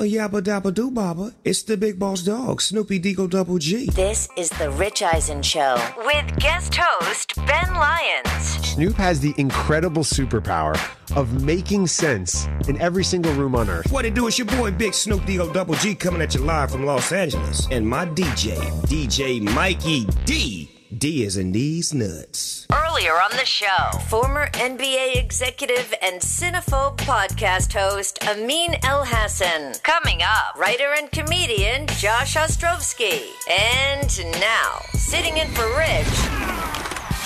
A 0.00 0.04
yabba 0.04 0.40
dabba 0.40 0.72
doo 0.72 0.90
baba. 0.90 1.34
It's 1.44 1.62
the 1.62 1.76
big 1.76 1.98
boss 1.98 2.22
dog, 2.22 2.62
Snoopy 2.62 3.00
Deagle 3.00 3.28
Double 3.28 3.58
G. 3.58 3.90
This 3.90 4.30
is 4.34 4.48
the 4.48 4.70
Rich 4.70 5.02
Eisen 5.02 5.42
Show 5.42 5.76
with 5.98 6.38
guest 6.38 6.74
host 6.74 7.34
Ben 7.46 7.74
Lyons. 7.74 8.32
Snoop 8.66 8.96
has 8.96 9.20
the 9.20 9.34
incredible 9.36 10.02
superpower 10.02 10.74
of 11.14 11.44
making 11.44 11.86
sense 11.86 12.46
in 12.66 12.80
every 12.80 13.04
single 13.04 13.34
room 13.34 13.54
on 13.54 13.68
earth. 13.68 13.92
What 13.92 14.06
it 14.06 14.14
do? 14.14 14.26
It's 14.26 14.38
your 14.38 14.46
boy 14.46 14.70
Big 14.70 14.94
Snoop 14.94 15.20
Deagle 15.24 15.52
Double 15.52 15.74
G 15.74 15.94
coming 15.94 16.22
at 16.22 16.34
you 16.34 16.40
live 16.40 16.70
from 16.70 16.86
Los 16.86 17.12
Angeles. 17.12 17.68
And 17.70 17.86
my 17.86 18.06
DJ, 18.06 18.56
DJ 18.86 19.42
Mikey 19.42 20.06
D. 20.24 20.79
D 20.96 21.22
is 21.22 21.36
in 21.36 21.52
these 21.52 21.94
nuts. 21.94 22.66
Earlier 22.72 23.12
on 23.12 23.30
the 23.30 23.44
show, 23.44 23.96
former 24.08 24.48
NBA 24.54 25.22
executive 25.22 25.94
and 26.02 26.20
Cinephobe 26.20 26.96
podcast 26.96 27.72
host 27.72 28.18
Amin 28.26 28.72
Elhassan. 28.82 29.80
Coming 29.84 30.20
up, 30.22 30.58
writer 30.58 30.92
and 30.98 31.08
comedian 31.12 31.86
Josh 31.86 32.34
Ostrovsky. 32.34 33.22
And 33.48 34.40
now, 34.40 34.80
sitting 34.94 35.36
in 35.36 35.46
for 35.52 35.68
Rich, 35.78 36.08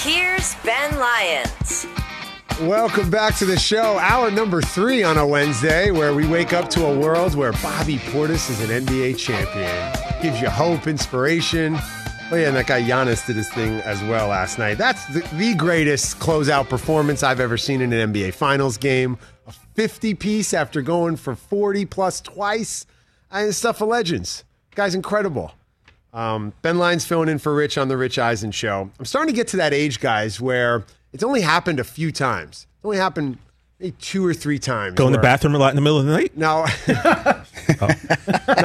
here's 0.02 0.54
Ben 0.56 0.98
Lyons. 0.98 1.86
Welcome 2.60 3.10
back 3.10 3.34
to 3.36 3.46
the 3.46 3.58
show, 3.58 3.98
hour 3.98 4.30
number 4.30 4.60
three 4.60 5.02
on 5.02 5.16
a 5.16 5.26
Wednesday, 5.26 5.90
where 5.90 6.12
we 6.14 6.28
wake 6.28 6.52
up 6.52 6.68
to 6.70 6.84
a 6.84 6.98
world 6.98 7.34
where 7.34 7.52
Bobby 7.52 7.96
Portis 7.96 8.50
is 8.50 8.60
an 8.60 8.84
NBA 8.84 9.16
champion. 9.16 10.22
Gives 10.22 10.42
you 10.42 10.50
hope, 10.50 10.86
inspiration. 10.86 11.78
Oh 12.30 12.36
yeah, 12.36 12.48
and 12.48 12.56
that 12.56 12.66
guy 12.66 12.82
Giannis 12.82 13.26
did 13.26 13.36
his 13.36 13.48
thing 13.50 13.80
as 13.82 14.02
well 14.02 14.28
last 14.28 14.58
night. 14.58 14.78
That's 14.78 15.04
the, 15.06 15.20
the 15.34 15.54
greatest 15.54 16.18
closeout 16.18 16.68
performance 16.70 17.22
I've 17.22 17.38
ever 17.38 17.58
seen 17.58 17.82
in 17.82 17.92
an 17.92 18.12
NBA 18.12 18.32
Finals 18.34 18.78
game. 18.78 19.18
A 19.46 19.52
50 19.74 20.14
piece 20.14 20.54
after 20.54 20.80
going 20.80 21.16
for 21.16 21.34
40 21.34 21.84
plus 21.84 22.22
twice. 22.22 22.86
And 23.30 23.54
stuff 23.54 23.80
of 23.82 23.88
legends. 23.88 24.44
Guy's 24.74 24.94
incredible. 24.94 25.52
Um, 26.14 26.54
ben 26.62 26.78
Lyons 26.78 27.04
filling 27.04 27.28
in 27.28 27.38
for 27.38 27.54
Rich 27.54 27.76
on 27.76 27.88
the 27.88 27.96
Rich 27.96 28.18
Eisen 28.18 28.52
show. 28.52 28.90
I'm 28.98 29.04
starting 29.04 29.34
to 29.34 29.36
get 29.36 29.48
to 29.48 29.56
that 29.58 29.74
age, 29.74 30.00
guys, 30.00 30.40
where 30.40 30.84
it's 31.12 31.24
only 31.24 31.42
happened 31.42 31.78
a 31.78 31.84
few 31.84 32.10
times. 32.10 32.66
It's 32.76 32.84
only 32.84 32.96
happened 32.96 33.38
maybe 33.78 33.96
two 34.00 34.24
or 34.24 34.32
three 34.32 34.58
times. 34.58 34.94
Go 34.94 35.06
in 35.06 35.12
the 35.12 35.18
bathroom 35.18 35.54
a 35.54 35.58
lot 35.58 35.70
in 35.70 35.76
the 35.76 35.82
middle 35.82 35.98
of 35.98 36.06
the 36.06 36.12
night? 36.12 36.36
No. 36.36 36.64
no, 36.88 36.94
not, 36.94 37.80
not 37.80 38.46
quite 38.46 38.63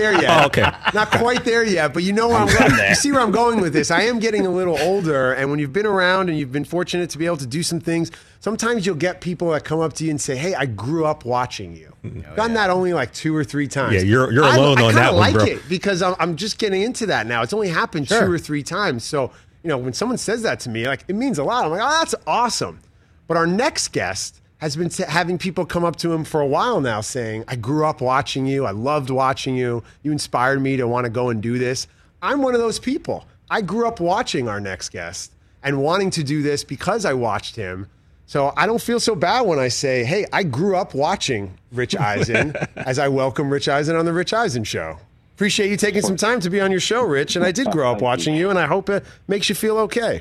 there 0.00 0.12
yet. 0.20 0.42
Oh, 0.42 0.46
okay. 0.46 0.70
Not 0.94 1.10
quite 1.10 1.44
there 1.44 1.62
yet, 1.64 1.92
but 1.92 2.02
you 2.02 2.12
know 2.12 2.28
where 2.28 2.38
I'm, 2.38 2.46
going. 2.48 2.88
You 2.88 2.94
see 2.94 3.12
where 3.12 3.20
I'm 3.20 3.30
going 3.30 3.60
with 3.60 3.72
this. 3.72 3.90
I 3.90 4.02
am 4.02 4.18
getting 4.18 4.46
a 4.46 4.50
little 4.50 4.78
older, 4.78 5.32
and 5.32 5.50
when 5.50 5.58
you've 5.58 5.72
been 5.72 5.86
around 5.86 6.28
and 6.28 6.38
you've 6.38 6.52
been 6.52 6.64
fortunate 6.64 7.10
to 7.10 7.18
be 7.18 7.26
able 7.26 7.36
to 7.38 7.46
do 7.46 7.62
some 7.62 7.80
things, 7.80 8.10
sometimes 8.40 8.86
you'll 8.86 8.94
get 8.96 9.20
people 9.20 9.50
that 9.50 9.64
come 9.64 9.80
up 9.80 9.92
to 9.94 10.04
you 10.04 10.10
and 10.10 10.20
say, 10.20 10.36
"Hey, 10.36 10.54
I 10.54 10.66
grew 10.66 11.04
up 11.04 11.24
watching 11.24 11.76
you." 11.76 11.94
Mm-hmm. 12.04 12.20
I've 12.20 12.32
oh, 12.32 12.36
gotten 12.36 12.54
that 12.54 12.70
only 12.70 12.92
like 12.94 13.12
two 13.12 13.36
or 13.36 13.44
three 13.44 13.68
times. 13.68 13.94
Yeah, 13.94 14.00
you're- 14.00 14.32
you're 14.34 14.44
I- 14.44 14.56
alone 14.56 14.78
I 14.78 14.82
on 14.82 14.88
kinda 14.88 15.00
that 15.00 15.12
one, 15.12 15.20
like 15.20 15.34
bro. 15.34 15.44
it 15.44 15.68
because 15.68 16.00
I'm, 16.02 16.14
I'm 16.18 16.36
just 16.36 16.58
getting 16.58 16.82
into 16.82 17.06
that 17.06 17.26
now. 17.26 17.42
It's 17.42 17.52
only 17.52 17.68
happened 17.68 18.08
Sure. 18.08 18.26
two 18.26 18.32
or 18.32 18.38
three 18.38 18.62
times, 18.62 19.04
so 19.04 19.30
you 19.62 19.68
know 19.68 19.78
when 19.78 19.92
someone 19.92 20.18
says 20.18 20.42
that 20.42 20.60
to 20.60 20.70
me, 20.70 20.86
like 20.86 21.04
it 21.08 21.14
means 21.14 21.38
a 21.38 21.44
lot. 21.44 21.64
I'm 21.64 21.70
like, 21.70 21.82
"Oh, 21.82 21.98
that's 22.00 22.14
awesome." 22.26 22.80
But 23.28 23.36
our 23.36 23.46
next 23.46 23.88
guest 23.92 24.40
has 24.60 24.76
been 24.76 24.90
having 24.90 25.38
people 25.38 25.64
come 25.64 25.84
up 25.84 25.96
to 25.96 26.12
him 26.12 26.22
for 26.22 26.40
a 26.40 26.46
while 26.46 26.80
now 26.80 27.00
saying, 27.00 27.44
I 27.48 27.56
grew 27.56 27.86
up 27.86 28.00
watching 28.00 28.46
you. 28.46 28.66
I 28.66 28.72
loved 28.72 29.08
watching 29.08 29.56
you. 29.56 29.82
You 30.02 30.12
inspired 30.12 30.60
me 30.60 30.76
to 30.76 30.86
want 30.86 31.04
to 31.06 31.10
go 31.10 31.30
and 31.30 31.42
do 31.42 31.58
this. 31.58 31.86
I'm 32.20 32.42
one 32.42 32.54
of 32.54 32.60
those 32.60 32.78
people. 32.78 33.26
I 33.48 33.62
grew 33.62 33.88
up 33.88 34.00
watching 34.00 34.48
our 34.48 34.60
next 34.60 34.90
guest 34.90 35.32
and 35.62 35.82
wanting 35.82 36.10
to 36.10 36.22
do 36.22 36.42
this 36.42 36.62
because 36.62 37.06
I 37.06 37.14
watched 37.14 37.56
him. 37.56 37.88
So 38.26 38.52
I 38.56 38.66
don't 38.66 38.80
feel 38.80 39.00
so 39.00 39.16
bad 39.16 39.40
when 39.42 39.58
I 39.58 39.68
say, 39.68 40.04
hey, 40.04 40.26
I 40.32 40.42
grew 40.42 40.76
up 40.76 40.94
watching 40.94 41.58
Rich 41.72 41.96
Eisen 41.96 42.54
as 42.76 42.98
I 42.98 43.08
welcome 43.08 43.50
Rich 43.50 43.68
Eisen 43.68 43.96
on 43.96 44.04
the 44.04 44.12
Rich 44.12 44.34
Eisen 44.34 44.62
show. 44.62 44.98
Appreciate 45.34 45.70
you 45.70 45.78
taking 45.78 46.02
some 46.02 46.16
time 46.16 46.38
to 46.40 46.50
be 46.50 46.60
on 46.60 46.70
your 46.70 46.80
show, 46.80 47.02
Rich. 47.02 47.34
And 47.34 47.44
I 47.44 47.50
did 47.50 47.70
grow 47.70 47.90
up 47.90 48.02
watching 48.02 48.34
you, 48.34 48.50
and 48.50 48.58
I 48.58 48.66
hope 48.66 48.90
it 48.90 49.04
makes 49.26 49.48
you 49.48 49.54
feel 49.54 49.78
okay. 49.78 50.20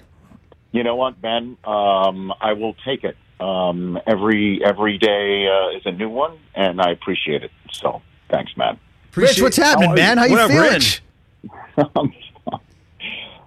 You 0.72 0.84
know 0.84 0.96
what, 0.96 1.22
Ben? 1.22 1.58
Um, 1.66 2.34
I 2.40 2.54
will 2.54 2.74
take 2.86 3.04
it. 3.04 3.18
Um, 3.40 3.98
every 4.06 4.62
every 4.64 4.98
day 4.98 5.48
uh, 5.48 5.78
is 5.78 5.84
a 5.86 5.92
new 5.92 6.10
one, 6.10 6.38
and 6.56 6.82
I 6.82 6.92
appreciate 6.92 7.44
it. 7.44 7.52
So, 7.72 8.02
thanks, 8.30 8.56
man. 8.58 8.78
Rich, 9.16 9.42
what's 9.42 9.58
happening, 9.58 9.94
man? 9.96 10.18
How 10.18 10.26
you 10.26 10.34
What 10.34 10.50
feeling? 10.50 10.72
Rich? 10.72 11.02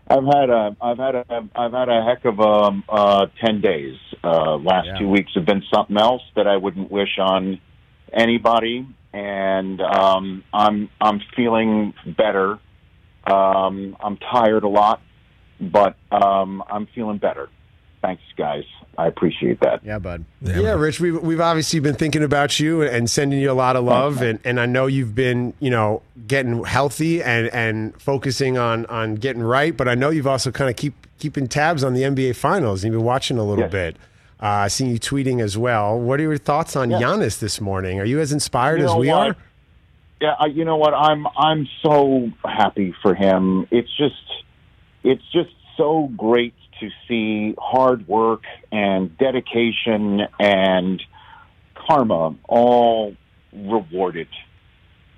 I've 0.08 0.25
had 0.25 0.50
a 0.50 0.76
I've 0.80 0.98
had 0.98 1.14
a 1.14 1.48
I've 1.54 1.72
had 1.72 1.88
a 1.88 2.03
heck 2.04 2.25
of 2.25 2.41
um, 2.41 2.84
uh, 2.88 3.26
ten 3.44 3.60
days. 3.60 3.97
Uh, 4.25 4.56
last 4.56 4.86
Yeah. 4.86 4.98
two 4.98 5.08
weeks 5.08 5.32
have 5.34 5.44
been 5.47 5.62
something 5.72 5.97
else 5.97 6.22
that 6.36 6.47
I 6.47 6.56
wouldn't 6.56 6.91
wish 6.91 7.19
on 7.19 7.60
anybody, 8.12 8.86
and 9.12 9.80
um, 9.80 10.44
I'm 10.53 10.88
I'm 11.00 11.20
feeling 11.36 11.94
better. 12.16 12.59
Um, 13.26 13.97
I'm 14.00 14.16
tired 14.16 14.64
a 14.64 14.69
lot, 14.69 15.00
but 15.60 15.97
um, 16.10 16.62
I'm 16.69 16.86
feeling 16.94 17.19
better. 17.19 17.48
Thanks, 18.03 18.23
guys. 18.37 18.65
I 18.99 19.07
appreciate 19.07 19.61
that. 19.61 19.83
Yeah, 19.85 19.99
bud. 19.99 20.25
Yeah, 20.43 20.73
Rich, 20.75 21.01
we've, 21.01 21.19
we've 21.23 21.41
obviously 21.41 21.81
been 21.81 21.95
thinking 21.95 22.23
about 22.23 22.61
you 22.61 22.83
and 22.83 23.09
sending 23.09 23.39
you 23.41 23.51
a 23.51 23.55
lot 23.55 23.75
of 23.77 23.85
love. 23.85 24.21
And, 24.21 24.39
and 24.45 24.61
I 24.61 24.67
know 24.67 24.87
you've 24.87 25.15
been, 25.15 25.55
you 25.61 25.71
know, 25.71 26.03
getting 26.27 26.63
healthy 26.65 27.23
and, 27.23 27.47
and 27.49 27.99
focusing 28.01 28.59
on, 28.59 28.85
on 28.87 29.15
getting 29.15 29.43
right. 29.43 29.75
But 29.75 29.89
I 29.89 29.95
know 29.95 30.11
you've 30.11 30.27
also 30.27 30.51
kind 30.51 30.69
of 30.69 30.77
keep 30.77 30.95
keeping 31.19 31.47
tabs 31.49 31.83
on 31.85 31.95
the 31.95 32.03
NBA 32.03 32.37
Finals. 32.37 32.83
And 32.85 32.93
you've 32.93 33.01
been 33.01 33.07
watching 33.07 33.39
a 33.39 33.45
little 33.45 33.65
Yes. 33.65 33.73
bit. 33.73 33.97
Uh, 34.43 34.47
I 34.47 34.69
seen 34.69 34.91
you 34.91 34.99
tweeting 34.99 35.41
as 35.41 35.57
well. 35.57 35.99
What 35.99 36.19
are 36.19 36.25
your 36.25 36.37
thoughts 36.37 36.75
on 36.77 36.91
Giannis 36.91 37.39
this 37.39 37.61
morning? 37.61 38.01
Are 38.01 38.05
you 38.05 38.19
as 38.21 38.33
inspired 38.33 38.81
You 38.81 38.87
as 38.87 38.95
we 38.97 39.09
what? 39.09 39.29
are? 39.29 39.37
Yeah, 40.21 40.34
I, 40.39 40.47
you 40.47 40.65
know 40.65 40.77
what? 40.77 40.93
I'm 40.95 41.27
I'm 41.37 41.69
so 41.83 42.31
happy 42.45 42.95
for 43.03 43.15
him. 43.15 43.67
It's 43.71 43.89
just 43.97 44.15
it's 45.05 45.23
just 45.33 45.51
so 45.77 46.11
great 46.17 46.55
to 46.82 46.91
see 47.09 47.54
hard 47.59 48.06
work 48.06 48.43
and 48.70 49.16
dedication 49.16 50.20
and 50.38 51.03
karma 51.75 52.34
all 52.48 53.16
rewarded. 53.53 54.28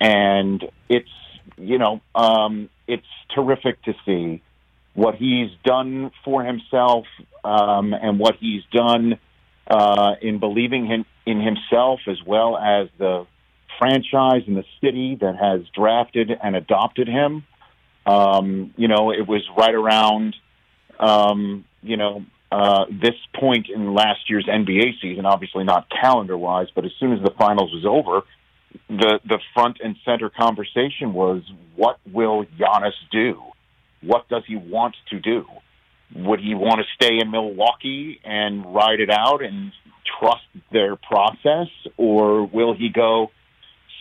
And 0.01 0.63
it's 0.89 1.09
you 1.57 1.79
know, 1.79 2.01
um, 2.15 2.69
it's 2.87 3.07
terrific 3.35 3.83
to 3.85 3.95
see 4.05 4.43
what 4.95 5.17
he's 5.17 5.51
done 5.65 6.11
for 6.25 6.45
himself 6.45 7.07
um, 7.43 7.93
and 7.93 8.19
what 8.19 8.37
he's 8.39 8.63
done 8.73 9.19
uh, 9.67 10.15
in 10.23 10.39
believing 10.39 10.91
in, 10.91 11.05
in 11.27 11.41
himself 11.41 12.01
as 12.07 12.19
well 12.25 12.57
as 12.57 12.89
the 12.99 13.27
franchise 13.79 14.43
and 14.47 14.57
the 14.57 14.65
city 14.81 15.17
that 15.21 15.37
has 15.37 15.63
drafted 15.75 16.31
and 16.43 16.55
adopted 16.55 17.09
him. 17.09 17.45
Um, 18.07 18.73
you 18.77 18.89
know, 18.89 19.11
it 19.11 19.27
was 19.27 19.43
right 19.57 19.75
around, 19.75 20.37
um, 20.99 21.65
you 21.83 21.97
know, 21.97 22.25
uh, 22.51 22.85
this 22.89 23.15
point 23.35 23.69
in 23.69 23.95
last 23.95 24.31
year's 24.31 24.47
NBA 24.47 25.01
season, 25.03 25.27
obviously 25.27 25.65
not 25.65 25.89
calendar 25.91 26.39
wise, 26.39 26.69
but 26.75 26.85
as 26.85 26.93
soon 27.01 27.13
as 27.13 27.23
the 27.23 27.33
finals 27.37 27.73
was 27.73 27.85
over, 27.85 28.23
the, 28.89 29.21
the 29.25 29.39
front 29.55 29.79
and 29.83 29.97
center 30.05 30.31
conversation 30.31 31.13
was 31.13 31.43
what 31.77 31.99
will 32.11 32.45
Giannis 32.59 32.93
do? 33.11 33.43
What 34.03 34.29
does 34.29 34.43
he 34.47 34.57
want 34.57 34.97
to 35.11 35.19
do? 35.19 35.47
Would 36.15 36.41
he 36.41 36.55
want 36.55 36.81
to 36.81 36.85
stay 36.95 37.19
in 37.19 37.31
Milwaukee 37.31 38.21
and 38.23 38.75
ride 38.75 39.01
it 39.01 39.11
out 39.11 39.43
and 39.43 39.73
trust 40.19 40.45
their 40.71 40.97
process, 40.97 41.69
or 41.97 42.47
will 42.47 42.75
he 42.75 42.89
go 42.89 43.31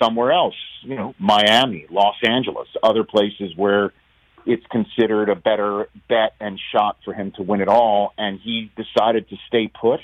somewhere 0.01 0.31
else? 0.31 0.55
You 0.81 0.95
know, 0.95 1.15
Miami, 1.17 1.87
Los 1.89 2.15
Angeles, 2.23 2.67
other 2.83 3.03
places 3.03 3.53
where 3.55 3.93
it's 4.45 4.65
considered 4.67 5.29
a 5.29 5.35
better 5.35 5.87
bet 6.09 6.35
and 6.39 6.59
shot 6.71 6.97
for 7.05 7.13
him 7.13 7.31
to 7.37 7.43
win 7.43 7.61
it 7.61 7.67
all. 7.67 8.13
And 8.17 8.39
he 8.39 8.71
decided 8.75 9.29
to 9.29 9.37
stay 9.47 9.67
put. 9.67 9.99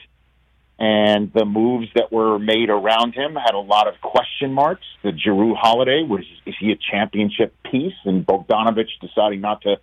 And 0.80 1.34
the 1.34 1.44
moves 1.44 1.88
that 1.96 2.12
were 2.12 2.40
made 2.40 2.70
around 2.70 3.14
him 3.14 3.36
had 3.36 3.54
a 3.54 3.60
lot 3.60 3.88
of 3.88 4.00
question 4.02 4.54
marks. 4.54 4.86
The 5.04 5.12
Jrue 5.12 5.56
Holiday 5.58 6.04
was 6.04 6.24
is 6.46 6.56
he 6.58 6.72
a 6.72 6.78
championship 6.78 7.54
piece? 7.70 7.96
And 8.06 8.26
Bogdanovich 8.26 8.88
deciding 9.02 9.42
not 9.42 9.62
to 9.64 9.76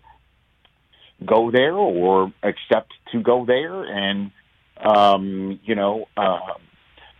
go 1.24 1.50
there 1.50 1.74
or 1.74 2.32
accept 2.42 2.92
to 3.12 3.20
go 3.20 3.44
there. 3.44 3.84
And 3.84 4.30
um, 4.78 5.60
you 5.64 5.74
know, 5.74 6.08
uh, 6.16 6.54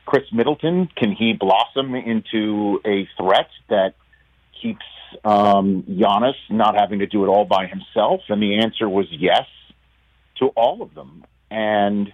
Khris 0.06 0.24
Middleton, 0.32 0.88
can 0.96 1.12
he 1.12 1.34
blossom 1.34 1.94
into 1.94 2.80
a 2.86 3.08
threat 3.18 3.50
that 3.68 3.94
keeps 4.61 4.85
um, 5.25 5.85
Giannis 5.88 6.35
not 6.50 6.79
having 6.79 7.00
to 7.00 7.06
do 7.06 7.25
it 7.25 7.29
all 7.29 7.44
by 7.44 7.67
himself? 7.67 8.23
And 8.29 8.43
the 8.43 8.58
answer 8.58 8.88
was 8.88 9.06
yes 9.11 9.47
to 10.38 10.47
all 10.49 10.82
of 10.82 10.94
them. 10.94 11.25
And 11.50 12.12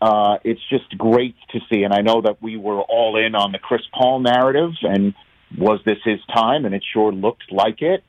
uh, 0.00 0.38
it's 0.44 0.60
just 0.68 0.96
great 0.96 1.36
to 1.52 1.60
see. 1.70 1.82
And 1.82 1.92
I 1.92 2.00
know 2.00 2.22
that 2.22 2.42
we 2.42 2.56
were 2.56 2.80
all 2.80 3.16
in 3.16 3.34
on 3.34 3.52
the 3.52 3.58
Chris 3.58 3.82
Paul 3.92 4.20
narrative 4.20 4.72
and 4.82 5.14
was 5.56 5.80
this 5.84 5.98
his 6.04 6.18
time? 6.32 6.64
And 6.64 6.74
it 6.74 6.82
sure 6.92 7.12
looked 7.12 7.52
like 7.52 7.80
it. 7.80 8.02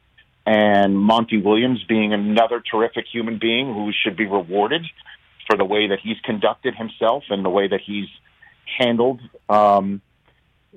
And 0.45 0.97
Monty 0.97 1.41
Williams 1.41 1.83
being 1.87 2.13
another 2.13 2.61
terrific 2.71 3.05
human 3.11 3.39
being 3.39 3.73
who 3.73 3.91
should 4.03 4.15
be 4.15 4.25
rewarded 4.25 4.85
for 5.47 5.57
the 5.57 5.65
way 5.65 5.87
that 5.87 5.99
he's 6.03 6.17
conducted 6.23 6.75
himself 6.75 7.23
and 7.29 7.43
the 7.43 7.49
way 7.49 7.67
that 7.67 7.81
he's 7.85 8.07
handled 8.77 9.21
um, 9.49 10.01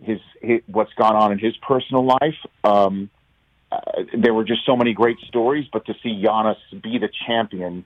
his, 0.02 0.20
his 0.40 0.60
what's 0.66 0.92
gone 0.94 1.16
on 1.16 1.32
in 1.32 1.38
his 1.38 1.56
personal 1.56 2.04
life. 2.04 2.36
Um, 2.64 3.10
uh, 3.70 3.80
there 4.16 4.32
were 4.32 4.44
just 4.44 4.64
so 4.64 4.76
many 4.76 4.94
great 4.94 5.18
stories, 5.26 5.66
but 5.72 5.84
to 5.86 5.94
see 6.02 6.22
Giannis 6.24 6.56
be 6.82 6.98
the 6.98 7.10
champion 7.26 7.84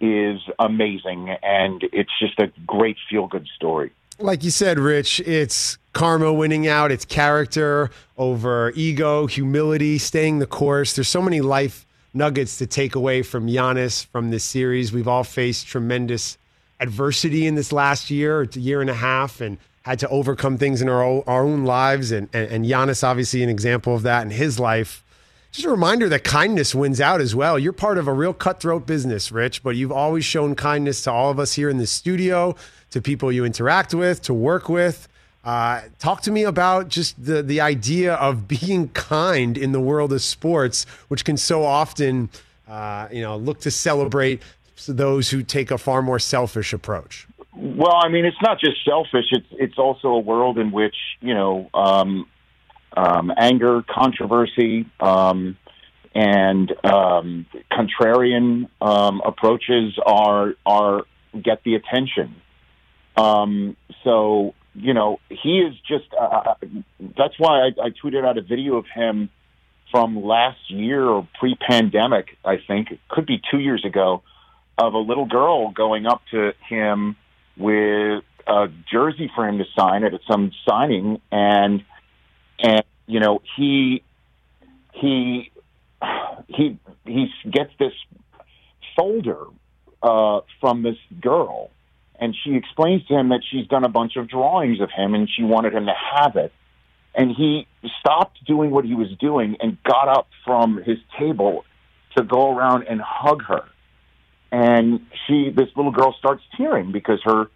is 0.00 0.40
amazing, 0.58 1.30
and 1.42 1.82
it's 1.92 2.12
just 2.18 2.38
a 2.38 2.52
great 2.66 2.96
feel 3.10 3.26
good 3.26 3.46
story. 3.54 3.90
Like 4.20 4.42
you 4.42 4.50
said, 4.50 4.78
Rich, 4.78 5.20
it's 5.20 5.78
karma 5.92 6.32
winning 6.32 6.66
out, 6.66 6.90
it's 6.90 7.04
character 7.04 7.90
over 8.16 8.72
ego, 8.74 9.26
humility, 9.26 9.98
staying 9.98 10.38
the 10.38 10.46
course. 10.46 10.94
There's 10.94 11.08
so 11.08 11.22
many 11.22 11.40
life 11.40 11.86
nuggets 12.14 12.58
to 12.58 12.66
take 12.66 12.94
away 12.94 13.22
from 13.22 13.46
Giannis 13.46 14.06
from 14.06 14.30
this 14.30 14.44
series. 14.44 14.92
We've 14.92 15.08
all 15.08 15.24
faced 15.24 15.66
tremendous 15.66 16.38
adversity 16.80 17.46
in 17.46 17.54
this 17.54 17.72
last 17.72 18.10
year 18.10 18.48
year 18.54 18.80
and 18.80 18.90
a 18.90 18.94
half 18.94 19.40
and 19.40 19.58
had 19.88 19.98
to 20.00 20.08
overcome 20.08 20.58
things 20.58 20.82
in 20.82 20.88
our 20.88 21.02
own, 21.02 21.22
our 21.26 21.44
own 21.44 21.64
lives. 21.64 22.12
And, 22.12 22.28
and, 22.32 22.50
and 22.50 22.64
Giannis, 22.66 23.02
obviously, 23.02 23.42
an 23.42 23.48
example 23.48 23.94
of 23.94 24.02
that 24.02 24.22
in 24.22 24.30
his 24.30 24.60
life. 24.60 25.02
Just 25.50 25.66
a 25.66 25.70
reminder 25.70 26.10
that 26.10 26.24
kindness 26.24 26.74
wins 26.74 27.00
out 27.00 27.22
as 27.22 27.34
well. 27.34 27.58
You're 27.58 27.72
part 27.72 27.96
of 27.96 28.06
a 28.06 28.12
real 28.12 28.34
cutthroat 28.34 28.86
business, 28.86 29.32
Rich, 29.32 29.62
but 29.62 29.76
you've 29.76 29.92
always 29.92 30.26
shown 30.26 30.54
kindness 30.54 31.02
to 31.04 31.12
all 31.12 31.30
of 31.30 31.38
us 31.38 31.54
here 31.54 31.70
in 31.70 31.78
the 31.78 31.86
studio, 31.86 32.54
to 32.90 33.00
people 33.00 33.32
you 33.32 33.46
interact 33.46 33.94
with, 33.94 34.20
to 34.22 34.34
work 34.34 34.68
with. 34.68 35.08
Uh, 35.42 35.80
talk 35.98 36.20
to 36.22 36.30
me 36.30 36.42
about 36.42 36.88
just 36.88 37.24
the 37.24 37.42
the 37.42 37.60
idea 37.60 38.14
of 38.14 38.46
being 38.60 38.88
kind 38.90 39.56
in 39.56 39.72
the 39.72 39.80
world 39.80 40.12
of 40.12 40.20
sports, 40.20 40.84
which 41.08 41.24
can 41.24 41.36
so 41.38 41.64
often, 41.64 42.28
uh, 42.68 43.08
you 43.10 43.22
know, 43.22 43.36
look 43.36 43.60
to 43.60 43.70
celebrate 43.70 44.42
those 44.86 45.30
who 45.30 45.42
take 45.42 45.70
a 45.70 45.78
far 45.78 46.02
more 46.02 46.18
selfish 46.18 46.74
approach. 46.74 47.27
Well, 47.54 47.96
I 47.96 48.08
mean, 48.08 48.24
it's 48.24 48.40
not 48.42 48.60
just 48.60 48.84
selfish; 48.84 49.26
it's 49.30 49.46
it's 49.52 49.78
also 49.78 50.08
a 50.08 50.18
world 50.18 50.58
in 50.58 50.70
which 50.70 50.96
you 51.20 51.34
know 51.34 51.70
um, 51.74 52.28
um, 52.96 53.32
anger, 53.36 53.82
controversy, 53.88 54.86
um, 55.00 55.56
and 56.14 56.72
um, 56.84 57.46
contrarian 57.72 58.68
um, 58.80 59.22
approaches 59.24 59.98
are 60.04 60.54
are 60.66 61.02
get 61.42 61.62
the 61.64 61.74
attention. 61.74 62.36
Um, 63.16 63.76
so 64.04 64.54
you 64.74 64.94
know 64.94 65.20
he 65.28 65.60
is 65.60 65.74
just. 65.86 66.06
Uh, 66.18 66.24
uh 66.24 66.54
that's 67.16 67.34
why 67.38 67.60
I, 67.60 67.86
I 67.86 67.90
tweeted 67.90 68.24
out 68.26 68.38
a 68.38 68.42
video 68.42 68.76
of 68.76 68.86
him 68.94 69.30
from 69.90 70.22
last 70.22 70.58
year 70.68 71.04
or 71.04 71.26
pre-pandemic. 71.38 72.36
I 72.44 72.56
think 72.66 72.90
it 72.90 73.00
could 73.08 73.26
be 73.26 73.40
two 73.50 73.58
years 73.58 73.84
ago 73.84 74.22
of 74.76 74.94
a 74.94 74.98
little 74.98 75.26
girl 75.26 75.70
going 75.70 76.06
up 76.06 76.22
to 76.30 76.52
him 76.68 77.16
with 77.58 78.24
a 78.46 78.68
jersey 78.90 79.30
for 79.34 79.46
him 79.46 79.58
to 79.58 79.64
sign 79.78 80.04
at 80.04 80.12
some 80.30 80.52
signing 80.66 81.20
and 81.30 81.84
and 82.60 82.82
you 83.06 83.20
know 83.20 83.42
he 83.56 84.02
he 84.92 85.50
he 86.48 86.78
he 87.04 87.32
gets 87.50 87.70
this 87.78 87.92
folder 88.96 89.44
uh, 90.02 90.40
from 90.60 90.82
this 90.82 90.96
girl, 91.20 91.70
and 92.18 92.34
she 92.44 92.54
explains 92.54 93.06
to 93.06 93.14
him 93.14 93.30
that 93.30 93.40
she's 93.48 93.66
done 93.66 93.84
a 93.84 93.88
bunch 93.88 94.16
of 94.16 94.28
drawings 94.28 94.80
of 94.80 94.90
him, 94.90 95.14
and 95.14 95.28
she 95.28 95.42
wanted 95.42 95.74
him 95.74 95.86
to 95.86 95.94
have 96.14 96.36
it. 96.36 96.52
And 97.14 97.34
he 97.34 97.66
stopped 98.00 98.44
doing 98.44 98.70
what 98.70 98.84
he 98.84 98.94
was 98.94 99.08
doing 99.18 99.56
and 99.60 99.76
got 99.82 100.08
up 100.08 100.28
from 100.44 100.82
his 100.82 100.98
table 101.18 101.64
to 102.16 102.22
go 102.22 102.54
around 102.54 102.84
and 102.88 103.00
hug 103.00 103.42
her. 103.44 103.64
And 104.50 105.06
she, 105.26 105.50
this 105.50 105.68
little 105.76 105.92
girl, 105.92 106.14
starts 106.18 106.42
tearing 106.56 106.92
because 106.92 107.20
her 107.24 107.46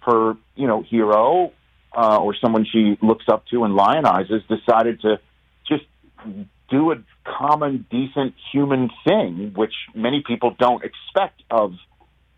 her 0.00 0.36
you 0.54 0.66
know 0.66 0.82
hero 0.82 1.52
uh, 1.92 2.18
or 2.18 2.34
someone 2.40 2.64
she 2.70 2.96
looks 3.02 3.24
up 3.28 3.46
to 3.48 3.64
and 3.64 3.74
lionizes 3.76 4.46
decided 4.46 5.00
to 5.00 5.18
just 5.68 5.84
do 6.70 6.92
a 6.92 6.96
common, 7.24 7.86
decent 7.90 8.34
human 8.52 8.90
thing, 9.06 9.52
which 9.54 9.72
many 9.94 10.22
people 10.26 10.54
don't 10.58 10.82
expect 10.84 11.42
of 11.50 11.74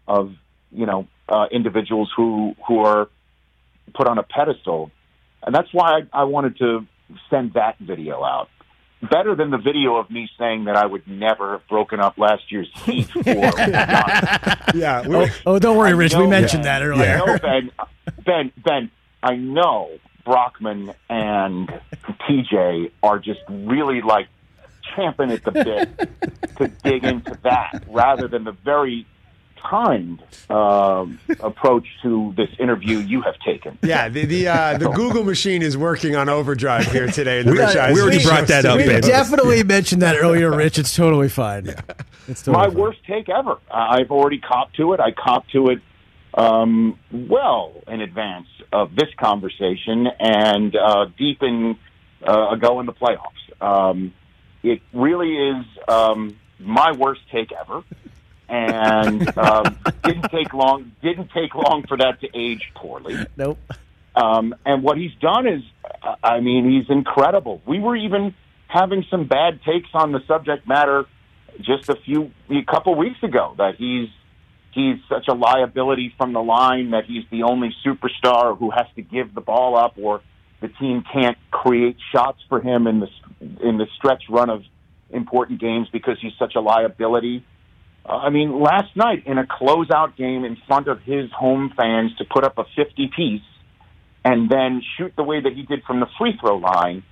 of 0.06 0.32
you 0.70 0.86
know 0.86 1.06
uh, 1.28 1.46
individuals 1.50 2.10
who 2.16 2.54
who 2.66 2.80
are 2.80 3.08
put 3.94 4.08
on 4.08 4.18
a 4.18 4.22
pedestal, 4.22 4.90
and 5.42 5.54
that's 5.54 5.72
why 5.72 6.00
I, 6.12 6.20
I 6.20 6.24
wanted 6.24 6.58
to 6.58 6.86
send 7.28 7.54
that 7.54 7.78
video 7.78 8.22
out. 8.22 8.48
Better 9.02 9.34
than 9.34 9.50
the 9.50 9.58
video 9.58 9.96
of 9.96 10.10
me 10.10 10.28
saying 10.38 10.64
that 10.64 10.76
I 10.76 10.84
would 10.84 11.08
never 11.08 11.52
have 11.52 11.66
broken 11.68 12.00
up 12.00 12.18
last 12.18 12.52
year's 12.52 12.70
Heat. 12.84 13.08
For 13.10 13.22
yeah. 13.26 15.04
Oh, 15.06 15.26
oh, 15.46 15.58
don't 15.58 15.76
worry, 15.78 15.94
Rich. 15.94 16.14
We 16.14 16.26
mentioned 16.26 16.64
that 16.64 16.82
earlier. 16.82 17.22
I 17.22 17.26
know, 17.26 17.38
Ben. 17.38 17.70
Ben. 18.24 18.52
Ben. 18.62 18.90
I 19.22 19.36
know 19.36 19.90
Brockman 20.24 20.92
and 21.08 21.72
TJ 22.28 22.90
are 23.02 23.18
just 23.18 23.40
really 23.48 24.02
like 24.02 24.28
champing 24.94 25.30
at 25.30 25.44
the 25.44 25.50
bit 25.50 26.56
to 26.56 26.68
dig 26.82 27.04
into 27.04 27.38
that 27.42 27.84
rather 27.88 28.28
than 28.28 28.44
the 28.44 28.52
very 28.52 29.06
kind 29.68 30.22
uh, 30.48 31.06
approach 31.40 31.86
to 32.02 32.34
this 32.36 32.48
interview 32.58 32.98
you 32.98 33.22
have 33.22 33.38
taken. 33.40 33.78
Yeah, 33.82 34.08
the 34.08 34.24
the, 34.24 34.48
uh, 34.48 34.78
the 34.78 34.88
Google 34.94 35.24
machine 35.24 35.62
is 35.62 35.76
working 35.76 36.16
on 36.16 36.28
overdrive 36.28 36.90
here 36.90 37.06
today. 37.06 37.42
we, 37.42 37.52
we 37.52 37.60
already 37.60 38.22
brought 38.22 38.48
that 38.48 38.64
up. 38.64 38.78
We 38.78 38.86
definitely 39.00 39.62
mentioned 39.62 40.02
that 40.02 40.16
earlier, 40.16 40.50
Rich. 40.54 40.78
It's 40.78 40.94
totally 40.94 41.28
fine. 41.28 41.66
Yeah. 41.66 41.80
It's 42.28 42.42
totally 42.42 42.62
my 42.62 42.68
fine. 42.68 42.78
worst 42.78 43.04
take 43.06 43.28
ever. 43.28 43.58
I've 43.70 44.10
already 44.10 44.38
copped 44.38 44.76
to 44.76 44.92
it. 44.92 45.00
I 45.00 45.10
copped 45.12 45.50
to 45.52 45.68
it 45.68 45.80
um, 46.34 46.98
well 47.12 47.74
in 47.88 48.00
advance 48.00 48.46
of 48.72 48.94
this 48.94 49.08
conversation 49.18 50.06
and 50.18 50.76
uh, 50.76 51.06
deep 51.18 51.42
in 51.42 51.76
uh, 52.26 52.50
ago 52.50 52.80
in 52.80 52.86
the 52.86 52.92
playoffs. 52.92 53.60
Um, 53.60 54.12
it 54.62 54.82
really 54.92 55.36
is 55.36 55.66
um, 55.88 56.36
my 56.58 56.92
worst 56.92 57.22
take 57.32 57.50
ever, 57.52 57.82
and 58.50 59.38
um, 59.38 59.78
didn't 60.02 60.28
take 60.30 60.52
long. 60.52 60.92
Didn't 61.02 61.30
take 61.30 61.54
long 61.54 61.84
for 61.86 61.96
that 61.96 62.20
to 62.20 62.28
age 62.34 62.70
poorly. 62.74 63.16
Nope. 63.36 63.58
Um, 64.14 64.54
and 64.66 64.82
what 64.82 64.98
he's 64.98 65.14
done 65.20 65.46
is, 65.46 65.62
I 66.22 66.40
mean, 66.40 66.68
he's 66.70 66.90
incredible. 66.94 67.62
We 67.64 67.78
were 67.78 67.96
even 67.96 68.34
having 68.66 69.04
some 69.10 69.26
bad 69.26 69.60
takes 69.62 69.88
on 69.94 70.12
the 70.12 70.20
subject 70.26 70.66
matter 70.66 71.06
just 71.60 71.88
a 71.88 71.96
few, 72.04 72.32
a 72.50 72.64
couple 72.64 72.94
weeks 72.96 73.22
ago 73.22 73.54
that 73.58 73.76
he's 73.76 74.08
he's 74.72 74.98
such 75.08 75.26
a 75.28 75.34
liability 75.34 76.14
from 76.16 76.32
the 76.32 76.42
line 76.42 76.90
that 76.90 77.04
he's 77.04 77.24
the 77.30 77.42
only 77.42 77.74
superstar 77.84 78.56
who 78.56 78.70
has 78.70 78.86
to 78.94 79.02
give 79.02 79.34
the 79.34 79.40
ball 79.40 79.76
up 79.76 79.94
or 80.00 80.22
the 80.60 80.68
team 80.68 81.02
can't 81.12 81.36
create 81.50 81.96
shots 82.12 82.38
for 82.48 82.60
him 82.60 82.86
in 82.86 83.00
the 83.00 83.08
in 83.40 83.78
the 83.78 83.86
stretch 83.96 84.22
run 84.28 84.50
of 84.50 84.62
important 85.10 85.60
games 85.60 85.88
because 85.92 86.18
he's 86.20 86.32
such 86.38 86.54
a 86.54 86.60
liability. 86.60 87.44
I 88.06 88.30
mean, 88.30 88.60
last 88.60 88.96
night 88.96 89.26
in 89.26 89.38
a 89.38 89.44
closeout 89.44 90.16
game 90.16 90.44
in 90.44 90.56
front 90.66 90.88
of 90.88 91.00
his 91.02 91.30
home 91.32 91.72
fans 91.76 92.16
to 92.18 92.24
put 92.24 92.44
up 92.44 92.58
a 92.58 92.64
50 92.76 93.10
piece 93.14 93.42
and 94.24 94.50
then 94.50 94.82
shoot 94.96 95.12
the 95.16 95.22
way 95.22 95.40
that 95.40 95.52
he 95.52 95.62
did 95.62 95.82
from 95.84 96.00
the 96.00 96.06
free 96.18 96.36
throw 96.40 96.56
line 96.56 97.02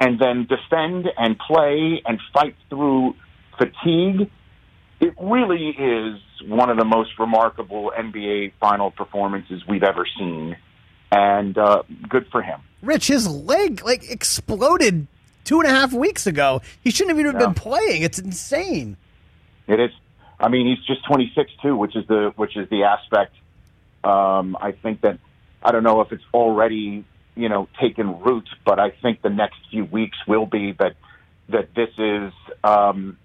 and 0.00 0.20
then 0.20 0.46
defend 0.46 1.06
and 1.16 1.38
play 1.38 2.02
and 2.04 2.20
fight 2.32 2.54
through 2.68 3.14
fatigue. 3.56 4.30
It 5.00 5.14
really 5.20 5.68
is 5.68 6.20
one 6.46 6.70
of 6.70 6.78
the 6.78 6.84
most 6.84 7.10
remarkable 7.18 7.92
NBA 7.96 8.52
final 8.60 8.90
performances 8.90 9.62
we've 9.68 9.82
ever 9.82 10.06
seen, 10.18 10.56
and 11.10 11.56
uh, 11.56 11.82
good 12.08 12.26
for 12.30 12.42
him. 12.42 12.60
Rich, 12.82 13.08
his 13.08 13.28
leg 13.28 13.84
like 13.84 14.10
exploded 14.10 15.06
two 15.44 15.60
and 15.60 15.68
a 15.68 15.70
half 15.70 15.92
weeks 15.92 16.26
ago. 16.26 16.62
He 16.80 16.90
shouldn't 16.90 17.16
have 17.16 17.20
even 17.20 17.40
yeah. 17.40 17.46
been 17.46 17.54
playing. 17.54 18.02
It's 18.02 18.18
insane. 18.18 18.96
It 19.66 19.80
is. 19.80 19.90
I 20.40 20.48
mean, 20.48 20.66
he's 20.68 20.84
just 20.86 21.04
26 21.06 21.50
too, 21.62 21.76
which 21.76 21.96
is 21.96 22.06
the 22.06 22.32
which 22.36 22.56
is 22.56 22.68
the 22.68 22.84
aspect. 22.84 23.34
Um, 24.04 24.56
I 24.60 24.72
think 24.72 25.00
that 25.00 25.18
I 25.62 25.72
don't 25.72 25.82
know 25.82 26.00
if 26.00 26.12
it's 26.12 26.24
already 26.32 27.04
you 27.34 27.48
know 27.48 27.68
taken 27.80 28.20
root, 28.20 28.48
but 28.64 28.78
I 28.78 28.90
think 28.90 29.22
the 29.22 29.30
next 29.30 29.58
few 29.70 29.84
weeks 29.84 30.16
will 30.26 30.46
be 30.46 30.72
that 30.78 30.94
that 31.48 31.74
this 31.74 31.90
is 31.98 32.32
um, 32.62 33.18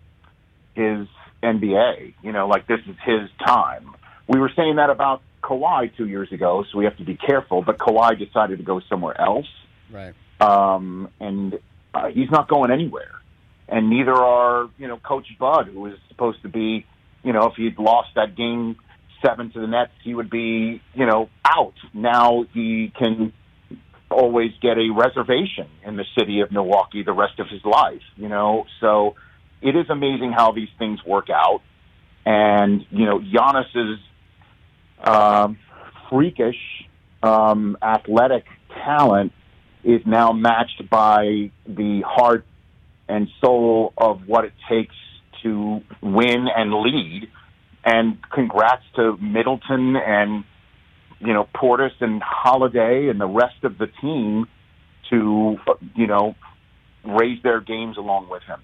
his 0.73 1.07
NBA. 1.43 2.15
You 2.23 2.31
know, 2.31 2.47
like 2.47 2.67
this 2.67 2.79
is 2.87 2.95
his 3.05 3.29
time. 3.45 3.91
We 4.27 4.39
were 4.39 4.51
saying 4.55 4.77
that 4.77 4.89
about 4.89 5.21
Kawhi 5.43 5.95
two 5.95 6.07
years 6.07 6.31
ago, 6.31 6.63
so 6.71 6.77
we 6.77 6.85
have 6.85 6.97
to 6.97 7.03
be 7.03 7.15
careful. 7.15 7.61
But 7.61 7.77
Kawhi 7.77 8.17
decided 8.17 8.57
to 8.57 8.63
go 8.63 8.79
somewhere 8.89 9.19
else, 9.19 9.47
Right. 9.91 10.13
um, 10.39 11.09
and 11.19 11.59
uh, 11.93 12.07
he's 12.07 12.31
not 12.31 12.47
going 12.47 12.71
anywhere. 12.71 13.11
And 13.67 13.89
neither 13.89 14.13
are 14.15 14.69
you 14.79 14.87
know 14.87 14.97
Coach 14.97 15.27
Bud, 15.37 15.67
who 15.67 15.85
is 15.87 15.99
supposed 16.07 16.41
to 16.43 16.49
be, 16.49 16.85
you 17.23 17.33
know, 17.33 17.47
if 17.47 17.55
he'd 17.55 17.79
lost 17.79 18.09
that 18.15 18.35
game 18.35 18.75
seven 19.25 19.51
to 19.51 19.59
the 19.59 19.67
Nets, 19.67 19.91
he 20.03 20.13
would 20.13 20.29
be 20.29 20.81
you 20.93 21.05
know 21.05 21.29
out. 21.45 21.73
Now 21.93 22.45
he 22.53 22.91
can 22.97 23.33
always 24.09 24.51
get 24.61 24.77
a 24.77 24.89
reservation 24.95 25.67
in 25.85 25.95
the 25.95 26.05
city 26.17 26.41
of 26.41 26.51
Milwaukee 26.51 27.03
the 27.03 27.13
rest 27.13 27.39
of 27.39 27.47
his 27.47 27.63
life. 27.65 28.01
You 28.15 28.29
know, 28.29 28.65
so 28.79 29.15
it 29.61 29.75
is 29.75 29.89
amazing 29.89 30.33
how 30.35 30.51
these 30.51 30.69
things 30.77 30.99
work 31.05 31.29
out. 31.29 31.61
And 32.25 32.85
you 32.91 33.05
know, 33.05 33.19
Giannis's 33.19 33.99
um, 35.03 35.57
freakish 36.09 36.59
um, 37.21 37.77
athletic 37.81 38.45
talent 38.83 39.31
is 39.83 40.01
now 40.05 40.31
matched 40.31 40.89
by 40.89 41.51
the 41.65 42.01
heart 42.05 42.45
and 43.07 43.27
soul 43.41 43.93
of 43.97 44.27
what 44.27 44.45
it 44.45 44.53
takes 44.69 44.95
to 45.43 45.81
win 46.01 46.47
and 46.55 46.73
lead. 46.73 47.12
And 49.69 49.93
Middleton 49.93 49.95
and 49.95 50.43
you 51.19 51.33
know 51.33 51.47
Portis 51.55 51.93
and 51.99 52.21
Holiday 52.21 53.09
and 53.09 53.19
the 53.19 53.27
rest 53.27 53.63
of 53.63 53.77
the 53.77 53.87
team 54.01 54.47
to 55.09 55.57
you 55.95 56.07
know 56.07 56.35
raise 57.03 57.41
their 57.43 57.61
games 57.61 57.97
along 57.97 58.29
with 58.29 58.43
him. 58.43 58.59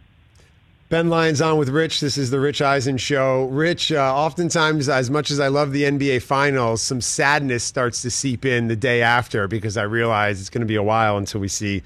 Ben 0.90 1.08
Lyons 1.10 1.40
on 1.40 1.60
with 1.60 1.70
Rich. 1.70 2.00
This 2.00 2.18
is 2.18 2.32
the 2.32 2.40
Rich 2.40 2.64
Eisen 2.64 2.98
Show. 2.98 3.46
Rich, 3.46 3.92
uh, 3.92 4.16
oftentimes, 4.16 4.90
as 4.90 5.12
much 5.12 5.30
as 5.30 5.40
I 5.40 5.48
love 5.48 5.72
the 5.72 5.84
NBA 5.84 6.24
Finals, 6.24 6.82
some 6.82 7.00
sadness 7.00 7.64
starts 7.64 8.02
to 8.02 8.10
seep 8.10 8.44
in 8.44 8.70
the 8.70 8.76
day 8.76 9.04
after 9.04 9.48
because 9.48 9.78
I 9.78 9.84
realize 9.84 10.42
it's 10.42 10.50
going 10.50 10.62
to 10.62 10.68
be 10.68 10.76
a 10.76 10.84
while 10.84 11.18
until 11.18 11.42
we 11.42 11.48
see 11.48 11.84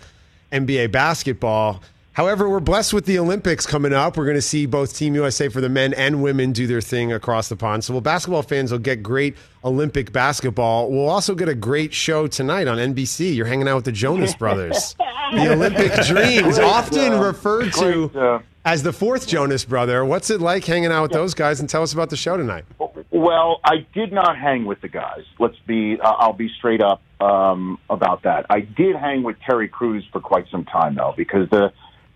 NBA 0.53 0.93
basketball. 0.93 1.83
However, 2.13 2.47
we're 2.47 2.59
blessed 2.59 2.93
with 2.93 3.07
the 3.07 3.17
Olympics 3.17 3.65
coming 3.65 3.91
up. 3.91 4.17
We're 4.17 4.25
going 4.25 4.35
to 4.35 4.41
see 4.41 4.67
both 4.67 4.95
Team 4.95 5.15
USA 5.15 5.49
for 5.49 5.61
the 5.61 5.69
men 5.69 5.95
and 5.95 6.21
women 6.21 6.51
do 6.51 6.67
their 6.67 6.79
thing 6.79 7.11
across 7.11 7.49
the 7.49 7.55
pond. 7.55 7.83
So, 7.83 7.93
well, 7.93 8.01
basketball 8.01 8.43
fans 8.43 8.71
will 8.71 8.77
get 8.77 9.01
great 9.01 9.35
Olympic 9.63 10.11
basketball. 10.11 10.91
We'll 10.91 11.09
also 11.09 11.33
get 11.33 11.49
a 11.49 11.55
great 11.55 11.91
show 11.91 12.27
tonight 12.27 12.67
on 12.67 12.77
NBC. 12.77 13.35
You're 13.35 13.47
hanging 13.47 13.67
out 13.67 13.77
with 13.77 13.85
the 13.85 13.91
Jonas 13.91 14.35
Brothers. 14.35 14.95
the 15.33 15.51
Olympic 15.53 15.91
Dreams, 16.05 16.59
often 16.59 17.19
referred 17.19 17.73
to 17.73 18.43
as 18.63 18.83
the 18.83 18.93
fourth 18.93 19.27
Jonas 19.27 19.65
brother. 19.65 20.05
What's 20.05 20.29
it 20.29 20.39
like 20.39 20.65
hanging 20.65 20.91
out 20.91 21.01
with 21.01 21.11
those 21.11 21.33
guys? 21.33 21.59
And 21.59 21.67
tell 21.67 21.81
us 21.81 21.93
about 21.93 22.11
the 22.11 22.17
show 22.17 22.37
tonight. 22.37 22.65
Well, 23.09 23.59
I 23.63 23.87
did 23.95 24.13
not 24.13 24.37
hang 24.37 24.65
with 24.65 24.81
the 24.81 24.87
guys. 24.87 25.23
Let's 25.39 25.57
be, 25.65 25.97
uh, 25.99 26.11
I'll 26.11 26.33
be 26.33 26.49
straight 26.59 26.83
up 26.83 27.01
um, 27.19 27.79
about 27.89 28.21
that. 28.23 28.45
I 28.51 28.59
did 28.59 28.95
hang 28.95 29.23
with 29.23 29.37
Terry 29.47 29.67
Crews 29.67 30.05
for 30.11 30.21
quite 30.21 30.45
some 30.51 30.63
time, 30.65 30.93
though, 30.93 31.15
because 31.17 31.49
the 31.49 31.73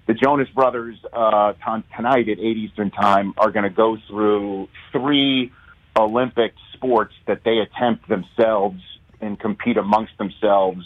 the 0.08 0.14
Jonas 0.14 0.48
Brothers 0.56 0.96
uh, 1.12 1.54
ton- 1.64 1.84
tonight 1.96 2.30
at 2.30 2.40
8 2.40 2.58
Eastern 2.58 2.92
Time 2.92 3.34
are 3.38 3.52
going 3.52 3.64
to 3.64 3.70
go 3.70 3.98
through 4.08 4.70
three 4.92 5.52
Olympic 5.98 6.54
sports 6.74 7.14
that 7.28 7.42
they 7.44 7.60
attempt 7.60 8.08
themselves 8.08 8.82
and 9.20 9.38
compete 9.40 9.78
amongst 9.78 10.18
themselves 10.18 10.86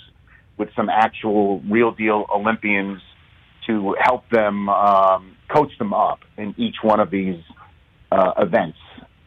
with 0.57 0.69
some 0.75 0.89
actual 0.89 1.59
real 1.61 1.91
deal 1.91 2.25
Olympians 2.33 3.01
to 3.67 3.95
help 3.99 4.27
them 4.29 4.69
um, 4.69 5.35
coach 5.49 5.71
them 5.77 5.93
up 5.93 6.19
in 6.37 6.55
each 6.57 6.77
one 6.81 6.99
of 6.99 7.11
these 7.11 7.41
uh, 8.11 8.31
events. 8.39 8.77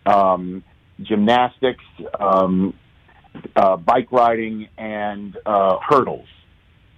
Um, 0.07 0.65
gymnastics, 1.01 1.85
um, 2.19 2.75
uh, 3.55 3.77
bike 3.77 4.11
riding, 4.11 4.69
and 4.77 5.37
uh, 5.47 5.79
hurdles. 5.89 6.27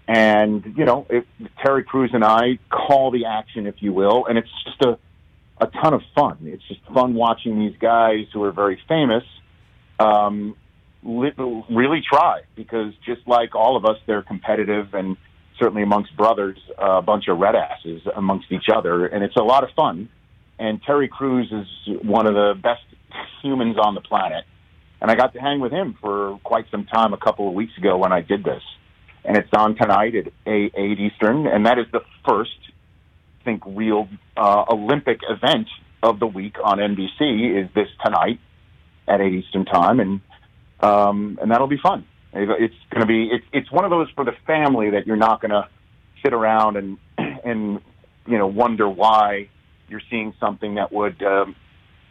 And 0.08 0.74
you 0.76 0.84
know, 0.84 1.06
it, 1.10 1.26
Terry 1.64 1.82
Crews 1.82 2.10
and 2.14 2.24
I 2.24 2.58
call 2.70 3.10
the 3.10 3.26
action, 3.26 3.66
if 3.66 3.76
you 3.80 3.92
will, 3.92 4.26
and 4.26 4.38
it's 4.38 4.48
just 4.64 4.82
a 4.82 4.98
a 5.58 5.66
ton 5.68 5.94
of 5.94 6.02
fun. 6.14 6.38
It's 6.42 6.62
just 6.68 6.80
fun 6.92 7.14
watching 7.14 7.58
these 7.58 7.76
guys 7.78 8.26
who 8.32 8.42
are 8.44 8.52
very 8.52 8.78
famous 8.86 9.24
um, 9.98 10.56
li- 11.02 11.32
really 11.70 12.02
try 12.02 12.42
because 12.54 12.92
just 13.04 13.26
like 13.26 13.54
all 13.54 13.76
of 13.76 13.84
us, 13.84 13.96
they're 14.06 14.22
competitive 14.22 14.94
and 14.94 15.16
certainly 15.58 15.82
amongst 15.82 16.16
brothers, 16.16 16.58
uh, 16.80 16.98
a 16.98 17.02
bunch 17.02 17.28
of 17.28 17.38
red 17.38 17.54
asses 17.54 18.02
amongst 18.14 18.52
each 18.52 18.66
other, 18.74 19.06
and 19.06 19.24
it's 19.24 19.36
a 19.36 19.42
lot 19.42 19.64
of 19.64 19.70
fun. 19.74 20.08
And 20.58 20.82
Terry 20.82 21.08
Crews 21.08 21.50
is 21.50 21.96
one 22.02 22.26
of 22.26 22.34
the 22.34 22.54
best 22.60 22.82
humans 23.42 23.76
on 23.80 23.94
the 23.94 24.00
planet, 24.00 24.44
and 25.00 25.10
I 25.10 25.14
got 25.14 25.32
to 25.34 25.40
hang 25.40 25.60
with 25.60 25.72
him 25.72 25.96
for 26.00 26.38
quite 26.44 26.66
some 26.70 26.84
time 26.84 27.14
a 27.14 27.18
couple 27.18 27.48
of 27.48 27.54
weeks 27.54 27.72
ago 27.78 27.96
when 27.96 28.12
I 28.12 28.20
did 28.20 28.44
this. 28.44 28.62
And 29.26 29.36
it's 29.36 29.52
on 29.56 29.74
tonight 29.74 30.14
at 30.14 30.32
8, 30.46 30.72
8 30.76 31.00
Eastern, 31.00 31.46
and 31.48 31.66
that 31.66 31.78
is 31.78 31.86
the 31.92 32.00
first, 32.26 32.56
I 33.40 33.44
think, 33.44 33.62
real 33.66 34.08
uh, 34.36 34.64
Olympic 34.70 35.20
event 35.28 35.68
of 36.02 36.20
the 36.20 36.26
week 36.26 36.56
on 36.62 36.78
NBC 36.78 37.64
is 37.64 37.68
this 37.74 37.88
tonight 38.04 38.38
at 39.08 39.20
8 39.20 39.32
Eastern 39.32 39.64
time, 39.64 40.00
and 40.00 40.20
um, 40.80 41.38
and 41.40 41.50
that'll 41.50 41.66
be 41.66 41.78
fun. 41.82 42.06
It's 42.32 42.74
going 42.90 43.00
to 43.00 43.06
be 43.06 43.30
it's 43.32 43.44
it's 43.52 43.72
one 43.72 43.84
of 43.84 43.90
those 43.90 44.08
for 44.14 44.24
the 44.24 44.34
family 44.46 44.90
that 44.90 45.06
you're 45.06 45.16
not 45.16 45.40
going 45.40 45.52
to 45.52 45.68
sit 46.22 46.34
around 46.34 46.76
and 46.76 46.98
and 47.18 47.80
you 48.26 48.38
know 48.38 48.46
wonder 48.46 48.88
why 48.88 49.48
you're 49.88 50.02
seeing 50.10 50.34
something 50.38 50.74
that 50.74 50.92
would 50.92 51.22
um, 51.22 51.56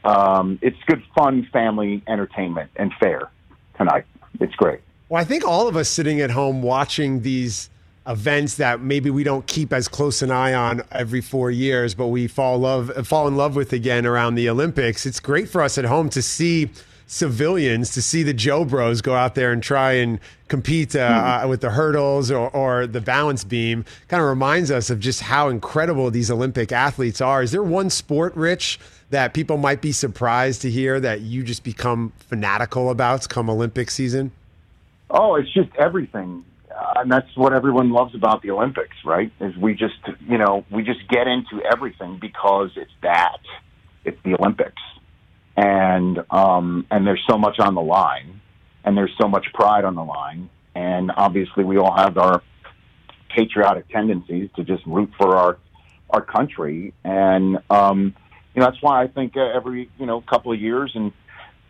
um, 0.04 0.60
it's 0.62 0.78
good 0.88 1.04
fun 1.16 1.48
family 1.54 2.04
entertainment 2.08 2.72
and 2.76 2.92
fair 3.00 3.32
tonight. 3.78 4.06
It's 4.40 4.56
great. 4.56 4.82
Well, 5.08 5.22
I 5.22 5.26
think 5.26 5.46
all 5.46 5.68
of 5.68 5.76
us 5.76 5.88
sitting 5.88 6.20
at 6.20 6.32
home 6.32 6.64
watching 6.64 7.22
these 7.22 7.70
events 8.08 8.56
that 8.56 8.82
maybe 8.82 9.12
we 9.12 9.24
don't 9.24 9.46
keep 9.46 9.72
as 9.72 9.88
close 9.88 10.24
an 10.24 10.32
eye 10.32 10.54
on 10.54 10.82
every 10.92 11.22
four 11.22 11.52
years, 11.52 11.94
but 11.94 12.08
we 12.08 12.28
fall 12.28 12.58
love 12.58 12.92
fall 13.08 13.28
in 13.28 13.38
love 13.38 13.56
with 13.56 13.72
again 13.72 14.08
around 14.08 14.34
the 14.34 14.50
Olympics. 14.50 15.06
It's 15.06 15.20
great 15.20 15.48
for 15.48 15.62
us 15.62 15.78
at 15.78 15.86
home 15.86 16.10
to 16.10 16.22
see 16.24 16.70
civilians 17.08 17.92
to 17.94 18.02
see 18.02 18.24
the 18.24 18.34
Jo 18.34 18.66
Bros 18.66 19.02
go 19.02 19.14
out 19.14 19.36
there 19.36 19.52
and 19.52 19.62
try 19.62 19.92
and 19.94 20.20
compete 20.48 20.96
uh, 20.96 21.42
uh, 21.44 21.48
with 21.48 21.62
the 21.62 21.70
hurdles 21.70 22.32
or, 22.32 22.50
or 22.50 22.88
the 22.88 23.02
balance 23.02 23.44
beam. 23.44 23.86
Kind 24.08 24.22
of 24.22 24.28
reminds 24.28 24.72
us 24.72 24.90
of 24.90 25.00
just 25.00 25.22
how 25.22 25.50
incredible 25.50 26.10
these 26.10 26.32
Olympic 26.32 26.72
athletes 26.72 27.22
are. 27.22 27.44
Is 27.44 27.52
there 27.52 27.62
one 27.62 27.92
sport, 27.92 28.36
Rich, 28.36 28.80
that 29.12 29.36
people 29.36 29.58
might 29.58 29.82
be 29.82 29.92
surprised 29.92 30.64
to 30.64 30.72
hear 30.72 31.00
that 31.00 31.22
you 31.22 31.44
just 31.44 31.64
become 31.64 32.12
fanatical 32.18 32.90
about 32.90 33.30
come 33.30 33.52
Olympic 33.52 33.92
season? 33.92 34.32
Oh, 35.10 35.36
it's 35.36 35.52
just 35.54 35.70
everything. 35.78 36.46
Uh, 36.70 36.94
and 37.02 37.12
that's 37.12 37.28
what 37.36 37.54
everyone 37.54 37.92
loves 37.92 38.14
about 38.16 38.42
the 38.42 38.52
Olympics, 38.52 38.96
right? 39.06 39.32
Is 39.40 39.56
we 39.56 39.74
just, 39.74 39.96
you 40.28 40.38
know, 40.38 40.66
we 40.72 40.84
just 40.84 41.08
get 41.10 41.28
into 41.28 41.64
everything 41.66 42.18
because 42.20 42.72
it's 42.76 42.92
that. 43.02 43.38
It's 44.04 44.18
the 44.24 44.36
Olympics. 44.36 44.82
And 45.58 46.20
um 46.32 46.86
and 46.92 47.08
there's 47.08 47.24
so 47.30 47.38
much 47.38 47.60
on 47.60 47.76
the 47.76 47.82
line 47.82 48.42
and 48.84 48.98
there's 48.98 49.14
so 49.20 49.28
much 49.30 49.46
pride 49.54 49.86
on 49.86 49.96
the 49.96 50.04
line 50.04 50.50
and 50.76 51.12
obviously 51.16 51.64
we 51.64 51.78
all 51.78 51.96
have 51.96 52.18
our 52.18 52.44
patriotic 53.34 53.88
tendencies 53.90 54.50
to 54.58 54.66
just 54.66 54.86
root 54.86 55.10
for 55.18 55.38
our 55.38 55.58
our 56.10 56.22
country 56.22 56.94
and 57.06 57.58
um 57.70 58.14
you 58.54 58.60
know 58.60 58.66
that's 58.66 58.82
why 58.82 59.02
I 59.04 59.08
think 59.08 59.38
uh, 59.38 59.46
every, 59.56 59.90
you 59.98 60.06
know, 60.06 60.22
couple 60.22 60.52
of 60.52 60.60
years 60.60 60.92
and 60.94 61.14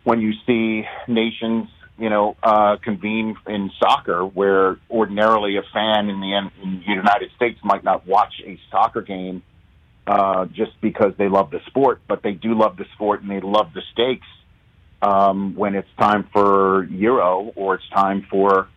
when 0.02 0.20
you 0.20 0.32
see 0.46 0.84
nations 1.06 1.68
you 1.98 2.10
know, 2.10 2.36
uh, 2.42 2.76
convene 2.82 3.36
in 3.46 3.70
soccer, 3.78 4.24
where 4.24 4.78
ordinarily 4.90 5.56
a 5.56 5.62
fan 5.72 6.08
in 6.08 6.20
the, 6.20 6.50
in 6.62 6.80
the 6.80 6.92
United 6.92 7.30
States 7.36 7.58
might 7.64 7.84
not 7.84 8.06
watch 8.06 8.34
a 8.44 8.58
soccer 8.70 9.02
game 9.02 9.42
uh, 10.06 10.44
just 10.46 10.78
because 10.80 11.14
they 11.18 11.28
love 11.28 11.50
the 11.50 11.60
sport, 11.66 12.00
but 12.06 12.22
they 12.22 12.32
do 12.32 12.54
love 12.54 12.76
the 12.76 12.84
sport 12.94 13.22
and 13.22 13.30
they 13.30 13.40
love 13.40 13.72
the 13.74 13.82
stakes 13.92 14.26
um, 15.02 15.54
when 15.56 15.74
it's 15.74 15.88
time 15.98 16.28
for 16.32 16.84
Euro 16.84 17.52
or 17.56 17.76
it's 17.76 17.88
time 17.90 18.26
for 18.30 18.68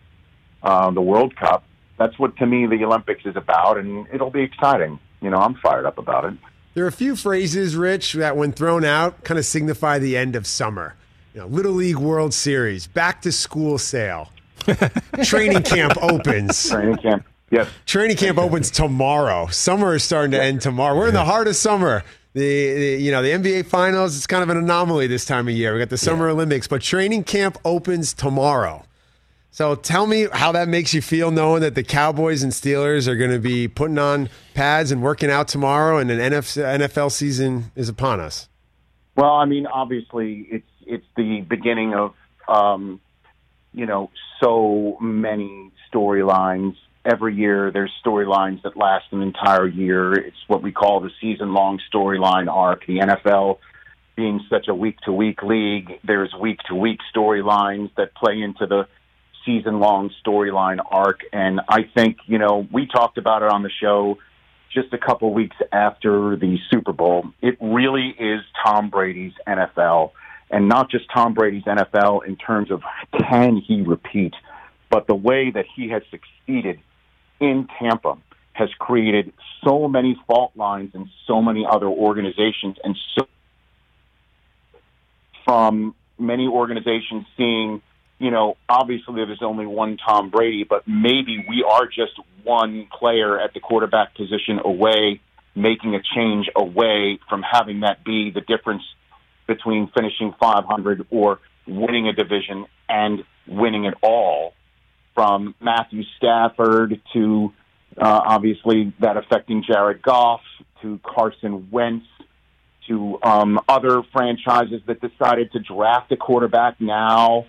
uh, 0.63 0.91
the 0.91 1.01
World 1.01 1.35
Cup. 1.35 1.63
That's 1.97 2.17
what, 2.17 2.38
to 2.38 2.45
me, 2.45 2.65
the 2.65 2.83
Olympics 2.85 3.25
is 3.25 3.35
about, 3.35 3.77
and 3.77 4.07
it'll 4.13 4.31
be 4.31 4.43
exciting. 4.43 4.99
You 5.21 5.29
know, 5.29 5.38
I'm 5.38 5.55
fired 5.55 5.85
up 5.85 5.97
about 5.97 6.25
it. 6.25 6.33
There 6.73 6.85
are 6.85 6.88
a 6.88 6.93
few 6.93 7.15
phrases, 7.15 7.75
Rich, 7.75 8.13
that 8.13 8.38
when 8.38 8.53
thrown 8.53 8.85
out 8.85 9.23
kind 9.23 9.38
of 9.38 9.45
signify 9.45 9.99
the 9.99 10.15
end 10.15 10.35
of 10.35 10.47
summer. 10.47 10.95
You 11.33 11.41
know, 11.41 11.48
Little 11.48 11.74
League 11.74 11.98
World 11.98 12.33
Series, 12.33 12.88
back 12.88 13.21
to 13.21 13.31
school 13.31 13.77
sale, 13.77 14.31
training 15.24 15.63
camp 15.63 15.93
opens. 16.01 16.69
Training 16.69 16.98
camp. 16.98 17.25
Yes. 17.51 17.67
Training 17.86 18.17
camp 18.17 18.38
opens 18.38 18.71
tomorrow. 18.71 19.48
Summer 19.48 19.95
is 19.95 20.03
starting 20.03 20.31
to 20.31 20.41
end 20.41 20.62
tomorrow. 20.62 20.98
We're 20.98 21.07
in 21.07 21.13
the 21.13 21.25
heart 21.25 21.48
of 21.48 21.55
summer. 21.55 22.03
The, 22.33 22.74
the 22.74 23.01
you 23.01 23.12
know 23.12 23.21
the 23.21 23.29
NBA 23.29 23.65
Finals. 23.65 24.15
It's 24.15 24.27
kind 24.27 24.43
of 24.43 24.50
an 24.50 24.57
anomaly 24.57 25.07
this 25.07 25.25
time 25.25 25.48
of 25.48 25.53
year. 25.53 25.74
We 25.74 25.79
got 25.79 25.89
the 25.89 25.98
Summer 25.98 26.29
Olympics, 26.29 26.67
but 26.67 26.81
training 26.81 27.24
camp 27.24 27.57
opens 27.65 28.13
tomorrow. 28.13 28.86
So 29.51 29.75
tell 29.75 30.05
me 30.05 30.27
how 30.31 30.51
that 30.51 30.67
makes 30.67 30.93
you 30.93 31.01
feel, 31.01 31.31
knowing 31.31 31.62
that 31.62 31.74
the 31.74 31.83
Cowboys 31.83 32.43
and 32.43 32.51
Steelers 32.51 33.07
are 33.07 33.15
going 33.15 33.31
to 33.31 33.39
be 33.39 33.67
putting 33.67 33.98
on 33.98 34.29
pads 34.53 34.91
and 34.91 35.01
working 35.01 35.31
out 35.31 35.48
tomorrow, 35.48 35.98
and 35.98 36.12
an 36.12 36.31
NFL 36.31 37.12
season 37.12 37.71
is 37.75 37.89
upon 37.89 38.19
us. 38.19 38.48
Well, 39.15 39.33
I 39.33 39.45
mean, 39.45 39.65
obviously, 39.65 40.48
it's 40.51 40.69
it's 40.89 41.05
the 41.15 41.41
beginning 41.41 41.93
of 41.93 42.13
um, 42.48 43.00
you 43.74 43.86
know, 43.86 44.10
so 44.41 44.98
many 45.00 45.72
storylines. 45.93 46.75
Every 47.05 47.36
year, 47.36 47.72
there's 47.72 47.91
storylines 48.05 48.62
that 48.63 48.75
last 48.75 49.05
an 49.12 49.22
entire 49.22 49.67
year. 49.67 50.13
It's 50.13 50.38
what 50.48 50.62
we 50.62 50.72
call 50.72 51.00
the 51.00 51.12
season-long 51.22 51.79
storyline 51.93 52.48
arc. 52.48 52.86
The 52.86 53.00
NFL 53.00 53.60
being 54.15 54.41
such 54.50 54.67
a 54.67 54.75
week-to-week 54.75 55.41
league, 55.43 56.00
there's 56.03 56.34
week-to-week 56.39 57.00
storylines 57.15 57.89
that 57.96 58.13
play 58.15 58.41
into 58.41 58.65
the 58.65 58.88
season-long 59.46 60.12
storyline 60.25 60.79
arc. 60.91 61.22
And 61.31 61.62
I 61.69 61.84
think, 61.84 62.17
you 62.25 62.38
know, 62.38 62.67
we 62.72 62.86
talked 62.86 63.17
about 63.17 63.43
it 63.43 63.50
on 63.50 63.63
the 63.63 63.72
show 63.81 64.17
just 64.74 64.93
a 64.93 64.98
couple 64.98 65.34
weeks 65.34 65.55
after 65.72 66.36
the 66.36 66.58
Super 66.69 66.91
Bowl. 66.91 67.29
It 67.41 67.58
really 67.62 68.10
is 68.19 68.41
Tom 68.63 68.89
Brady's 68.89 69.34
NFL, 69.48 70.12
and 70.50 70.68
not 70.68 70.89
just 70.89 71.06
Tom 71.13 71.34
Brady's 71.34 71.63
NFL 71.63 72.25
in 72.25 72.36
terms 72.36 72.72
of 72.72 72.82
can 73.18 73.58
he 73.58 73.82
repeat, 73.82 74.34
but 74.89 75.08
the 75.08 75.15
way 75.15 75.51
that 75.51 75.65
he 75.75 75.89
has 75.89 76.01
succeeded 76.10 76.79
in 77.39 77.68
Tampa 77.79 78.18
has 78.53 78.70
created 78.79 79.32
so 79.63 79.88
many 79.88 80.20
fault 80.27 80.51
lines 80.56 80.91
in 80.94 81.10
so 81.27 81.41
many 81.41 81.65
other 81.70 81.88
organizations, 81.88 82.77
and 82.84 82.98
so 83.15 83.27
from 85.46 85.96
many 86.18 86.48
organizations 86.48 87.25
seeing 87.38 87.82
you 88.20 88.32
know, 88.32 88.58
obviously 88.68 89.15
there's 89.15 89.41
only 89.41 89.65
one 89.65 89.98
Tom 89.98 90.29
Brady, 90.29 90.65
but 90.65 90.86
maybe 90.88 91.44
we 91.48 91.63
are 91.63 91.88
just 91.88 92.20
one 92.44 92.88
player 92.91 93.39
at 93.39 93.53
the 93.53 93.62
quarterback 93.62 94.13
position 94.13 94.60
away, 94.63 95.22
making 95.56 95.96
a 95.96 96.01
change 96.15 96.50
away 96.56 97.20
from 97.29 97.41
having 97.41 97.79
that 97.79 98.03
be 98.03 98.29
the 98.29 98.41
difference 98.41 98.84
between 99.50 99.91
finishing 99.94 100.34
500 100.39 101.08
or 101.12 101.39
winning 101.68 102.08
a 102.08 102.13
division 102.13 102.65
and 102.88 103.24
winning 103.48 103.84
it 103.84 103.96
all. 104.01 104.53
From 105.13 105.53
Matthew 105.60 106.03
Stafford 106.15 107.01
to 107.12 107.51
uh, 107.98 108.22
obviously 108.25 108.94
that 109.01 109.18
affecting 109.18 109.65
Jared 109.70 110.01
Goff 110.01 110.39
to 110.82 111.00
Carson 111.03 111.70
Wentz 111.72 112.06
to 112.88 113.20
um, 113.22 113.60
other 113.68 114.01
franchises 114.13 114.82
that 114.88 115.01
decided 115.01 115.51
to 115.51 115.60
draft 115.60 116.10
a 116.13 116.15
quarterback 116.15 116.79
now 116.79 117.46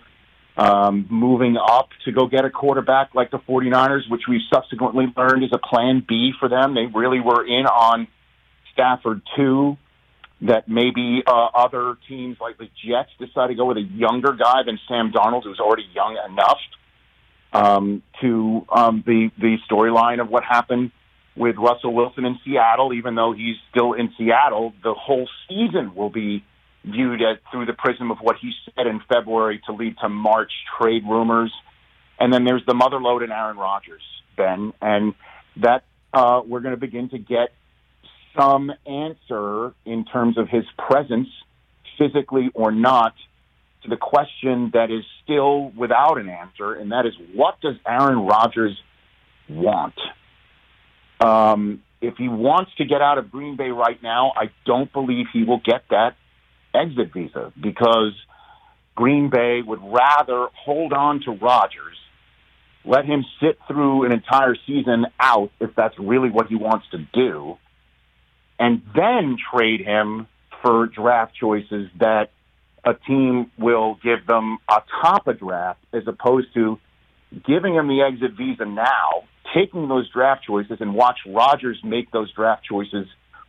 um, 0.57 1.07
moving 1.09 1.55
up 1.57 1.89
to 2.05 2.11
go 2.11 2.27
get 2.27 2.43
a 2.43 2.49
quarterback 2.49 3.15
like 3.15 3.31
the 3.31 3.39
49ers, 3.39 4.09
which 4.09 4.23
we 4.27 4.41
subsequently 4.53 5.05
learned 5.15 5.43
is 5.43 5.51
a 5.53 5.57
plan 5.57 6.03
B 6.07 6.33
for 6.39 6.49
them. 6.49 6.75
They 6.75 6.85
really 6.85 7.21
were 7.21 7.45
in 7.45 7.65
on 7.65 8.07
Stafford 8.73 9.21
too. 9.35 9.77
That 10.41 10.67
maybe 10.67 11.21
uh, 11.25 11.47
other 11.53 11.97
teams 12.09 12.37
like 12.41 12.57
the 12.57 12.67
Jets 12.83 13.11
decide 13.19 13.47
to 13.47 13.55
go 13.55 13.65
with 13.65 13.77
a 13.77 13.81
younger 13.81 14.33
guy 14.33 14.63
than 14.65 14.79
Sam 14.87 15.11
Darnold, 15.11 15.43
who's 15.43 15.59
already 15.59 15.85
young 15.93 16.17
enough. 16.29 16.57
Um, 17.53 18.01
to 18.21 18.65
um, 18.69 19.03
the 19.05 19.29
the 19.37 19.57
storyline 19.69 20.21
of 20.21 20.29
what 20.29 20.43
happened 20.43 20.91
with 21.35 21.57
Russell 21.57 21.93
Wilson 21.93 22.25
in 22.25 22.39
Seattle, 22.43 22.93
even 22.93 23.15
though 23.15 23.33
he's 23.33 23.55
still 23.69 23.93
in 23.93 24.13
Seattle, 24.17 24.73
the 24.83 24.93
whole 24.93 25.27
season 25.47 25.95
will 25.95 26.09
be 26.09 26.43
viewed 26.83 27.21
as 27.21 27.37
through 27.51 27.65
the 27.65 27.73
prism 27.73 28.11
of 28.11 28.17
what 28.19 28.37
he 28.41 28.51
said 28.65 28.87
in 28.87 29.01
February 29.07 29.61
to 29.65 29.73
lead 29.73 29.95
to 30.01 30.09
March 30.09 30.51
trade 30.79 31.03
rumors. 31.07 31.51
And 32.19 32.33
then 32.33 32.43
there's 32.43 32.65
the 32.65 32.73
mother 32.73 32.99
load 32.99 33.23
in 33.23 33.31
Aaron 33.31 33.57
Rodgers, 33.57 34.03
Ben, 34.37 34.73
and 34.81 35.13
that 35.57 35.83
uh, 36.13 36.41
we're 36.45 36.59
going 36.59 36.75
to 36.75 36.79
begin 36.79 37.09
to 37.09 37.17
get 37.17 37.49
some 38.37 38.71
answer 38.85 39.73
in 39.85 40.05
terms 40.05 40.37
of 40.37 40.47
his 40.49 40.65
presence, 40.77 41.29
physically 41.97 42.49
or 42.53 42.71
not, 42.71 43.13
to 43.83 43.89
the 43.89 43.97
question 43.97 44.71
that 44.73 44.91
is 44.91 45.03
still 45.23 45.71
without 45.71 46.17
an 46.17 46.29
answer, 46.29 46.73
and 46.73 46.91
that 46.91 47.05
is 47.05 47.13
what 47.33 47.59
does 47.61 47.75
Aaron 47.85 48.25
Rodgers 48.25 48.79
want? 49.49 49.95
Um, 51.19 51.83
if 52.01 52.15
he 52.17 52.27
wants 52.27 52.71
to 52.77 52.85
get 52.85 53.01
out 53.01 53.17
of 53.17 53.31
Green 53.31 53.55
Bay 53.55 53.69
right 53.69 54.01
now, 54.01 54.31
I 54.35 54.49
don't 54.65 54.91
believe 54.91 55.27
he 55.31 55.43
will 55.43 55.61
get 55.63 55.83
that 55.89 56.15
exit 56.73 57.13
visa 57.13 57.53
because 57.61 58.13
Green 58.95 59.29
Bay 59.29 59.61
would 59.61 59.79
rather 59.81 60.47
hold 60.53 60.93
on 60.93 61.21
to 61.21 61.31
Rodgers, 61.31 61.97
let 62.83 63.05
him 63.05 63.23
sit 63.41 63.59
through 63.67 64.05
an 64.05 64.11
entire 64.11 64.55
season 64.65 65.05
out 65.19 65.51
if 65.59 65.75
that's 65.75 65.97
really 65.99 66.29
what 66.29 66.47
he 66.47 66.55
wants 66.55 66.87
to 66.91 66.97
do, 67.13 67.57
and 68.61 68.83
then 68.95 69.37
trade 69.53 69.81
him 69.81 70.27
for 70.61 70.85
draft 70.85 71.33
choices 71.35 71.89
that 71.99 72.29
a 72.85 72.93
team 72.93 73.49
will 73.57 73.97
give 74.03 74.27
them 74.27 74.59
atop 74.69 75.27
a 75.27 75.33
draft 75.33 75.79
as 75.91 76.03
opposed 76.05 76.53
to 76.53 76.79
giving 77.47 77.73
him 77.73 77.87
the 77.87 78.03
exit 78.03 78.37
visa 78.37 78.65
now, 78.65 79.23
taking 79.55 79.87
those 79.87 80.07
draft 80.11 80.43
choices 80.45 80.77
and 80.79 80.93
watch 80.93 81.17
Rodgers 81.25 81.79
make 81.83 82.11
those 82.11 82.31
draft 82.33 82.63
choices 82.63 83.07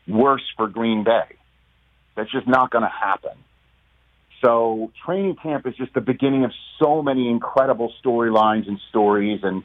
worse 0.09 0.43
for 0.57 0.67
Green 0.67 1.05
Bay. 1.05 1.37
That's 2.17 2.33
just 2.33 2.49
not 2.49 2.71
going 2.71 2.85
to 2.85 2.91
happen. 2.91 3.33
So 4.43 4.93
training 5.05 5.37
camp 5.43 5.67
is 5.67 5.75
just 5.77 5.93
the 5.93 6.01
beginning 6.01 6.45
of 6.45 6.53
so 6.83 7.03
many 7.03 7.29
incredible 7.29 7.93
storylines 8.03 8.67
and 8.67 8.81
stories, 8.89 9.41
and 9.43 9.63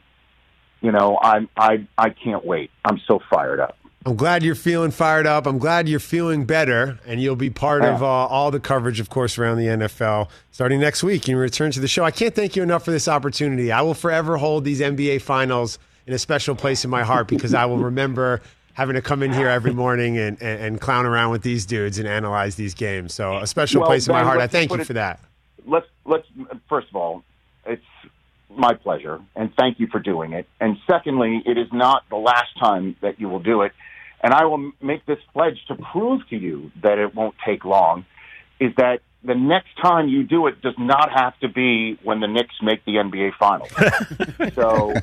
you 0.81 0.91
know, 0.91 1.17
I 1.19 1.47
I 1.57 1.87
I 1.97 2.09
can't 2.09 2.45
wait. 2.45 2.69
I'm 2.83 2.99
so 3.07 3.19
fired 3.29 3.59
up. 3.59 3.77
I'm 4.05 4.15
glad 4.15 4.41
you're 4.41 4.55
feeling 4.55 4.91
fired 4.91 5.27
up. 5.27 5.45
I'm 5.45 5.57
glad 5.57 5.89
you're 5.89 5.99
feeling 5.99 6.45
better, 6.45 6.99
and 7.05 7.21
you'll 7.21 7.35
be 7.35 7.49
part 7.49 7.83
yeah. 7.83 7.95
of 7.95 8.03
uh, 8.03 8.05
all 8.05 8.51
the 8.51 8.59
coverage, 8.59 8.99
of 8.99 9.09
course, 9.09 9.37
around 9.37 9.57
the 9.57 9.65
NFL 9.65 10.29
starting 10.51 10.79
next 10.79 11.03
week. 11.03 11.27
You 11.27 11.37
return 11.37 11.71
to 11.71 11.79
the 11.79 11.87
show. 11.87 12.05
I 12.05 12.11
can't 12.11 12.33
thank 12.33 12.55
you 12.55 12.63
enough 12.63 12.85
for 12.85 12.91
this 12.91 13.07
opportunity. 13.07 13.71
I 13.71 13.81
will 13.81 13.93
forever 13.93 14.37
hold 14.37 14.63
these 14.63 14.79
NBA 14.79 15.21
finals 15.21 15.77
in 16.05 16.13
a 16.13 16.19
special 16.19 16.55
place 16.55 16.85
in 16.85 16.89
my 16.89 17.03
heart 17.03 17.27
because 17.27 17.53
I 17.53 17.65
will 17.65 17.79
remember 17.79 18.41
having 18.73 18.93
to 18.93 19.01
come 19.01 19.23
in 19.23 19.33
here 19.33 19.49
every 19.49 19.73
morning 19.73 20.17
and, 20.17 20.41
and, 20.41 20.61
and, 20.61 20.81
clown 20.81 21.05
around 21.05 21.31
with 21.31 21.41
these 21.41 21.65
dudes 21.65 21.97
and 21.97 22.07
analyze 22.07 22.55
these 22.55 22.75
games. 22.75 23.11
So 23.11 23.37
a 23.37 23.47
special 23.47 23.81
well, 23.81 23.89
place 23.89 24.07
in 24.07 24.13
my 24.13 24.23
heart. 24.23 24.39
I 24.39 24.45
thank 24.45 24.71
you 24.71 24.79
it, 24.79 24.85
for 24.85 24.93
that. 24.93 25.19
Let's 25.65 25.87
let's 26.05 26.27
first 26.69 26.87
of 26.89 26.95
all, 26.95 27.23
my 28.57 28.73
pleasure, 28.73 29.19
and 29.35 29.53
thank 29.57 29.79
you 29.79 29.87
for 29.87 29.99
doing 29.99 30.33
it. 30.33 30.47
And 30.59 30.77
secondly, 30.89 31.41
it 31.45 31.57
is 31.57 31.67
not 31.71 32.03
the 32.09 32.17
last 32.17 32.57
time 32.59 32.95
that 33.01 33.19
you 33.19 33.29
will 33.29 33.39
do 33.39 33.61
it. 33.61 33.71
And 34.21 34.33
I 34.33 34.45
will 34.45 34.71
make 34.81 35.05
this 35.05 35.19
pledge 35.33 35.63
to 35.67 35.75
prove 35.75 36.27
to 36.29 36.35
you 36.35 36.71
that 36.81 36.97
it 36.97 37.13
won't 37.13 37.35
take 37.45 37.65
long. 37.65 38.05
Is 38.59 38.73
that 38.77 39.01
the 39.23 39.35
next 39.35 39.69
time 39.81 40.07
you 40.07 40.23
do 40.23 40.47
it 40.47 40.61
does 40.61 40.73
not 40.77 41.11
have 41.11 41.37
to 41.39 41.49
be 41.49 41.97
when 42.03 42.19
the 42.19 42.27
Knicks 42.27 42.55
make 42.61 42.83
the 42.85 42.93
NBA 42.93 43.33
Finals. 43.37 43.69
so 44.53 44.93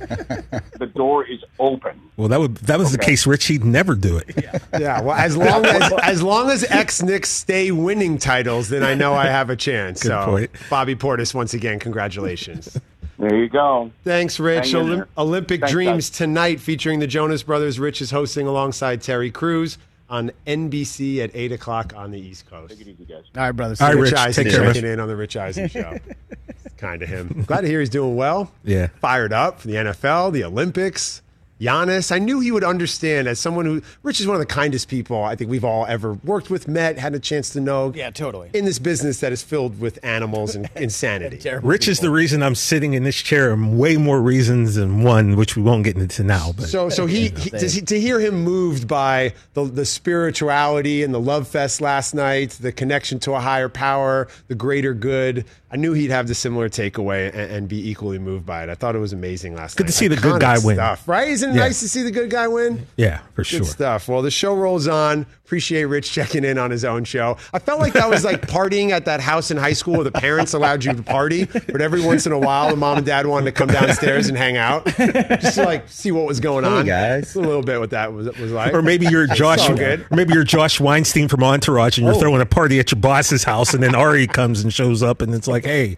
the 0.78 0.90
door 0.92 1.26
is 1.26 1.40
open. 1.58 2.00
Well, 2.16 2.28
that 2.28 2.40
would 2.40 2.56
that 2.56 2.78
was 2.78 2.88
okay. 2.88 2.96
the 2.96 3.02
case. 3.04 3.26
Rich, 3.26 3.46
he'd 3.46 3.64
never 3.64 3.94
do 3.94 4.16
it. 4.16 4.30
Yeah. 4.42 4.58
yeah. 4.78 5.00
Well, 5.02 5.16
as 5.16 5.36
long 5.36 5.64
as 5.66 5.92
as 6.02 6.22
long 6.22 6.50
as 6.50 6.64
ex 6.64 7.02
Knicks 7.02 7.28
stay 7.28 7.70
winning 7.70 8.18
titles, 8.18 8.68
then 8.68 8.82
I 8.82 8.94
know 8.94 9.14
I 9.14 9.26
have 9.26 9.50
a 9.50 9.56
chance. 9.56 10.02
Good 10.02 10.08
so, 10.08 10.26
point. 10.26 10.50
Bobby 10.70 10.94
Portis, 10.96 11.34
once 11.34 11.54
again, 11.54 11.78
congratulations. 11.78 12.78
There 13.18 13.36
you 13.36 13.48
go. 13.48 13.90
Thanks, 14.02 14.40
Rich. 14.40 14.72
Olymp- 14.72 15.06
Olympic 15.16 15.60
Thanks, 15.60 15.72
Dreams 15.72 16.10
guys. 16.10 16.18
tonight, 16.18 16.60
featuring 16.60 16.98
the 17.00 17.06
Jonas 17.06 17.42
Brothers. 17.42 17.78
Rich 17.78 18.02
is 18.02 18.10
hosting 18.10 18.46
alongside 18.46 19.02
Terry 19.02 19.30
Crews 19.30 19.78
on 20.10 20.30
NBC 20.46 21.18
at 21.22 21.30
eight 21.34 21.52
o'clock 21.52 21.92
on 21.96 22.10
the 22.10 22.18
East 22.20 22.48
Coast. 22.50 22.70
Take 22.76 22.86
it 22.86 22.90
easy, 22.90 23.04
guys. 23.04 23.24
All 23.36 23.42
right, 23.42 23.52
brothers. 23.52 23.80
All 23.80 23.88
right, 23.88 23.96
Rich, 23.96 24.10
Rich 24.12 24.20
Eisen 24.20 24.44
take 24.44 24.52
care, 24.52 24.64
checking 24.72 24.88
in 24.88 25.00
on 25.00 25.08
the 25.08 25.16
Rich 25.16 25.36
Eisen 25.36 25.68
show. 25.68 25.98
kind 26.76 27.02
of 27.02 27.08
him. 27.08 27.44
Glad 27.46 27.62
to 27.62 27.68
hear 27.68 27.80
he's 27.80 27.88
doing 27.88 28.16
well. 28.16 28.50
Yeah, 28.64 28.88
fired 29.00 29.32
up 29.32 29.60
for 29.60 29.68
the 29.68 29.74
NFL, 29.74 30.32
the 30.32 30.44
Olympics. 30.44 31.22
Giannis, 31.64 32.12
I 32.12 32.18
knew 32.18 32.40
he 32.40 32.52
would 32.52 32.64
understand 32.64 33.26
as 33.26 33.40
someone 33.40 33.64
who 33.64 33.82
Rich 34.02 34.20
is 34.20 34.26
one 34.26 34.36
of 34.36 34.40
the 34.40 34.46
kindest 34.46 34.88
people 34.88 35.22
I 35.22 35.34
think 35.34 35.50
we've 35.50 35.64
all 35.64 35.86
ever 35.86 36.14
worked 36.24 36.50
with, 36.50 36.68
met, 36.68 36.98
had 36.98 37.14
a 37.14 37.18
chance 37.18 37.50
to 37.50 37.60
know. 37.60 37.92
Yeah, 37.94 38.10
totally. 38.10 38.50
In 38.52 38.64
this 38.64 38.78
business 38.78 39.20
that 39.20 39.32
is 39.32 39.42
filled 39.42 39.80
with 39.80 39.98
animals 40.04 40.54
and 40.54 40.68
insanity. 40.76 41.36
Rich 41.36 41.82
people. 41.82 41.90
is 41.92 42.00
the 42.00 42.10
reason 42.10 42.42
I'm 42.42 42.54
sitting 42.54 42.94
in 42.94 43.04
this 43.04 43.16
chair. 43.16 43.54
Way 43.56 43.96
more 43.96 44.20
reasons 44.20 44.74
than 44.74 45.02
one, 45.02 45.36
which 45.36 45.56
we 45.56 45.62
won't 45.62 45.84
get 45.84 45.96
into 45.96 46.22
now. 46.22 46.52
But 46.56 46.68
so, 46.68 46.88
so 46.88 47.06
he, 47.06 47.28
he, 47.28 47.50
to, 47.50 47.68
to 47.68 48.00
hear 48.00 48.20
him 48.20 48.42
moved 48.42 48.86
by 48.86 49.34
the 49.54 49.64
the 49.64 49.84
spirituality 49.84 51.02
and 51.02 51.14
the 51.14 51.20
love 51.20 51.48
fest 51.48 51.80
last 51.80 52.14
night, 52.14 52.50
the 52.60 52.72
connection 52.72 53.18
to 53.20 53.32
a 53.32 53.40
higher 53.40 53.68
power, 53.68 54.28
the 54.48 54.54
greater 54.54 54.94
good. 54.94 55.44
I 55.70 55.76
knew 55.76 55.92
he'd 55.92 56.10
have 56.10 56.28
the 56.28 56.34
similar 56.34 56.68
takeaway 56.68 57.28
and, 57.34 57.50
and 57.50 57.68
be 57.68 57.90
equally 57.90 58.18
moved 58.18 58.46
by 58.46 58.62
it. 58.62 58.68
I 58.68 58.74
thought 58.74 58.94
it 58.94 59.00
was 59.00 59.12
amazing 59.12 59.56
last 59.56 59.76
good 59.76 59.84
night. 59.84 59.86
Good 59.86 59.92
to 59.92 59.98
see 59.98 60.08
the 60.08 60.16
good 60.16 60.40
guy 60.40 60.58
win, 60.62 60.76
stuff, 60.76 61.08
right? 61.08 61.28
Isn't 61.28 61.50
it 61.50 61.53
yeah. 61.54 61.62
nice 61.62 61.80
to 61.80 61.88
see 61.88 62.02
the 62.02 62.10
good 62.10 62.30
guy 62.30 62.48
win? 62.48 62.86
Yeah, 62.96 63.18
for 63.34 63.42
good 63.42 63.46
sure. 63.46 63.64
stuff. 63.64 64.08
Well, 64.08 64.22
the 64.22 64.30
show 64.30 64.54
rolls 64.54 64.86
on. 64.88 65.26
Appreciate 65.44 65.84
Rich 65.84 66.10
checking 66.10 66.42
in 66.42 66.56
on 66.58 66.70
his 66.70 66.84
own 66.84 67.04
show. 67.04 67.36
I 67.52 67.58
felt 67.58 67.78
like 67.78 67.92
that 67.92 68.08
was 68.08 68.24
like 68.24 68.40
partying 68.48 68.90
at 68.90 69.04
that 69.04 69.20
house 69.20 69.50
in 69.50 69.56
high 69.56 69.74
school 69.74 69.94
where 69.94 70.04
the 70.04 70.12
parents 70.12 70.54
allowed 70.54 70.84
you 70.84 70.92
to 70.94 71.02
party, 71.02 71.44
but 71.44 71.80
every 71.80 72.00
once 72.00 72.26
in 72.26 72.32
a 72.32 72.38
while, 72.38 72.70
the 72.70 72.76
mom 72.76 72.98
and 72.98 73.06
dad 73.06 73.26
wanted 73.26 73.46
to 73.46 73.52
come 73.52 73.68
downstairs 73.68 74.28
and 74.28 74.38
hang 74.38 74.56
out, 74.56 74.86
just 74.86 75.56
to 75.56 75.64
like 75.64 75.88
see 75.88 76.12
what 76.12 76.26
was 76.26 76.40
going 76.40 76.64
on. 76.64 76.86
Hey 76.86 76.90
guys, 76.90 77.34
a 77.34 77.40
little 77.40 77.62
bit 77.62 77.78
what 77.78 77.90
that 77.90 78.12
was, 78.12 78.26
was 78.38 78.52
like. 78.52 78.72
Or 78.72 78.82
maybe 78.82 79.06
you're 79.06 79.26
Josh. 79.34 79.68
Good. 79.68 80.06
Or 80.10 80.16
maybe 80.16 80.34
you're 80.34 80.44
Josh 80.44 80.80
Weinstein 80.80 81.28
from 81.28 81.42
Entourage, 81.42 81.98
and 81.98 82.06
you're 82.06 82.16
oh. 82.16 82.20
throwing 82.20 82.40
a 82.40 82.46
party 82.46 82.78
at 82.78 82.90
your 82.90 83.00
boss's 83.00 83.44
house, 83.44 83.74
and 83.74 83.82
then 83.82 83.94
Ari 83.94 84.26
comes 84.26 84.62
and 84.62 84.72
shows 84.72 85.02
up, 85.02 85.20
and 85.20 85.34
it's 85.34 85.48
like, 85.48 85.64
hey 85.64 85.96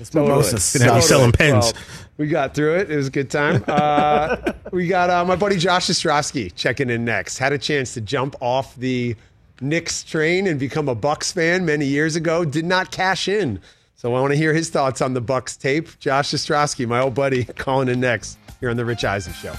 it's 0.00 0.14
Mimosas. 0.14 0.76
Gonna 0.76 0.92
have 0.92 1.02
you 1.02 1.08
selling 1.08 1.32
pens. 1.32 1.72
Well, 1.72 1.82
we 2.18 2.26
got 2.26 2.52
through 2.52 2.74
it. 2.74 2.90
It 2.90 2.96
was 2.96 3.06
a 3.06 3.10
good 3.10 3.30
time. 3.30 3.64
Uh, 3.78 4.52
we 4.72 4.88
got 4.88 5.08
uh, 5.08 5.24
my 5.24 5.36
buddy 5.36 5.56
Josh 5.56 5.86
Ostrovsky 5.86 6.52
checking 6.54 6.90
in 6.90 7.04
next. 7.04 7.38
Had 7.38 7.52
a 7.52 7.58
chance 7.58 7.94
to 7.94 8.00
jump 8.00 8.34
off 8.40 8.74
the 8.76 9.14
Knicks 9.60 10.02
train 10.02 10.46
and 10.48 10.58
become 10.58 10.88
a 10.88 10.94
Bucks 10.94 11.30
fan 11.30 11.64
many 11.64 11.86
years 11.86 12.16
ago. 12.16 12.44
Did 12.44 12.64
not 12.64 12.90
cash 12.90 13.28
in. 13.28 13.60
So 13.94 14.14
I 14.14 14.20
want 14.20 14.32
to 14.32 14.36
hear 14.36 14.52
his 14.52 14.68
thoughts 14.68 15.00
on 15.00 15.14
the 15.14 15.20
Bucks 15.20 15.56
tape. 15.56 15.98
Josh 16.00 16.30
Ostrovsky, 16.30 16.88
my 16.88 17.00
old 17.00 17.14
buddy, 17.14 17.44
calling 17.56 17.88
in 17.88 18.00
next 18.00 18.38
here 18.58 18.68
on 18.68 18.76
the 18.76 18.84
Rich 18.84 19.04
Eisen 19.04 19.32
Show. 19.32 19.54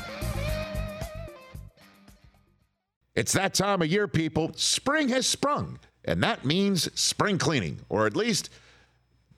It's 3.16 3.34
that 3.34 3.54
time 3.54 3.82
of 3.82 3.88
year, 3.88 4.08
people. 4.08 4.52
Spring 4.56 5.08
has 5.10 5.26
sprung, 5.26 5.80
and 6.04 6.22
that 6.24 6.44
means 6.46 6.90
spring 7.00 7.38
cleaning, 7.38 7.80
or 7.90 8.06
at 8.06 8.16
least 8.16 8.50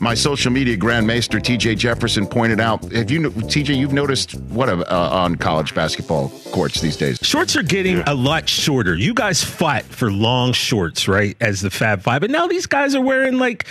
My 0.00 0.14
social 0.14 0.50
media 0.50 0.76
grandmaster 0.76 1.40
TJ 1.40 1.78
Jefferson 1.78 2.26
pointed 2.26 2.60
out. 2.60 2.82
Have 2.92 3.10
you, 3.10 3.20
TJ? 3.30 3.76
You've 3.76 3.92
noticed 3.92 4.34
what 4.50 4.68
uh, 4.68 4.84
on 4.88 5.36
college 5.36 5.74
basketball 5.74 6.30
courts 6.50 6.80
these 6.80 6.96
days? 6.96 7.18
Shorts 7.22 7.56
are 7.56 7.62
getting 7.62 7.98
a 8.00 8.14
lot 8.14 8.48
shorter. 8.48 8.94
You 8.94 9.14
guys 9.14 9.42
fought 9.42 9.84
for 9.84 10.10
long 10.10 10.52
shorts, 10.52 11.08
right? 11.08 11.36
As 11.40 11.60
the 11.60 11.70
Fab 11.70 12.02
Five, 12.02 12.20
but 12.20 12.30
now 12.30 12.46
these 12.46 12.66
guys 12.66 12.94
are 12.94 13.00
wearing 13.00 13.38
like, 13.38 13.66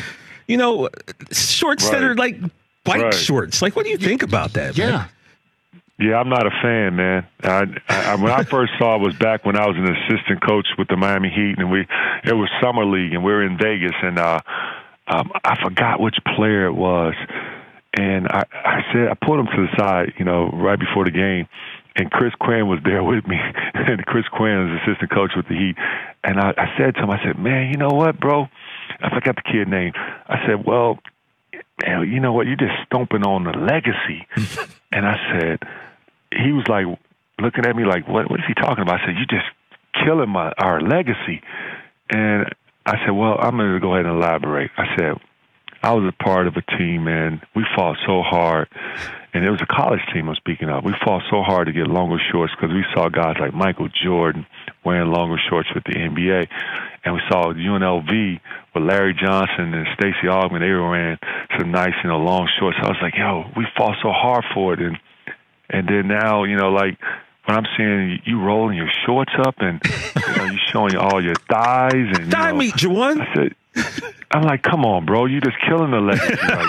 you 0.48 0.58
know, 0.58 0.90
shorts 1.32 1.90
that 1.90 2.04
are 2.04 2.16
like 2.16 2.40
bike 2.84 3.02
Right. 3.02 3.14
shorts. 3.14 3.62
Like, 3.62 3.76
what 3.76 3.84
do 3.86 3.92
you 3.92 3.98
think 3.98 4.24
about 4.24 4.54
that? 4.54 4.78
man? 4.78 5.08
Yeah. 6.00 6.18
I'm 6.18 6.30
not 6.30 6.46
a 6.46 6.52
fan, 6.62 6.96
man. 6.96 7.28
I, 7.44 7.66
I, 7.90 8.16
when 8.16 8.32
I 8.32 8.44
first 8.50 8.74
saw 8.78 8.96
it 8.96 9.02
was 9.02 9.16
back 9.16 9.46
when 9.46 9.58
I 9.58 9.68
was 9.68 9.76
an 9.78 9.88
assistant 9.88 10.42
coach 10.46 10.68
with 10.78 10.88
the 10.88 10.98
Miami 10.98 11.30
Heat, 11.30 11.56
and 11.58 11.72
we 11.72 11.82
it 12.24 12.34
was 12.34 12.50
summer 12.62 12.86
league, 12.86 13.14
and 13.14 13.24
we 13.24 13.32
were 13.32 13.44
in 13.44 13.58
Vegas, 13.58 13.96
and 14.02 14.20
uh, 14.20 14.40
um, 15.08 15.32
I 15.44 15.62
forgot 15.64 16.00
which 16.00 16.16
player 16.36 16.66
it 16.66 16.74
was, 16.74 17.14
and 17.98 18.28
I, 18.28 18.44
I 18.54 18.82
said 18.92 19.08
I 19.10 19.26
pulled 19.26 19.40
him 19.40 19.48
to 19.48 19.68
the 19.68 19.78
side, 19.78 20.14
you 20.18 20.26
know, 20.26 20.50
right 20.54 20.80
before 20.80 21.06
the 21.06 21.12
game, 21.12 21.48
and 21.96 22.10
Chris 22.12 22.34
Quinn 22.40 22.68
was 22.68 22.80
there 22.84 23.04
with 23.12 23.28
me, 23.28 23.38
and 23.74 24.06
Chris 24.06 24.26
Quinn 24.32 24.70
is 24.70 24.82
assistant 24.82 25.12
coach 25.12 25.32
with 25.36 25.48
the 25.48 25.56
Heat, 25.56 25.76
and 26.24 26.40
I, 26.40 26.54
I 26.58 26.78
said 26.78 26.96
to 26.96 27.04
him, 27.04 27.12
I 27.12 27.24
said, 27.24 27.38
man, 27.38 27.70
you 27.70 27.78
know 27.78 27.94
what, 27.94 28.20
bro? 28.20 28.48
I 29.02 29.10
forgot 29.14 29.36
the 29.36 29.44
kid 29.44 29.68
name. 29.68 29.92
I 29.96 30.38
said, 30.48 30.66
well, 30.66 31.00
you 31.88 32.20
know 32.20 32.34
what? 32.34 32.48
You're 32.48 32.56
just 32.56 32.74
stomping 32.86 33.24
on 33.24 33.44
the 33.44 33.58
legacy. 33.58 34.28
and 34.92 35.06
I 35.06 35.16
said, 35.32 35.60
he 36.32 36.52
was 36.52 36.68
like 36.68 36.86
looking 37.40 37.66
at 37.66 37.76
me 37.76 37.86
like, 37.86 38.08
what? 38.08 38.30
What 38.30 38.40
is 38.40 38.46
he 38.48 38.54
talking 38.54 38.82
about? 38.82 39.02
I 39.02 39.06
said, 39.06 39.16
"You're 39.16 39.42
just 39.42 39.50
killing 39.94 40.30
my 40.30 40.52
our 40.58 40.82
legacy. 40.82 41.42
And 42.10 42.46
I 42.86 42.98
said, 43.06 43.12
well, 43.12 43.38
I'm 43.40 43.58
going 43.58 43.74
to 43.74 43.80
go 43.80 43.94
ahead 43.94 44.06
and 44.06 44.18
elaborate. 44.18 44.72
I 44.78 44.96
said, 44.98 45.14
I 45.82 45.94
was 45.94 46.12
a 46.12 46.24
part 46.24 46.48
of 46.48 46.56
a 46.56 46.78
team, 46.78 47.06
man. 47.06 47.42
We 47.56 47.66
fought 47.76 47.98
so 48.06 48.22
hard, 48.22 48.70
and 49.34 49.44
it 49.44 49.50
was 49.50 49.62
a 49.62 49.66
college 49.66 50.00
team 50.14 50.30
I'm 50.30 50.36
speaking 50.36 50.70
of. 50.70 50.84
We 50.84 50.94
fought 51.04 51.24
so 51.30 51.42
hard 51.44 51.68
to 51.68 51.74
get 51.74 51.88
longer 51.88 52.18
shorts 52.32 52.54
because 52.56 52.74
we 52.74 52.86
saw 52.94 53.10
guys 53.10 53.36
like 53.40 53.54
Michael 53.54 53.90
Jordan 53.90 54.46
wearing 54.86 55.12
longer 55.12 55.38
shorts 55.50 55.70
with 55.74 55.84
the 55.86 55.94
NBA, 55.94 56.48
and 57.04 57.14
we 57.14 57.22
saw 57.30 57.54
UNLV 57.54 58.40
with 58.74 58.84
Larry 58.84 59.14
Johnson 59.14 59.74
and 59.74 59.88
Stacey 59.96 60.28
Augmon. 60.28 60.60
They 60.60 60.70
were 60.70 60.90
wearing 60.90 61.18
some 61.58 61.72
nice, 61.72 61.94
you 62.04 62.10
know, 62.10 62.18
long 62.18 62.50
shorts. 62.60 62.78
I 62.82 62.88
was 62.88 62.98
like, 63.02 63.16
yo, 63.16 63.46
we 63.56 63.66
fought 63.78 63.96
so 64.02 64.12
hard 64.12 64.46
for 64.54 64.74
it, 64.74 64.80
and 64.80 64.98
and 65.70 65.88
then 65.88 66.08
now, 66.08 66.44
you 66.44 66.56
know, 66.56 66.70
like 66.70 66.98
when 67.46 67.58
I'm 67.58 67.66
seeing 67.78 68.20
you 68.26 68.42
rolling 68.42 68.78
your 68.78 68.90
shorts 69.06 69.34
up 69.40 69.56
and 69.60 69.82
you 69.84 70.36
know, 70.38 70.46
you 70.46 70.60
showing 70.72 70.96
all 70.96 71.24
your 71.24 71.36
thighs 71.50 71.94
and 71.94 72.26
you 72.26 72.32
Thigh 72.32 72.52
know, 72.52 72.58
meat, 72.58 72.76
Juwan. 72.76 73.22
I 73.22 73.34
said, 73.34 73.56
I'm 74.32 74.44
like, 74.44 74.62
come 74.62 74.86
on, 74.86 75.06
bro, 75.06 75.26
you 75.26 75.42
just 75.42 75.58
killing 75.68 75.92
the 75.92 76.00
legacy 76.00 76.36
now. 76.48 76.62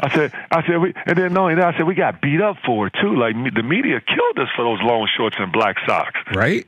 I 0.00 0.10
said, 0.14 0.32
I 0.50 0.66
said, 0.66 0.78
we, 0.78 0.94
and 1.06 1.18
then 1.18 1.32
knowing 1.32 1.56
that, 1.56 1.74
I 1.74 1.76
said, 1.76 1.86
we 1.86 1.94
got 1.94 2.20
beat 2.20 2.40
up 2.40 2.56
for 2.64 2.86
it 2.86 2.94
too. 3.00 3.16
Like 3.16 3.34
me, 3.34 3.50
the 3.54 3.62
media 3.62 4.00
killed 4.00 4.38
us 4.38 4.48
for 4.54 4.64
those 4.64 4.80
long 4.82 5.08
shorts 5.16 5.36
and 5.38 5.52
black 5.52 5.76
socks. 5.86 6.18
Right? 6.34 6.66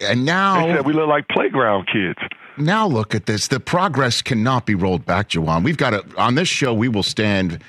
And 0.00 0.20
They 0.20 0.24
now, 0.32 0.66
said 0.76 0.86
we 0.86 0.92
look 0.92 1.08
like 1.08 1.26
playground 1.28 1.88
kids. 1.92 2.18
now 2.56 2.86
look 2.86 3.14
at 3.14 3.26
this. 3.26 3.48
The 3.48 3.60
progress 3.60 4.22
cannot 4.22 4.64
be 4.66 4.74
rolled 4.74 5.04
back, 5.04 5.30
Juwan. 5.30 5.62
We've 5.64 5.76
got 5.76 5.90
to, 5.90 6.04
on 6.16 6.34
this 6.36 6.48
show, 6.48 6.72
we 6.72 6.88
will 6.88 7.02
stand 7.02 7.62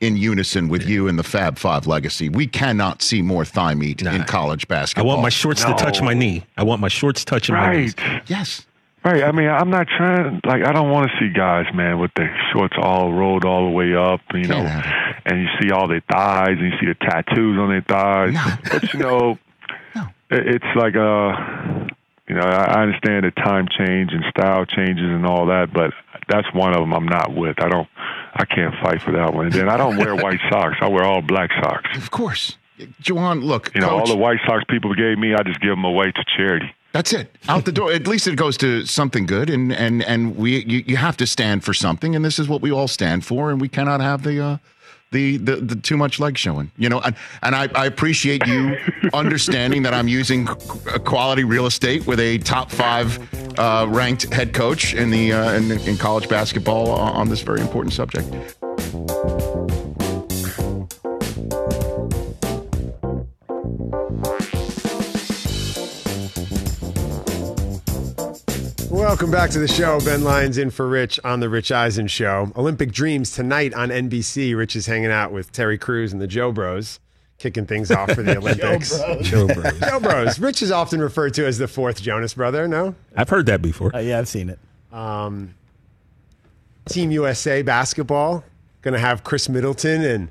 in 0.00 0.16
unison 0.16 0.68
with 0.68 0.88
you 0.88 1.08
and 1.08 1.18
the 1.18 1.22
Fab 1.22 1.58
Five 1.58 1.86
legacy. 1.86 2.30
We 2.30 2.46
cannot 2.46 3.02
see 3.02 3.20
more 3.20 3.44
thigh 3.44 3.74
meat 3.74 4.00
in 4.00 4.24
college 4.24 4.66
basketball. 4.66 5.10
I 5.10 5.14
want 5.14 5.22
my 5.22 5.28
shorts 5.28 5.62
to 5.64 5.74
touch 5.74 6.00
my 6.00 6.14
knee. 6.14 6.44
I 6.56 6.62
want 6.62 6.80
my 6.80 6.88
shorts 6.88 7.22
touching 7.24 7.54
my 7.54 7.74
knees. 7.76 7.94
Yes. 8.26 8.64
Right. 9.04 9.22
I 9.22 9.32
mean, 9.32 9.50
I'm 9.50 9.68
not 9.68 9.86
trying. 9.94 10.40
Like, 10.46 10.66
I 10.66 10.72
don't 10.72 10.90
want 10.90 11.10
to 11.10 11.16
see 11.18 11.30
guys, 11.30 11.66
man, 11.74 11.98
with 11.98 12.12
their 12.16 12.34
shorts 12.54 12.74
all 12.80 13.12
rolled 13.12 13.44
all 13.44 13.66
the 13.66 13.70
way 13.70 13.94
up. 13.94 14.22
You 14.32 14.44
know, 14.48 14.82
and 15.26 15.42
you 15.42 15.48
see 15.60 15.70
all 15.70 15.86
their 15.86 16.02
thighs, 16.10 16.56
and 16.58 16.72
you 16.72 16.78
see 16.80 16.86
the 16.86 16.94
tattoos 16.94 17.58
on 17.58 17.68
their 17.68 17.82
thighs. 17.82 18.32
No. 18.32 18.56
But 18.72 18.94
you 18.94 19.00
know, 19.00 19.38
it- 20.30 20.54
it's 20.56 20.64
like 20.74 20.96
uh, 20.96 21.73
you 22.28 22.34
know, 22.34 22.42
I 22.42 22.82
understand 22.82 23.24
that 23.24 23.36
time 23.36 23.66
change 23.78 24.12
and 24.12 24.24
style 24.30 24.64
changes 24.64 25.04
and 25.04 25.26
all 25.26 25.46
that, 25.46 25.72
but 25.72 25.92
that's 26.28 26.46
one 26.54 26.72
of 26.74 26.80
them 26.80 26.92
I'm 26.94 27.06
not 27.06 27.34
with. 27.34 27.60
I 27.62 27.68
don't. 27.68 27.88
I 28.36 28.44
can't 28.46 28.74
fight 28.82 29.00
for 29.02 29.12
that 29.12 29.32
one. 29.34 29.46
And 29.46 29.54
then 29.54 29.68
I 29.68 29.76
don't 29.76 29.96
wear 29.96 30.16
white 30.16 30.40
socks. 30.50 30.76
I 30.80 30.88
wear 30.88 31.04
all 31.04 31.22
black 31.22 31.50
socks. 31.62 31.96
Of 31.96 32.10
course. 32.10 32.56
Juwan, 33.02 33.44
look, 33.44 33.72
You 33.74 33.80
know, 33.80 33.90
coach, 33.90 34.00
all 34.00 34.06
the 34.08 34.16
white 34.16 34.40
socks 34.46 34.64
people 34.68 34.92
gave 34.94 35.16
me, 35.18 35.32
I 35.34 35.42
just 35.44 35.60
give 35.60 35.70
them 35.70 35.84
away 35.84 36.10
to 36.10 36.24
charity. 36.36 36.74
that's 36.92 37.12
it. 37.12 37.36
Out 37.48 37.64
the 37.66 37.70
door. 37.72 37.92
At 37.92 38.08
least 38.08 38.26
it 38.26 38.34
goes 38.36 38.56
to 38.58 38.84
something 38.86 39.26
good, 39.26 39.48
and 39.50 39.72
and 39.72 40.02
and 40.02 40.36
we 40.36 40.64
you, 40.64 40.82
you 40.86 40.96
have 40.96 41.16
to 41.18 41.26
stand 41.26 41.62
for 41.62 41.72
something, 41.74 42.16
and 42.16 42.24
this 42.24 42.38
is 42.40 42.48
what 42.48 42.62
we 42.62 42.72
all 42.72 42.88
stand 42.88 43.24
for, 43.24 43.50
and 43.50 43.60
we 43.60 43.68
cannot 43.68 44.00
have 44.00 44.22
the. 44.24 44.42
Uh, 44.42 44.56
the, 45.14 45.36
the, 45.38 45.56
the 45.56 45.76
too 45.76 45.96
much 45.96 46.18
leg 46.18 46.36
showing, 46.36 46.70
you 46.76 46.88
know, 46.88 47.00
and, 47.00 47.14
and 47.42 47.54
I, 47.54 47.68
I 47.74 47.86
appreciate 47.86 48.46
you 48.46 48.76
understanding 49.14 49.84
that 49.84 49.94
I'm 49.94 50.08
using 50.08 50.46
quality 51.04 51.44
real 51.44 51.66
estate 51.66 52.06
with 52.06 52.18
a 52.18 52.38
top 52.38 52.70
five 52.70 53.18
uh, 53.58 53.86
ranked 53.88 54.32
head 54.34 54.52
coach 54.52 54.92
in 54.92 55.10
the 55.10 55.32
uh, 55.32 55.54
in, 55.54 55.70
in 55.70 55.96
college 55.96 56.28
basketball 56.28 56.90
on 56.90 57.14
on 57.14 57.28
this 57.28 57.42
very 57.42 57.60
important 57.60 57.94
subject. 57.94 58.26
Welcome 69.14 69.30
back 69.30 69.50
to 69.50 69.60
the 69.60 69.68
show. 69.68 70.00
Ben 70.00 70.24
Lyons 70.24 70.58
in 70.58 70.70
for 70.70 70.88
Rich 70.88 71.20
on 71.22 71.38
the 71.38 71.48
Rich 71.48 71.70
Eisen 71.70 72.08
Show. 72.08 72.50
Olympic 72.56 72.90
Dreams 72.90 73.30
tonight 73.30 73.72
on 73.72 73.90
NBC. 73.90 74.56
Rich 74.56 74.74
is 74.74 74.86
hanging 74.86 75.12
out 75.12 75.30
with 75.30 75.52
Terry 75.52 75.78
Crews 75.78 76.12
and 76.12 76.20
the 76.20 76.26
Jo 76.26 76.50
Bros, 76.50 76.98
kicking 77.38 77.64
things 77.64 77.92
off 77.92 78.10
for 78.10 78.24
the 78.24 78.36
Olympics. 78.38 78.98
Jo 79.22 79.46
Bros. 79.46 79.78
Jo 79.78 80.00
Bros. 80.00 80.40
Rich 80.40 80.62
is 80.62 80.72
often 80.72 81.00
referred 81.00 81.32
to 81.34 81.46
as 81.46 81.58
the 81.58 81.68
fourth 81.68 82.02
Jonas 82.02 82.34
brother. 82.34 82.66
No, 82.66 82.96
I've 83.16 83.28
heard 83.28 83.46
that 83.46 83.62
before. 83.62 83.94
Uh, 83.94 84.00
yeah, 84.00 84.18
I've 84.18 84.26
seen 84.26 84.50
it. 84.50 84.58
Team 86.86 87.12
USA 87.12 87.62
basketball 87.62 88.42
going 88.82 88.94
to 88.94 89.00
have 89.00 89.22
Khris 89.22 89.48
Middleton 89.48 90.02
and 90.02 90.28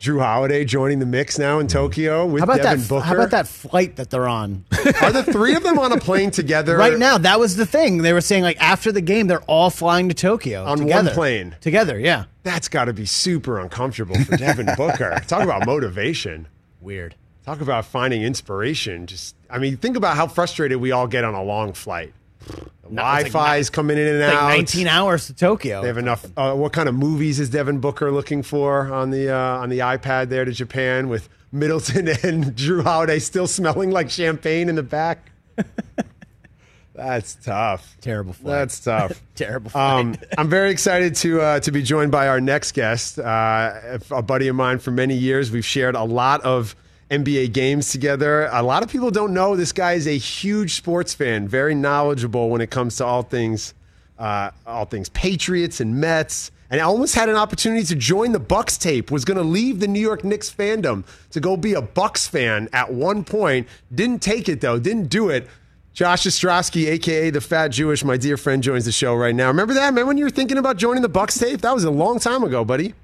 Jrue 0.00 0.18
Holiday 0.18 0.64
joining 0.64 0.98
the 0.98 1.04
mix 1.04 1.38
now 1.38 1.58
in 1.58 1.66
mm. 1.66 1.70
Tokyo 1.70 2.24
with 2.24 2.40
How 2.40 2.44
about 2.44 2.62
Devin 2.62 2.80
that? 2.80 2.88
Booker. 2.88 3.04
How 3.04 3.14
about 3.16 3.30
that 3.32 3.46
flight 3.46 3.96
that 3.96 4.08
they're 4.08 4.26
on 4.26 4.64
Are 5.02 5.12
the 5.12 5.22
three 5.30 5.54
of 5.54 5.62
them 5.62 5.78
on 5.78 5.92
a 5.92 5.98
plane 5.98 6.30
together 6.30 6.74
right 6.74 6.98
now? 6.98 7.18
That 7.18 7.38
was 7.38 7.56
the 7.56 7.66
thing 7.66 7.98
they 7.98 8.14
were 8.14 8.22
saying. 8.22 8.42
Like 8.42 8.58
after 8.62 8.90
the 8.92 9.02
game, 9.02 9.26
they're 9.26 9.42
all 9.42 9.68
flying 9.68 10.08
to 10.08 10.14
Tokyo 10.14 10.64
On 10.64 10.86
one 10.86 11.08
plane. 11.08 11.54
together. 11.60 11.98
Yeah, 11.98 12.24
That's 12.44 12.66
got 12.66 12.86
to 12.86 12.94
be 12.94 13.04
super 13.04 13.60
uncomfortable 13.60 14.16
for 14.24 14.38
Devin 14.38 14.70
Booker. 14.78 15.20
Talk 15.26 15.42
about 15.42 15.66
motivation. 15.66 16.48
weird. 16.80 17.14
Talk 17.44 17.60
about 17.60 17.84
finding 17.84 18.22
inspiration. 18.22 19.06
Just, 19.06 19.36
I 19.50 19.58
mean, 19.58 19.76
think 19.76 19.98
about 19.98 20.16
how 20.16 20.28
frustrated 20.28 20.80
we 20.80 20.92
all 20.92 21.08
get 21.08 21.24
on 21.24 21.34
a 21.34 21.42
long 21.42 21.74
flight. 21.74 22.14
The 22.46 22.96
Wi-Fi 22.96 23.56
is 23.58 23.70
coming 23.70 23.98
in 23.98 24.06
and 24.06 24.22
out. 24.22 24.44
like 24.44 24.56
19 24.56 24.88
hours 24.88 25.26
to 25.26 25.34
Tokyo. 25.34 25.80
They 25.80 25.86
have 25.86 25.98
enough. 25.98 26.26
Uh, 26.36 26.54
what 26.54 26.72
kind 26.72 26.88
of 26.88 26.94
movies 26.94 27.38
is 27.38 27.48
Devin 27.50 27.78
Booker 27.78 28.10
looking 28.10 28.42
for 28.42 28.92
on 28.92 29.10
the 29.10 29.32
uh, 29.32 29.58
on 29.58 29.68
the 29.68 29.80
iPad 29.80 30.28
there 30.28 30.44
to 30.44 30.52
Japan 30.52 31.08
with 31.08 31.28
Middleton 31.52 32.08
and 32.22 32.44
Jrue 32.56 32.82
Holiday 32.82 33.18
still 33.18 33.46
smelling 33.46 33.90
like 33.90 34.10
champagne 34.10 34.68
in 34.68 34.74
the 34.74 34.82
back? 34.82 35.30
That's 36.94 37.36
tough. 37.36 37.96
Terrible 38.00 38.32
flight. 38.32 38.52
That's 38.52 38.80
tough. 38.80 39.22
Terrible. 39.34 39.70
Um, 39.74 40.16
I'm 40.36 40.50
very 40.50 40.70
excited 40.70 41.14
to 41.16 41.40
uh, 41.40 41.60
to 41.60 41.72
be 41.72 41.82
joined 41.82 42.10
by 42.10 42.28
our 42.28 42.40
next 42.40 42.72
guest, 42.72 43.18
uh, 43.18 43.98
a 44.10 44.22
buddy 44.22 44.48
of 44.48 44.56
mine 44.56 44.80
for 44.80 44.90
many 44.90 45.14
years. 45.14 45.50
We've 45.50 45.64
shared 45.64 45.94
a 45.94 46.04
lot 46.04 46.42
of 46.42 46.74
NBA 47.10 47.52
games 47.52 47.90
together. 47.90 48.48
A 48.52 48.62
lot 48.62 48.82
of 48.82 48.90
people 48.90 49.10
don't 49.10 49.34
know 49.34 49.56
this 49.56 49.72
guy 49.72 49.94
is 49.94 50.06
a 50.06 50.16
huge 50.16 50.74
sports 50.74 51.12
fan, 51.12 51.48
very 51.48 51.74
knowledgeable 51.74 52.50
when 52.50 52.60
it 52.60 52.70
comes 52.70 52.96
to 52.96 53.04
all 53.04 53.22
things 53.22 53.74
uh, 54.20 54.50
all 54.66 54.84
things 54.84 55.08
Patriots 55.08 55.80
and 55.80 56.00
Mets. 56.00 56.52
And 56.72 56.80
almost 56.80 57.16
had 57.16 57.28
an 57.28 57.34
opportunity 57.34 57.82
to 57.86 57.96
join 57.96 58.30
the 58.30 58.38
Bucks 58.38 58.78
tape. 58.78 59.10
Was 59.10 59.24
going 59.24 59.38
to 59.38 59.42
leave 59.42 59.80
the 59.80 59.88
New 59.88 59.98
York 59.98 60.22
Knicks 60.22 60.48
fandom 60.48 61.04
to 61.30 61.40
go 61.40 61.56
be 61.56 61.74
a 61.74 61.82
Bucks 61.82 62.28
fan 62.28 62.68
at 62.72 62.92
one 62.92 63.24
point. 63.24 63.66
Didn't 63.92 64.22
take 64.22 64.48
it 64.48 64.60
though. 64.60 64.78
Didn't 64.78 65.06
do 65.08 65.30
it. 65.30 65.48
Josh 65.94 66.22
Ostrovsky, 66.22 66.86
aka 66.86 67.30
the 67.30 67.40
Fat 67.40 67.68
Jewish, 67.68 68.04
my 68.04 68.16
dear 68.16 68.36
friend, 68.36 68.62
joins 68.62 68.84
the 68.84 68.92
show 68.92 69.16
right 69.16 69.34
now. 69.34 69.48
Remember 69.48 69.74
that? 69.74 69.86
Remember 69.86 70.06
when 70.06 70.18
you 70.18 70.24
were 70.24 70.30
thinking 70.30 70.58
about 70.58 70.76
joining 70.76 71.02
the 71.02 71.08
Bucks 71.08 71.36
tape? 71.36 71.60
That 71.62 71.74
was 71.74 71.82
a 71.82 71.90
long 71.90 72.20
time 72.20 72.44
ago, 72.44 72.64
buddy. 72.64 72.94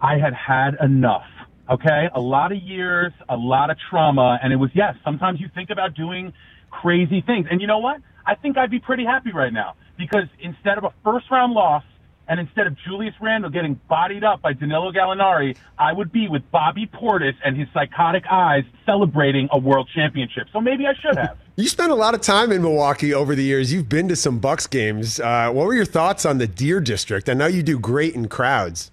I 0.00 0.16
had 0.16 0.34
had 0.34 0.76
enough. 0.80 1.26
Okay, 1.70 2.08
a 2.14 2.20
lot 2.20 2.50
of 2.50 2.58
years, 2.58 3.12
a 3.28 3.36
lot 3.36 3.70
of 3.70 3.76
trauma, 3.90 4.38
and 4.42 4.52
it 4.52 4.56
was 4.56 4.70
yes. 4.74 4.94
Sometimes 5.04 5.38
you 5.38 5.48
think 5.54 5.68
about 5.70 5.94
doing 5.94 6.32
crazy 6.70 7.20
things, 7.20 7.46
and 7.50 7.60
you 7.60 7.66
know 7.66 7.78
what? 7.78 8.00
I 8.26 8.34
think 8.34 8.56
I'd 8.56 8.70
be 8.70 8.78
pretty 8.78 9.04
happy 9.04 9.32
right 9.32 9.52
now 9.52 9.74
because 9.98 10.24
instead 10.40 10.78
of 10.78 10.84
a 10.84 10.92
first 11.04 11.30
round 11.30 11.52
loss, 11.52 11.82
and 12.28 12.38
instead 12.38 12.66
of 12.66 12.76
Julius 12.86 13.14
Randle 13.20 13.50
getting 13.50 13.80
bodied 13.88 14.22
up 14.22 14.42
by 14.42 14.52
Danilo 14.52 14.92
Gallinari, 14.92 15.56
I 15.78 15.92
would 15.92 16.12
be 16.12 16.28
with 16.28 16.42
Bobby 16.50 16.86
Portis 16.86 17.34
and 17.44 17.56
his 17.56 17.68
psychotic 17.72 18.24
eyes 18.30 18.64
celebrating 18.84 19.48
a 19.50 19.58
world 19.58 19.88
championship. 19.94 20.46
So 20.52 20.60
maybe 20.60 20.86
I 20.86 20.92
should 20.94 21.16
have. 21.16 21.38
You 21.58 21.66
spent 21.66 21.90
a 21.90 21.96
lot 21.96 22.14
of 22.14 22.20
time 22.20 22.52
in 22.52 22.62
Milwaukee 22.62 23.12
over 23.12 23.34
the 23.34 23.42
years. 23.42 23.72
You've 23.72 23.88
been 23.88 24.06
to 24.10 24.14
some 24.14 24.38
Bucks 24.38 24.68
games. 24.68 25.18
Uh, 25.18 25.50
what 25.50 25.66
were 25.66 25.74
your 25.74 25.84
thoughts 25.84 26.24
on 26.24 26.38
the 26.38 26.46
Deer 26.46 26.78
District? 26.78 27.28
I 27.28 27.34
know 27.34 27.48
you 27.48 27.64
do 27.64 27.80
great 27.80 28.14
in 28.14 28.28
crowds. 28.28 28.92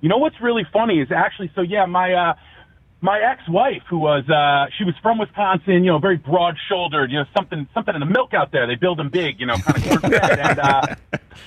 You 0.00 0.08
know 0.08 0.18
what's 0.18 0.40
really 0.40 0.66
funny 0.72 1.00
is 1.00 1.10
actually 1.12 1.50
so 1.54 1.60
yeah 1.60 1.86
my 1.86 2.12
uh 2.12 2.34
my 3.02 3.18
ex-wife 3.18 3.82
who 3.88 3.98
was 3.98 4.28
uh 4.28 4.66
she 4.76 4.84
was 4.84 4.94
from 5.02 5.18
Wisconsin, 5.18 5.84
you 5.84 5.90
know, 5.90 5.98
very 5.98 6.16
broad-shouldered, 6.16 7.10
you 7.10 7.18
know, 7.18 7.24
something 7.34 7.66
something 7.72 7.94
in 7.94 8.00
the 8.00 8.06
milk 8.06 8.34
out 8.34 8.52
there. 8.52 8.66
They 8.66 8.74
build 8.74 8.98
them 8.98 9.08
big, 9.08 9.40
you 9.40 9.46
know, 9.46 9.56
kind 9.56 10.04
of 10.04 10.04
and 10.04 10.58
uh 10.58 10.82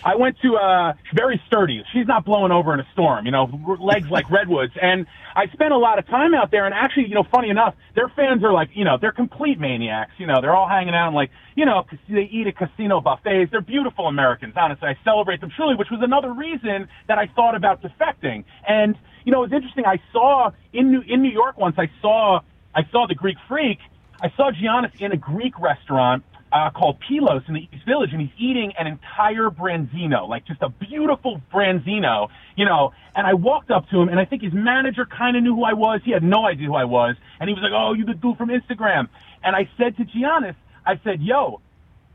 I 0.03 0.15
went 0.15 0.37
to 0.41 0.55
uh 0.55 0.93
very 1.13 1.41
sturdy. 1.47 1.83
She's 1.93 2.07
not 2.07 2.25
blowing 2.25 2.51
over 2.51 2.73
in 2.73 2.79
a 2.79 2.87
storm, 2.93 3.25
you 3.25 3.31
know, 3.31 3.77
legs 3.79 4.09
like 4.09 4.29
redwoods. 4.31 4.73
And 4.81 5.05
I 5.35 5.47
spent 5.47 5.73
a 5.73 5.77
lot 5.77 5.99
of 5.99 6.07
time 6.07 6.33
out 6.33 6.51
there 6.51 6.65
and 6.65 6.73
actually, 6.73 7.07
you 7.07 7.15
know, 7.15 7.23
funny 7.23 7.49
enough, 7.49 7.75
their 7.95 8.09
fans 8.09 8.43
are 8.43 8.53
like, 8.53 8.69
you 8.73 8.85
know, 8.85 8.97
they're 8.99 9.11
complete 9.11 9.59
maniacs, 9.59 10.13
you 10.17 10.27
know, 10.27 10.41
they're 10.41 10.55
all 10.55 10.69
hanging 10.69 10.95
out 10.95 11.07
and 11.07 11.15
like, 11.15 11.31
you 11.55 11.65
know, 11.65 11.83
they 12.09 12.29
eat 12.31 12.47
at 12.47 12.57
casino 12.57 13.01
buffets. 13.01 13.51
They're 13.51 13.61
beautiful 13.61 14.07
Americans, 14.07 14.53
honestly. 14.55 14.89
I 14.89 14.97
celebrate 15.03 15.41
them 15.41 15.51
truly, 15.55 15.75
which 15.75 15.89
was 15.91 16.01
another 16.01 16.33
reason 16.33 16.87
that 17.07 17.17
I 17.17 17.27
thought 17.27 17.55
about 17.55 17.81
defecting. 17.81 18.45
And 18.67 18.95
you 19.25 19.31
know, 19.31 19.43
it's 19.43 19.53
interesting. 19.53 19.85
I 19.85 20.01
saw 20.11 20.51
in 20.73 20.91
New 20.91 21.01
in 21.07 21.21
New 21.21 21.31
York 21.31 21.57
once. 21.57 21.75
I 21.77 21.89
saw 22.01 22.41
I 22.75 22.81
saw 22.91 23.07
the 23.07 23.15
Greek 23.15 23.37
Freak. 23.47 23.79
I 24.21 24.31
saw 24.35 24.51
Giannis 24.51 24.99
in 24.99 25.11
a 25.11 25.17
Greek 25.17 25.59
restaurant 25.59 26.23
uh, 26.51 26.69
called 26.69 26.97
Pylos 27.07 27.41
in 27.47 27.55
the 27.55 27.61
East 27.61 27.85
Village, 27.85 28.11
and 28.11 28.21
he's 28.21 28.31
eating 28.37 28.73
an 28.77 28.85
entire 28.87 29.49
branzino, 29.49 30.29
like 30.29 30.45
just 30.45 30.61
a 30.61 30.69
beautiful 30.69 31.41
branzino, 31.53 32.29
you 32.55 32.65
know. 32.65 32.93
And 33.15 33.25
I 33.25 33.33
walked 33.33 33.71
up 33.71 33.89
to 33.89 33.99
him, 34.01 34.09
and 34.09 34.19
I 34.19 34.25
think 34.25 34.43
his 34.43 34.53
manager 34.53 35.05
kind 35.05 35.35
of 35.35 35.43
knew 35.43 35.55
who 35.55 35.63
I 35.63 35.73
was. 35.73 36.01
He 36.05 36.11
had 36.11 36.23
no 36.23 36.45
idea 36.45 36.67
who 36.67 36.75
I 36.75 36.85
was, 36.85 37.15
and 37.39 37.49
he 37.49 37.53
was 37.53 37.63
like, 37.63 37.73
"Oh, 37.73 37.93
you 37.93 38.05
the 38.05 38.13
dude 38.13 38.37
from 38.37 38.49
Instagram." 38.49 39.09
And 39.43 39.55
I 39.55 39.69
said 39.77 39.97
to 39.97 40.05
Giannis, 40.05 40.55
I 40.85 40.99
said, 41.03 41.21
"Yo." 41.21 41.61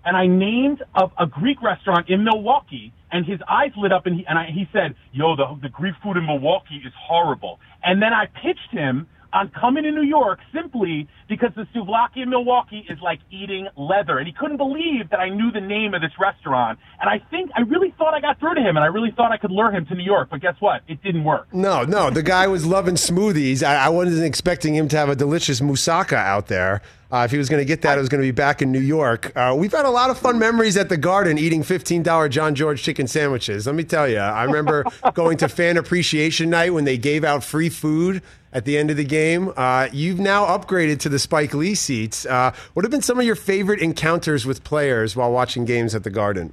and 0.04 0.16
I 0.16 0.26
named 0.26 0.83
a, 0.94 1.04
a 1.18 1.26
Greek 1.26 1.62
restaurant 1.62 2.09
in 2.09 2.24
Milwaukee, 2.24 2.94
and 3.12 3.26
his 3.26 3.40
eyes 3.48 3.72
lit 3.76 3.92
up, 3.92 4.07
and 4.07 4.16
he 4.16 4.26
and 4.26 4.38
I, 4.38 4.46
he 4.46 4.66
said, 4.72 4.94
"Yo, 5.12 5.37
the 5.37 5.59
the 5.61 5.68
Greek 5.68 5.94
food 6.02 6.16
in 6.16 6.24
Milwaukee 6.24 6.81
is 6.85 6.92
horrible." 6.98 7.61
And 7.83 8.00
then 8.00 8.12
I 8.14 8.26
pitched 8.26 8.70
him 8.70 9.07
on 9.33 9.50
coming 9.50 9.83
to 9.83 9.90
New 9.90 10.02
York 10.02 10.38
simply 10.54 11.07
because 11.28 11.50
the 11.54 11.66
souvlaki 11.74 12.22
in 12.22 12.31
Milwaukee 12.31 12.87
is 12.88 12.98
like 13.02 13.18
eating 13.31 13.68
leather, 13.76 14.16
and 14.16 14.26
he 14.26 14.33
couldn't 14.33 14.57
believe 14.57 15.11
that 15.11 15.20
I 15.20 15.28
knew 15.28 15.50
the 15.52 15.61
name 15.61 15.92
of 15.92 16.00
this 16.00 16.12
restaurant. 16.18 16.78
And 17.00 17.11
I 17.11 17.22
think 17.31 17.50
I 17.54 17.61
really 17.61 17.94
thought 17.98 18.14
I 18.14 18.20
got 18.20 18.40
through 18.40 18.54
to 18.54 18.62
him, 18.62 18.76
and 18.76 18.85
I 18.85 18.87
really 18.88 19.11
thought 19.11 19.31
I 19.31 19.37
could 19.37 19.50
lure 19.50 19.70
him 19.70 19.85
to 19.87 19.94
New 19.94 20.04
York. 20.04 20.28
But 20.31 20.40
guess 20.40 20.54
what? 20.61 20.81
It 20.88 21.02
didn't 21.02 21.24
work. 21.24 21.52
No, 21.52 21.85
no, 21.85 22.09
the 22.09 22.22
guy 22.22 22.46
was 22.46 22.64
loving 22.64 22.94
smoothies. 22.94 23.62
I, 23.62 23.76
I 23.76 23.88
wasn't 23.90 24.24
expecting 24.24 24.74
him 24.74 24.88
to 24.88 24.96
have 24.96 25.11
a 25.11 25.16
delicious 25.16 25.61
moussaka 25.61 26.16
out 26.16 26.46
there. 26.46 26.81
Uh, 27.11 27.23
if 27.25 27.31
he 27.31 27.38
was 27.38 27.49
going 27.49 27.61
to 27.61 27.64
get 27.64 27.81
that, 27.83 27.97
it 27.97 28.01
was 28.01 28.11
going 28.11 28.21
to 28.21 28.27
be 28.27 28.33
back 28.33 28.61
in 28.61 28.71
New 28.71 28.81
York. 28.81 29.33
Uh, 29.35 29.55
we've 29.57 29.73
had 29.73 29.87
a 29.87 29.90
lot 29.90 30.11
of 30.11 30.18
fun 30.18 30.38
memories 30.38 30.77
at 30.77 30.90
the 30.90 30.97
Garden 30.97 31.38
eating 31.38 31.62
$15 31.62 32.31
John 32.31 32.55
George 32.55 32.83
chicken 32.83 33.07
sandwiches. 33.07 33.66
Let 33.66 33.75
me 33.75 33.85
tell 33.85 34.07
you, 34.07 34.18
I 34.18 34.44
remember 34.44 34.85
going 35.14 35.38
to 35.38 35.49
fan 35.49 35.79
appreciation 35.79 36.51
night 36.51 36.75
when 36.75 36.85
they 36.85 36.99
gave 36.99 37.25
out 37.25 37.42
free 37.42 37.71
food 37.71 38.21
at 38.53 38.66
the 38.66 38.77
end 38.77 38.90
of 38.90 38.99
the 38.99 39.05
game. 39.05 39.53
Uh, 39.57 39.88
you've 39.90 40.21
now 40.21 40.44
upgraded 40.47 40.99
to 41.01 41.09
the 41.09 41.18
Spike 41.18 41.55
Lee 41.55 41.75
seats. 41.75 42.27
Uh, 42.27 42.53
what 42.75 42.85
have 42.85 42.90
been 42.90 43.03
some 43.03 43.18
of 43.18 43.25
your 43.25 43.37
favorite 43.37 43.81
encounters 43.81 44.44
with 44.44 44.62
players 44.62 45.16
while 45.16 45.33
watching 45.33 45.64
games 45.64 45.94
at 45.94 46.05
the 46.05 46.11
Garden? 46.11 46.53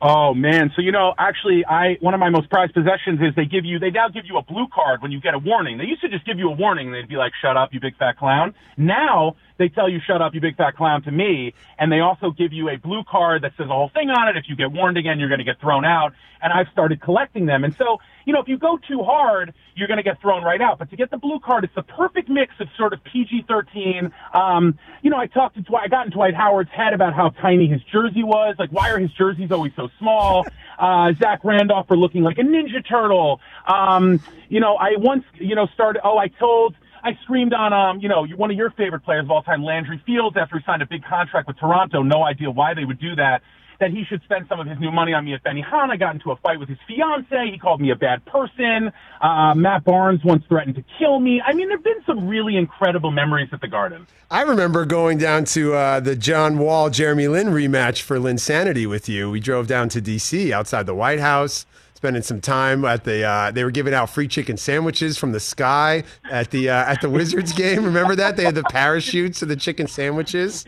Oh 0.00 0.32
man! 0.32 0.70
So 0.76 0.82
you 0.82 0.92
know, 0.92 1.12
actually, 1.18 1.66
I 1.66 1.96
one 2.00 2.14
of 2.14 2.20
my 2.20 2.30
most 2.30 2.48
prized 2.48 2.72
possessions 2.72 3.20
is 3.20 3.34
they 3.34 3.46
give 3.46 3.64
you 3.64 3.80
they 3.80 3.90
now 3.90 4.08
give 4.08 4.26
you 4.26 4.36
a 4.38 4.42
blue 4.42 4.68
card 4.72 5.02
when 5.02 5.10
you 5.10 5.20
get 5.20 5.34
a 5.34 5.38
warning. 5.38 5.76
They 5.76 5.86
used 5.86 6.02
to 6.02 6.08
just 6.08 6.24
give 6.24 6.38
you 6.38 6.48
a 6.48 6.54
warning 6.54 6.92
they'd 6.92 7.08
be 7.08 7.16
like, 7.16 7.32
"Shut 7.42 7.56
up, 7.56 7.74
you 7.74 7.80
big 7.80 7.96
fat 7.96 8.16
clown." 8.16 8.54
Now 8.76 9.34
they 9.58 9.68
tell 9.68 9.88
you, 9.88 10.00
"Shut 10.06 10.22
up, 10.22 10.34
you 10.34 10.40
big 10.40 10.56
fat 10.56 10.76
clown" 10.76 11.02
to 11.02 11.10
me, 11.10 11.54
and 11.78 11.90
they 11.90 12.00
also 12.00 12.30
give 12.30 12.52
you 12.52 12.68
a 12.68 12.76
blue 12.76 13.02
card 13.04 13.42
that 13.42 13.52
says 13.56 13.66
a 13.66 13.72
whole 13.72 13.90
thing 13.90 14.10
on 14.10 14.28
it. 14.28 14.36
If 14.36 14.48
you 14.48 14.56
get 14.56 14.72
warned 14.72 14.96
again, 14.96 15.18
you're 15.18 15.28
going 15.28 15.40
to 15.40 15.44
get 15.44 15.60
thrown 15.60 15.84
out. 15.84 16.12
And 16.40 16.52
I've 16.52 16.68
started 16.68 17.02
collecting 17.02 17.46
them. 17.46 17.64
And 17.64 17.74
so 17.74 17.98
you 18.28 18.34
know, 18.34 18.42
if 18.42 18.46
you 18.46 18.58
go 18.58 18.78
too 18.86 19.02
hard, 19.02 19.54
you're 19.74 19.88
going 19.88 19.96
to 19.96 20.02
get 20.02 20.20
thrown 20.20 20.44
right 20.44 20.60
out. 20.60 20.78
But 20.78 20.90
to 20.90 20.96
get 20.96 21.10
the 21.10 21.16
blue 21.16 21.40
card, 21.40 21.64
it's 21.64 21.74
the 21.74 21.82
perfect 21.82 22.28
mix 22.28 22.52
of 22.60 22.68
sort 22.76 22.92
of 22.92 23.02
PG-13. 23.02 24.12
Um, 24.34 24.78
you 25.00 25.08
know, 25.08 25.16
I 25.16 25.28
talked 25.28 25.56
to 25.56 25.62
Dwight, 25.62 25.84
I 25.84 25.88
got 25.88 26.04
in 26.04 26.12
Dwight 26.12 26.34
Howard's 26.34 26.68
head 26.70 26.92
about 26.92 27.14
how 27.14 27.30
tiny 27.30 27.68
his 27.68 27.80
jersey 27.90 28.22
was. 28.22 28.54
Like, 28.58 28.70
why 28.70 28.90
are 28.90 28.98
his 28.98 29.10
jerseys 29.12 29.50
always 29.50 29.72
so 29.76 29.88
small? 29.98 30.46
uh, 30.78 31.14
Zach 31.18 31.42
Randolph 31.42 31.88
for 31.88 31.96
looking 31.96 32.22
like 32.22 32.36
a 32.36 32.42
Ninja 32.42 32.86
Turtle. 32.86 33.40
Um, 33.66 34.20
you 34.50 34.60
know, 34.60 34.76
I 34.76 34.96
once, 34.98 35.24
you 35.36 35.54
know, 35.54 35.66
started, 35.72 36.02
oh, 36.04 36.18
I 36.18 36.28
told, 36.28 36.76
I 37.02 37.12
screamed 37.22 37.52
on, 37.52 37.72
um, 37.72 38.00
you 38.00 38.08
know, 38.08 38.26
one 38.36 38.50
of 38.50 38.56
your 38.56 38.70
favorite 38.70 39.04
players 39.04 39.24
of 39.24 39.30
all 39.30 39.42
time, 39.42 39.62
Landry 39.62 40.02
Fields, 40.04 40.36
after 40.40 40.58
he 40.58 40.64
signed 40.64 40.82
a 40.82 40.86
big 40.86 41.04
contract 41.04 41.46
with 41.46 41.58
Toronto. 41.58 42.02
No 42.02 42.24
idea 42.24 42.50
why 42.50 42.74
they 42.74 42.84
would 42.84 43.00
do 43.00 43.14
that 43.16 43.42
that 43.80 43.90
he 43.90 44.04
should 44.04 44.22
spend 44.24 44.46
some 44.48 44.58
of 44.58 44.66
his 44.66 44.78
new 44.80 44.90
money 44.90 45.12
on 45.12 45.24
me 45.24 45.34
at 45.34 45.44
Benihana. 45.44 45.90
I 45.90 45.96
got 45.96 46.14
into 46.14 46.32
a 46.32 46.36
fight 46.36 46.58
with 46.58 46.68
his 46.68 46.78
fiance. 46.86 47.50
He 47.50 47.58
called 47.58 47.80
me 47.80 47.90
a 47.90 47.96
bad 47.96 48.24
person. 48.26 48.92
Uh, 49.20 49.54
Matt 49.54 49.84
Barnes 49.84 50.20
once 50.24 50.44
threatened 50.48 50.74
to 50.76 50.84
kill 50.98 51.20
me. 51.20 51.40
I 51.40 51.52
mean, 51.52 51.68
there 51.68 51.76
have 51.76 51.84
been 51.84 52.02
some 52.04 52.26
really 52.26 52.56
incredible 52.56 53.10
memories 53.10 53.48
at 53.52 53.60
the 53.60 53.68
Garden. 53.68 54.06
I 54.30 54.42
remember 54.42 54.84
going 54.84 55.18
down 55.18 55.44
to 55.46 55.74
uh, 55.74 56.00
the 56.00 56.16
John 56.16 56.58
Wall 56.58 56.90
Jeremy 56.90 57.28
Lin 57.28 57.48
rematch 57.48 58.02
for 58.02 58.18
Lin 58.18 58.38
Sanity 58.38 58.86
with 58.86 59.08
you. 59.08 59.30
We 59.30 59.40
drove 59.40 59.68
down 59.68 59.88
to 59.90 60.00
D.C. 60.00 60.52
outside 60.52 60.86
the 60.86 60.94
White 60.94 61.20
House 61.20 61.64
spending 61.98 62.22
some 62.22 62.40
time 62.40 62.84
at 62.84 63.02
the. 63.02 63.24
Uh, 63.24 63.50
they 63.50 63.64
were 63.64 63.72
giving 63.72 63.92
out 63.92 64.08
free 64.08 64.28
chicken 64.28 64.56
sandwiches 64.56 65.18
from 65.18 65.32
the 65.32 65.40
sky 65.40 66.04
at 66.30 66.52
the 66.52 66.70
uh, 66.70 66.84
at 66.84 67.00
the 67.00 67.10
Wizards 67.10 67.52
game. 67.52 67.84
Remember 67.84 68.14
that 68.14 68.36
they 68.36 68.44
had 68.44 68.54
the 68.54 68.62
parachutes 68.62 69.42
and 69.42 69.50
the 69.50 69.56
chicken 69.56 69.88
sandwiches. 69.88 70.64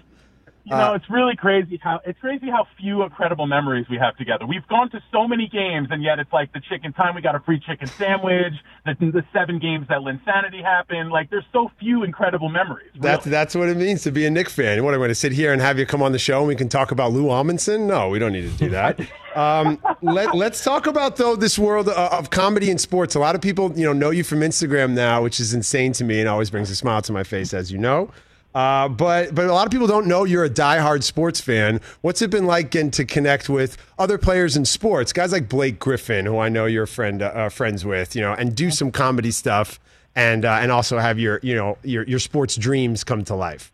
You 0.65 0.77
know, 0.77 0.93
uh, 0.93 0.95
it's 0.95 1.09
really 1.09 1.37
crazy 1.37 1.81
how 1.83 2.01
it's 2.05 2.19
crazy 2.21 2.51
how 2.51 2.67
few 2.79 3.03
incredible 3.03 3.47
memories 3.47 3.87
we 3.91 3.97
have 3.97 4.17
together. 4.17 4.47
We've 4.47 4.67
gone 4.69 4.91
to 4.91 5.03
so 5.11 5.27
many 5.27 5.49
games, 5.49 5.89
and 5.91 6.03
yet 6.03 6.19
it's 6.19 6.33
like 6.33 6.53
the 6.53 6.61
chicken 6.61 6.93
time. 6.93 7.15
We 7.15 7.23
got 7.23 7.35
a 7.35 7.41
free 7.41 7.61
chicken 7.61 7.87
sandwich. 7.87 8.53
The, 8.85 8.95
the 9.01 9.25
seven 9.33 9.59
games 9.59 9.87
that 9.89 9.99
Linsanity 10.01 10.63
happened. 10.63 11.11
Like 11.11 11.31
there's 11.31 11.47
so 11.53 11.71
few 11.81 12.03
incredible 12.03 12.51
memories. 12.51 12.91
Really. 12.95 13.01
That's 13.01 13.25
that's 13.25 13.55
what 13.55 13.69
it 13.69 13.77
means 13.77 14.03
to 14.03 14.13
be 14.13 14.27
a 14.27 14.31
Knick 14.31 14.51
fan. 14.51 14.85
What 14.85 14.93
I'm 14.93 15.01
going 15.01 15.09
to 15.09 15.15
sit 15.15 15.33
here 15.33 15.53
and 15.53 15.63
have 15.63 15.79
you 15.79 15.87
come 15.87 16.03
on 16.03 16.13
the 16.13 16.19
show 16.19 16.41
and 16.41 16.49
we 16.49 16.57
can 16.57 16.69
talk 16.69 16.91
about 16.91 17.13
Lou 17.13 17.25
Amundson? 17.27 17.87
No, 17.87 18.09
we 18.09 18.19
don't 18.19 18.33
need 18.33 18.51
to 18.51 18.57
do 18.59 18.69
that. 18.71 19.01
um, 19.35 19.81
let, 20.03 20.35
let's 20.35 20.63
talk 20.63 20.87
about 20.87 21.17
though 21.17 21.37
this 21.37 21.59
world 21.59 21.89
of, 21.89 21.97
of 21.97 22.31
comedy 22.31 22.71
and 22.71 22.81
sports. 22.81 23.15
A 23.15 23.19
lot 23.19 23.35
of 23.35 23.41
people, 23.41 23.73
you 23.77 23.87
know, 23.87 23.93
know 23.93 24.11
you 24.11 24.25
from 24.25 24.41
Instagram 24.41 24.91
now, 24.93 25.23
which 25.23 25.41
is 25.41 25.55
insane 25.55 25.93
to 25.95 26.05
me 26.05 26.21
and 26.21 26.29
always 26.29 26.51
brings 26.51 26.71
a 26.71 26.77
smile 26.77 27.01
to 27.03 27.13
my 27.13 27.23
face, 27.25 27.55
as 27.55 27.73
you 27.73 27.79
know. 27.79 28.11
Uh, 28.55 28.89
but 28.89 29.35
but 29.35 29.47
a 29.47 29.53
lot 29.53 29.67
of 29.67 29.71
people 29.71 29.87
don't 29.87 30.07
know 30.07 30.25
you're 30.25 30.45
a 30.45 30.51
diehard 30.51 31.03
sports 31.05 31.41
fan. 31.41 31.81
What's 32.01 32.21
it 32.21 32.31
been 32.31 32.47
like 32.47 32.71
getting 32.71 32.91
to 32.93 33.05
connect 33.05 33.49
with 33.49 33.77
other 33.99 34.19
players 34.19 34.57
in 34.57 34.65
sports, 34.65 35.13
guys 35.13 35.31
like 35.31 35.49
Blake 35.49 35.79
Griffin, 35.79 36.27
who 36.27 36.39
I 36.39 36.49
know 36.49 36.67
you're 36.67 36.87
friend 36.87 37.23
uh, 37.23 37.49
friends 37.49 37.85
with, 37.85 38.17
you 38.17 38.23
know, 38.23 38.33
and 38.33 38.55
do 38.55 38.71
some 38.71 38.91
comedy 38.91 39.31
stuff, 39.31 39.79
and 40.17 40.45
uh, 40.45 40.59
and 40.61 40.73
also 40.73 40.99
have 40.99 41.19
your 41.19 41.39
you 41.43 41.55
know 41.55 41.79
your 41.85 42.03
your 42.05 42.19
sports 42.19 42.57
dreams 42.57 43.05
come 43.05 43.25
to 43.25 43.37
life. 43.37 43.71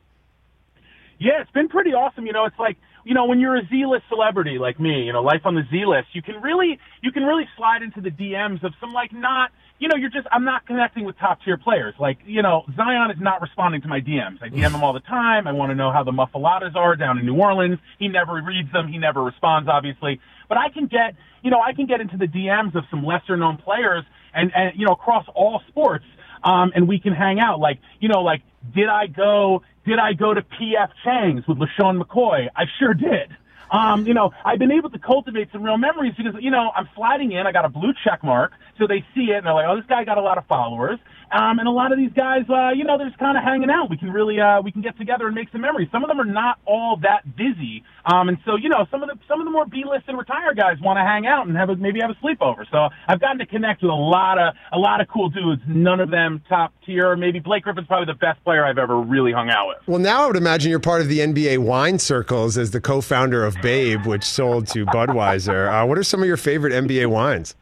Yeah, 1.18 1.40
it's 1.40 1.50
been 1.52 1.68
pretty 1.68 1.94
awesome. 1.94 2.26
You 2.26 2.34
know, 2.34 2.44
it's 2.44 2.58
like 2.58 2.76
you 3.04 3.14
know 3.14 3.24
when 3.24 3.40
you're 3.40 3.56
a 3.56 3.66
Z-list 3.68 4.04
celebrity 4.10 4.58
like 4.58 4.78
me, 4.78 5.04
you 5.04 5.12
know, 5.14 5.22
life 5.22 5.42
on 5.46 5.54
the 5.54 5.62
Z-list, 5.70 6.08
you 6.12 6.20
can 6.20 6.42
really 6.42 6.78
you 7.02 7.12
can 7.12 7.22
really 7.22 7.48
slide 7.56 7.82
into 7.82 8.02
the 8.02 8.10
DMs 8.10 8.62
of 8.62 8.74
some 8.78 8.92
like 8.92 9.10
not 9.10 9.52
you 9.78 9.88
know, 9.88 9.96
you're 9.96 10.10
just, 10.10 10.26
I'm 10.32 10.44
not 10.44 10.66
connecting 10.66 11.04
with 11.04 11.18
top 11.18 11.40
tier 11.44 11.56
players. 11.58 11.94
Like, 11.98 12.18
you 12.24 12.42
know, 12.42 12.64
Zion 12.76 13.10
is 13.10 13.20
not 13.20 13.42
responding 13.42 13.82
to 13.82 13.88
my 13.88 14.00
DMs. 14.00 14.42
I 14.42 14.48
DM 14.48 14.70
him 14.70 14.82
all 14.82 14.92
the 14.92 15.00
time. 15.00 15.46
I 15.46 15.52
want 15.52 15.70
to 15.70 15.74
know 15.74 15.92
how 15.92 16.02
the 16.02 16.12
muffulettas 16.12 16.74
are 16.74 16.96
down 16.96 17.18
in 17.18 17.26
New 17.26 17.36
Orleans. 17.36 17.78
He 17.98 18.08
never 18.08 18.34
reads 18.34 18.72
them. 18.72 18.88
He 18.88 18.98
never 18.98 19.22
responds, 19.22 19.68
obviously. 19.68 20.20
But 20.48 20.58
I 20.58 20.70
can 20.70 20.86
get, 20.86 21.14
you 21.42 21.50
know, 21.50 21.60
I 21.60 21.74
can 21.74 21.86
get 21.86 22.00
into 22.00 22.16
the 22.16 22.26
DMs 22.26 22.74
of 22.74 22.84
some 22.90 23.04
lesser 23.04 23.36
known 23.36 23.58
players 23.58 24.04
and, 24.32 24.50
and, 24.54 24.78
you 24.78 24.86
know, 24.86 24.92
across 24.92 25.26
all 25.34 25.60
sports. 25.68 26.04
Um, 26.42 26.72
and 26.74 26.88
we 26.88 26.98
can 26.98 27.12
hang 27.12 27.40
out. 27.40 27.60
Like, 27.60 27.80
you 28.00 28.08
know, 28.08 28.22
like, 28.22 28.42
did 28.74 28.88
I 28.88 29.06
go, 29.08 29.62
did 29.84 29.98
I 29.98 30.12
go 30.12 30.32
to 30.32 30.42
PF 30.42 30.88
Chang's 31.04 31.46
with 31.46 31.58
LeSean 31.58 32.00
McCoy? 32.00 32.48
I 32.54 32.64
sure 32.78 32.94
did. 32.94 33.36
Um, 33.70 34.06
you 34.06 34.14
know, 34.14 34.32
I've 34.44 34.58
been 34.58 34.72
able 34.72 34.90
to 34.90 34.98
cultivate 34.98 35.50
some 35.52 35.62
real 35.62 35.78
memories 35.78 36.14
because, 36.16 36.34
you 36.40 36.50
know, 36.50 36.70
I'm 36.74 36.88
sliding 36.94 37.32
in. 37.32 37.46
I 37.46 37.52
got 37.52 37.64
a 37.64 37.68
blue 37.68 37.92
check 38.04 38.22
mark. 38.22 38.52
So 38.78 38.86
they 38.86 39.04
see 39.14 39.32
it 39.32 39.38
and 39.38 39.46
they're 39.46 39.54
like, 39.54 39.66
oh, 39.68 39.76
this 39.76 39.86
guy 39.86 40.04
got 40.04 40.18
a 40.18 40.22
lot 40.22 40.38
of 40.38 40.46
followers. 40.46 40.98
Um, 41.32 41.58
and 41.58 41.66
a 41.66 41.72
lot 41.72 41.90
of 41.90 41.98
these 41.98 42.12
guys, 42.12 42.42
uh, 42.48 42.70
you 42.70 42.84
know, 42.84 42.98
they're 42.98 43.08
just 43.08 43.18
kind 43.18 43.36
of 43.36 43.42
hanging 43.42 43.70
out. 43.70 43.90
We 43.90 43.96
can 43.96 44.10
really, 44.10 44.40
uh, 44.40 44.62
we 44.62 44.70
can 44.70 44.80
get 44.80 44.96
together 44.96 45.26
and 45.26 45.34
make 45.34 45.50
some 45.50 45.60
memories. 45.60 45.88
Some 45.90 46.04
of 46.04 46.08
them 46.08 46.20
are 46.20 46.24
not 46.24 46.58
all 46.64 46.98
that 47.02 47.36
busy. 47.36 47.82
Um, 48.04 48.28
and 48.28 48.38
so, 48.44 48.54
you 48.54 48.68
know, 48.68 48.86
some 48.90 49.02
of 49.02 49.08
the, 49.08 49.16
some 49.26 49.40
of 49.40 49.44
the 49.44 49.50
more 49.50 49.66
B-list 49.66 50.04
and 50.06 50.16
retired 50.16 50.56
guys 50.56 50.76
want 50.80 50.98
to 50.98 51.02
hang 51.02 51.26
out 51.26 51.48
and 51.48 51.56
have 51.56 51.68
a, 51.68 51.76
maybe 51.76 52.00
have 52.00 52.10
a 52.10 52.18
sleepover. 52.24 52.64
So 52.70 52.88
I've 53.08 53.20
gotten 53.20 53.38
to 53.38 53.46
connect 53.46 53.82
with 53.82 53.90
a 53.90 53.94
lot 53.94 54.38
of, 54.38 54.54
a 54.72 54.78
lot 54.78 55.00
of 55.00 55.08
cool 55.08 55.28
dudes. 55.28 55.62
None 55.66 55.98
of 55.98 56.10
them 56.10 56.42
top 56.48 56.72
tier. 56.84 57.16
Maybe 57.16 57.40
Blake 57.40 57.64
Griffin's 57.64 57.88
probably 57.88 58.06
the 58.06 58.18
best 58.18 58.42
player 58.44 58.64
I've 58.64 58.78
ever 58.78 58.96
really 58.96 59.32
hung 59.32 59.50
out 59.50 59.66
with. 59.68 59.78
Well, 59.88 59.98
now 59.98 60.24
I 60.24 60.26
would 60.28 60.36
imagine 60.36 60.70
you're 60.70 60.78
part 60.78 61.00
of 61.00 61.08
the 61.08 61.18
NBA 61.18 61.58
wine 61.58 61.98
circles 61.98 62.56
as 62.56 62.70
the 62.70 62.80
co-founder 62.80 63.44
of 63.44 63.60
Babe, 63.62 64.06
which 64.06 64.22
sold 64.22 64.68
to 64.68 64.86
Budweiser. 64.86 65.72
Uh, 65.72 65.86
what 65.86 65.98
are 65.98 66.04
some 66.04 66.20
of 66.20 66.28
your 66.28 66.36
favorite 66.36 66.72
NBA 66.72 67.08
wines? 67.08 67.56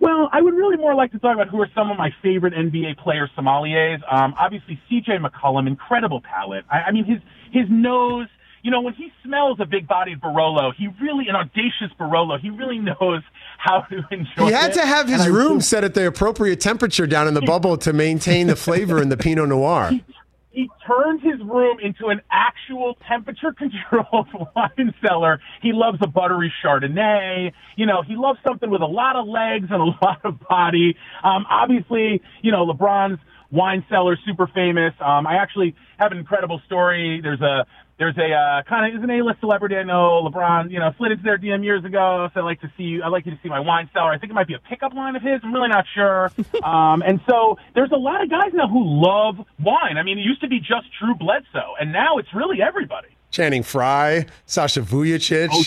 Well, 0.00 0.28
I 0.32 0.40
would 0.40 0.54
really 0.54 0.76
more 0.76 0.94
like 0.94 1.12
to 1.12 1.18
talk 1.18 1.34
about 1.34 1.48
who 1.48 1.60
are 1.60 1.68
some 1.74 1.90
of 1.90 1.96
my 1.96 2.10
favorite 2.22 2.54
NBA 2.54 2.98
player 2.98 3.28
sommeliers. 3.36 4.00
Um, 4.12 4.34
obviously, 4.38 4.80
C.J. 4.88 5.18
McCollum, 5.18 5.66
incredible 5.66 6.20
palate. 6.20 6.64
I, 6.70 6.84
I 6.88 6.92
mean, 6.92 7.04
his 7.04 7.18
his 7.52 7.66
nose. 7.68 8.28
You 8.62 8.72
know, 8.72 8.80
when 8.80 8.94
he 8.94 9.12
smells 9.24 9.58
a 9.60 9.64
big-bodied 9.64 10.20
Barolo, 10.20 10.72
he 10.76 10.88
really 11.00 11.28
an 11.28 11.36
audacious 11.36 11.96
Barolo. 11.98 12.40
He 12.40 12.50
really 12.50 12.78
knows 12.78 13.22
how 13.56 13.82
to 13.82 14.02
enjoy. 14.10 14.46
He 14.46 14.52
had 14.52 14.72
it. 14.72 14.74
to 14.74 14.86
have 14.86 15.08
his 15.08 15.28
room 15.28 15.60
set 15.60 15.84
at 15.84 15.94
the 15.94 16.06
appropriate 16.06 16.60
temperature 16.60 17.06
down 17.06 17.28
in 17.28 17.34
the 17.34 17.40
bubble 17.40 17.76
to 17.78 17.92
maintain 17.92 18.48
the 18.48 18.56
flavor 18.56 19.00
in 19.00 19.10
the 19.10 19.16
Pinot 19.16 19.48
Noir. 19.48 19.90
He, 19.90 20.04
he 20.50 20.68
turns 20.86 21.22
his 21.22 21.40
room 21.46 21.78
into 21.82 22.06
an 22.06 22.20
actual 22.30 22.96
temperature 23.08 23.52
controlled 23.52 24.28
wine 24.56 24.94
cellar. 25.04 25.40
He 25.62 25.72
loves 25.72 25.98
a 26.02 26.06
buttery 26.06 26.52
Chardonnay. 26.64 27.52
You 27.76 27.86
know, 27.86 28.02
he 28.02 28.16
loves 28.16 28.38
something 28.46 28.70
with 28.70 28.82
a 28.82 28.86
lot 28.86 29.16
of 29.16 29.26
legs 29.26 29.68
and 29.70 29.80
a 29.80 29.84
lot 30.04 30.20
of 30.24 30.40
body. 30.48 30.96
Um, 31.22 31.44
obviously, 31.48 32.22
you 32.42 32.52
know, 32.52 32.66
LeBron's 32.66 33.20
wine 33.50 33.84
cellar, 33.88 34.16
super 34.26 34.46
famous. 34.46 34.94
Um, 35.00 35.26
I 35.26 35.34
actually 35.34 35.74
have 35.98 36.12
an 36.12 36.18
incredible 36.18 36.60
story. 36.66 37.20
There's 37.22 37.40
a 37.40 37.66
there's 37.98 38.16
a 38.16 38.32
uh, 38.32 38.62
kind 38.62 38.94
of 38.94 38.98
is 38.98 39.04
an 39.04 39.10
A-list 39.10 39.40
celebrity 39.40 39.76
I 39.76 39.82
know. 39.82 40.28
LeBron, 40.30 40.70
you 40.70 40.78
know, 40.78 40.92
slid 40.98 41.12
into 41.12 41.24
their 41.24 41.36
DM 41.36 41.64
years 41.64 41.84
ago. 41.84 42.28
So 42.32 42.40
I'd 42.40 42.44
like 42.44 42.60
to 42.60 42.72
see 42.76 42.84
you. 42.84 43.02
I'd 43.02 43.08
like 43.08 43.26
you 43.26 43.32
to 43.32 43.38
see 43.42 43.48
my 43.48 43.60
wine 43.60 43.90
cellar. 43.92 44.12
I 44.12 44.18
think 44.18 44.30
it 44.30 44.34
might 44.34 44.46
be 44.46 44.54
a 44.54 44.60
pickup 44.60 44.94
line 44.94 45.16
of 45.16 45.22
his. 45.22 45.40
I'm 45.42 45.52
really 45.52 45.68
not 45.68 45.84
sure. 45.94 46.30
um, 46.62 47.02
and 47.02 47.20
so 47.28 47.56
there's 47.74 47.90
a 47.90 47.96
lot 47.96 48.22
of 48.22 48.30
guys 48.30 48.50
now 48.54 48.68
who 48.68 48.82
love 48.84 49.44
wine. 49.58 49.98
I 49.98 50.02
mean, 50.02 50.18
it 50.18 50.22
used 50.22 50.40
to 50.42 50.48
be 50.48 50.60
just 50.60 50.86
Drew 51.00 51.14
Bledsoe, 51.14 51.74
and 51.80 51.92
now 51.92 52.18
it's 52.18 52.32
really 52.32 52.62
everybody. 52.62 53.08
Channing 53.30 53.62
Frye, 53.62 54.26
Sasha 54.46 54.80
Vujacic, 54.80 55.48
oh, 55.52 55.62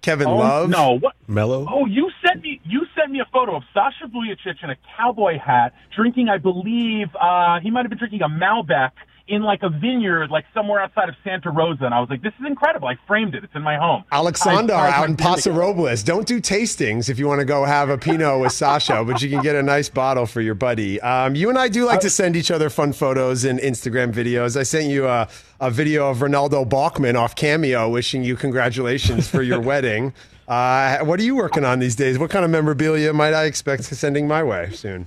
Kevin 0.00 0.26
oh, 0.26 0.36
Love, 0.36 0.70
no, 0.70 0.98
what? 0.98 1.14
Melo. 1.28 1.66
Oh, 1.70 1.86
you 1.86 2.10
sent 2.26 2.42
me 2.42 2.60
you 2.64 2.86
sent 2.98 3.12
me 3.12 3.20
a 3.20 3.26
photo 3.32 3.56
of 3.56 3.62
Sasha 3.74 4.06
Vujacic 4.06 4.62
in 4.62 4.70
a 4.70 4.76
cowboy 4.96 5.38
hat, 5.38 5.74
drinking, 5.94 6.28
I 6.28 6.38
believe, 6.38 7.08
uh, 7.14 7.60
he 7.60 7.70
might 7.70 7.82
have 7.82 7.90
been 7.90 7.98
drinking 7.98 8.22
a 8.22 8.28
Malbec 8.28 8.92
in 9.28 9.42
like 9.42 9.62
a 9.62 9.68
vineyard, 9.68 10.30
like 10.30 10.44
somewhere 10.54 10.80
outside 10.80 11.08
of 11.08 11.14
Santa 11.22 11.50
Rosa. 11.50 11.84
And 11.84 11.94
I 11.94 12.00
was 12.00 12.08
like, 12.08 12.22
this 12.22 12.32
is 12.40 12.46
incredible. 12.46 12.88
I 12.88 12.96
framed 13.06 13.34
it. 13.34 13.44
It's 13.44 13.54
in 13.54 13.62
my 13.62 13.76
home. 13.76 14.04
Alexander 14.10 14.72
out 14.72 15.08
in 15.08 15.16
Paso 15.16 15.52
Robles. 15.52 16.02
Don't 16.02 16.26
do 16.26 16.40
tastings 16.40 17.08
if 17.08 17.18
you 17.18 17.26
want 17.28 17.40
to 17.40 17.44
go 17.44 17.64
have 17.64 17.90
a 17.90 17.98
Pinot 17.98 18.40
with 18.40 18.52
Sasha, 18.52 19.04
but 19.04 19.22
you 19.22 19.28
can 19.28 19.42
get 19.42 19.54
a 19.54 19.62
nice 19.62 19.88
bottle 19.88 20.26
for 20.26 20.40
your 20.40 20.54
buddy. 20.54 21.00
Um, 21.00 21.34
you 21.34 21.48
and 21.48 21.58
I 21.58 21.68
do 21.68 21.84
like 21.84 22.00
to 22.00 22.10
send 22.10 22.36
each 22.36 22.50
other 22.50 22.70
fun 22.70 22.92
photos 22.92 23.44
and 23.44 23.60
Instagram 23.60 24.12
videos. 24.12 24.56
I 24.56 24.62
sent 24.62 24.86
you 24.86 25.06
a, 25.06 25.28
a 25.60 25.70
video 25.70 26.10
of 26.10 26.22
Renaldo 26.22 26.64
Balkman 26.64 27.14
off 27.14 27.34
Cameo 27.34 27.88
wishing 27.88 28.24
you 28.24 28.36
congratulations 28.36 29.28
for 29.28 29.42
your 29.42 29.60
wedding. 29.68 30.14
Uh, 30.46 31.04
what 31.04 31.20
are 31.20 31.24
you 31.24 31.36
working 31.36 31.64
on 31.64 31.78
these 31.78 31.94
days? 31.94 32.18
What 32.18 32.30
kind 32.30 32.44
of 32.44 32.50
memorabilia 32.50 33.12
might 33.12 33.34
I 33.34 33.44
expect 33.44 33.84
sending 33.84 34.26
my 34.26 34.42
way 34.42 34.70
soon? 34.72 35.06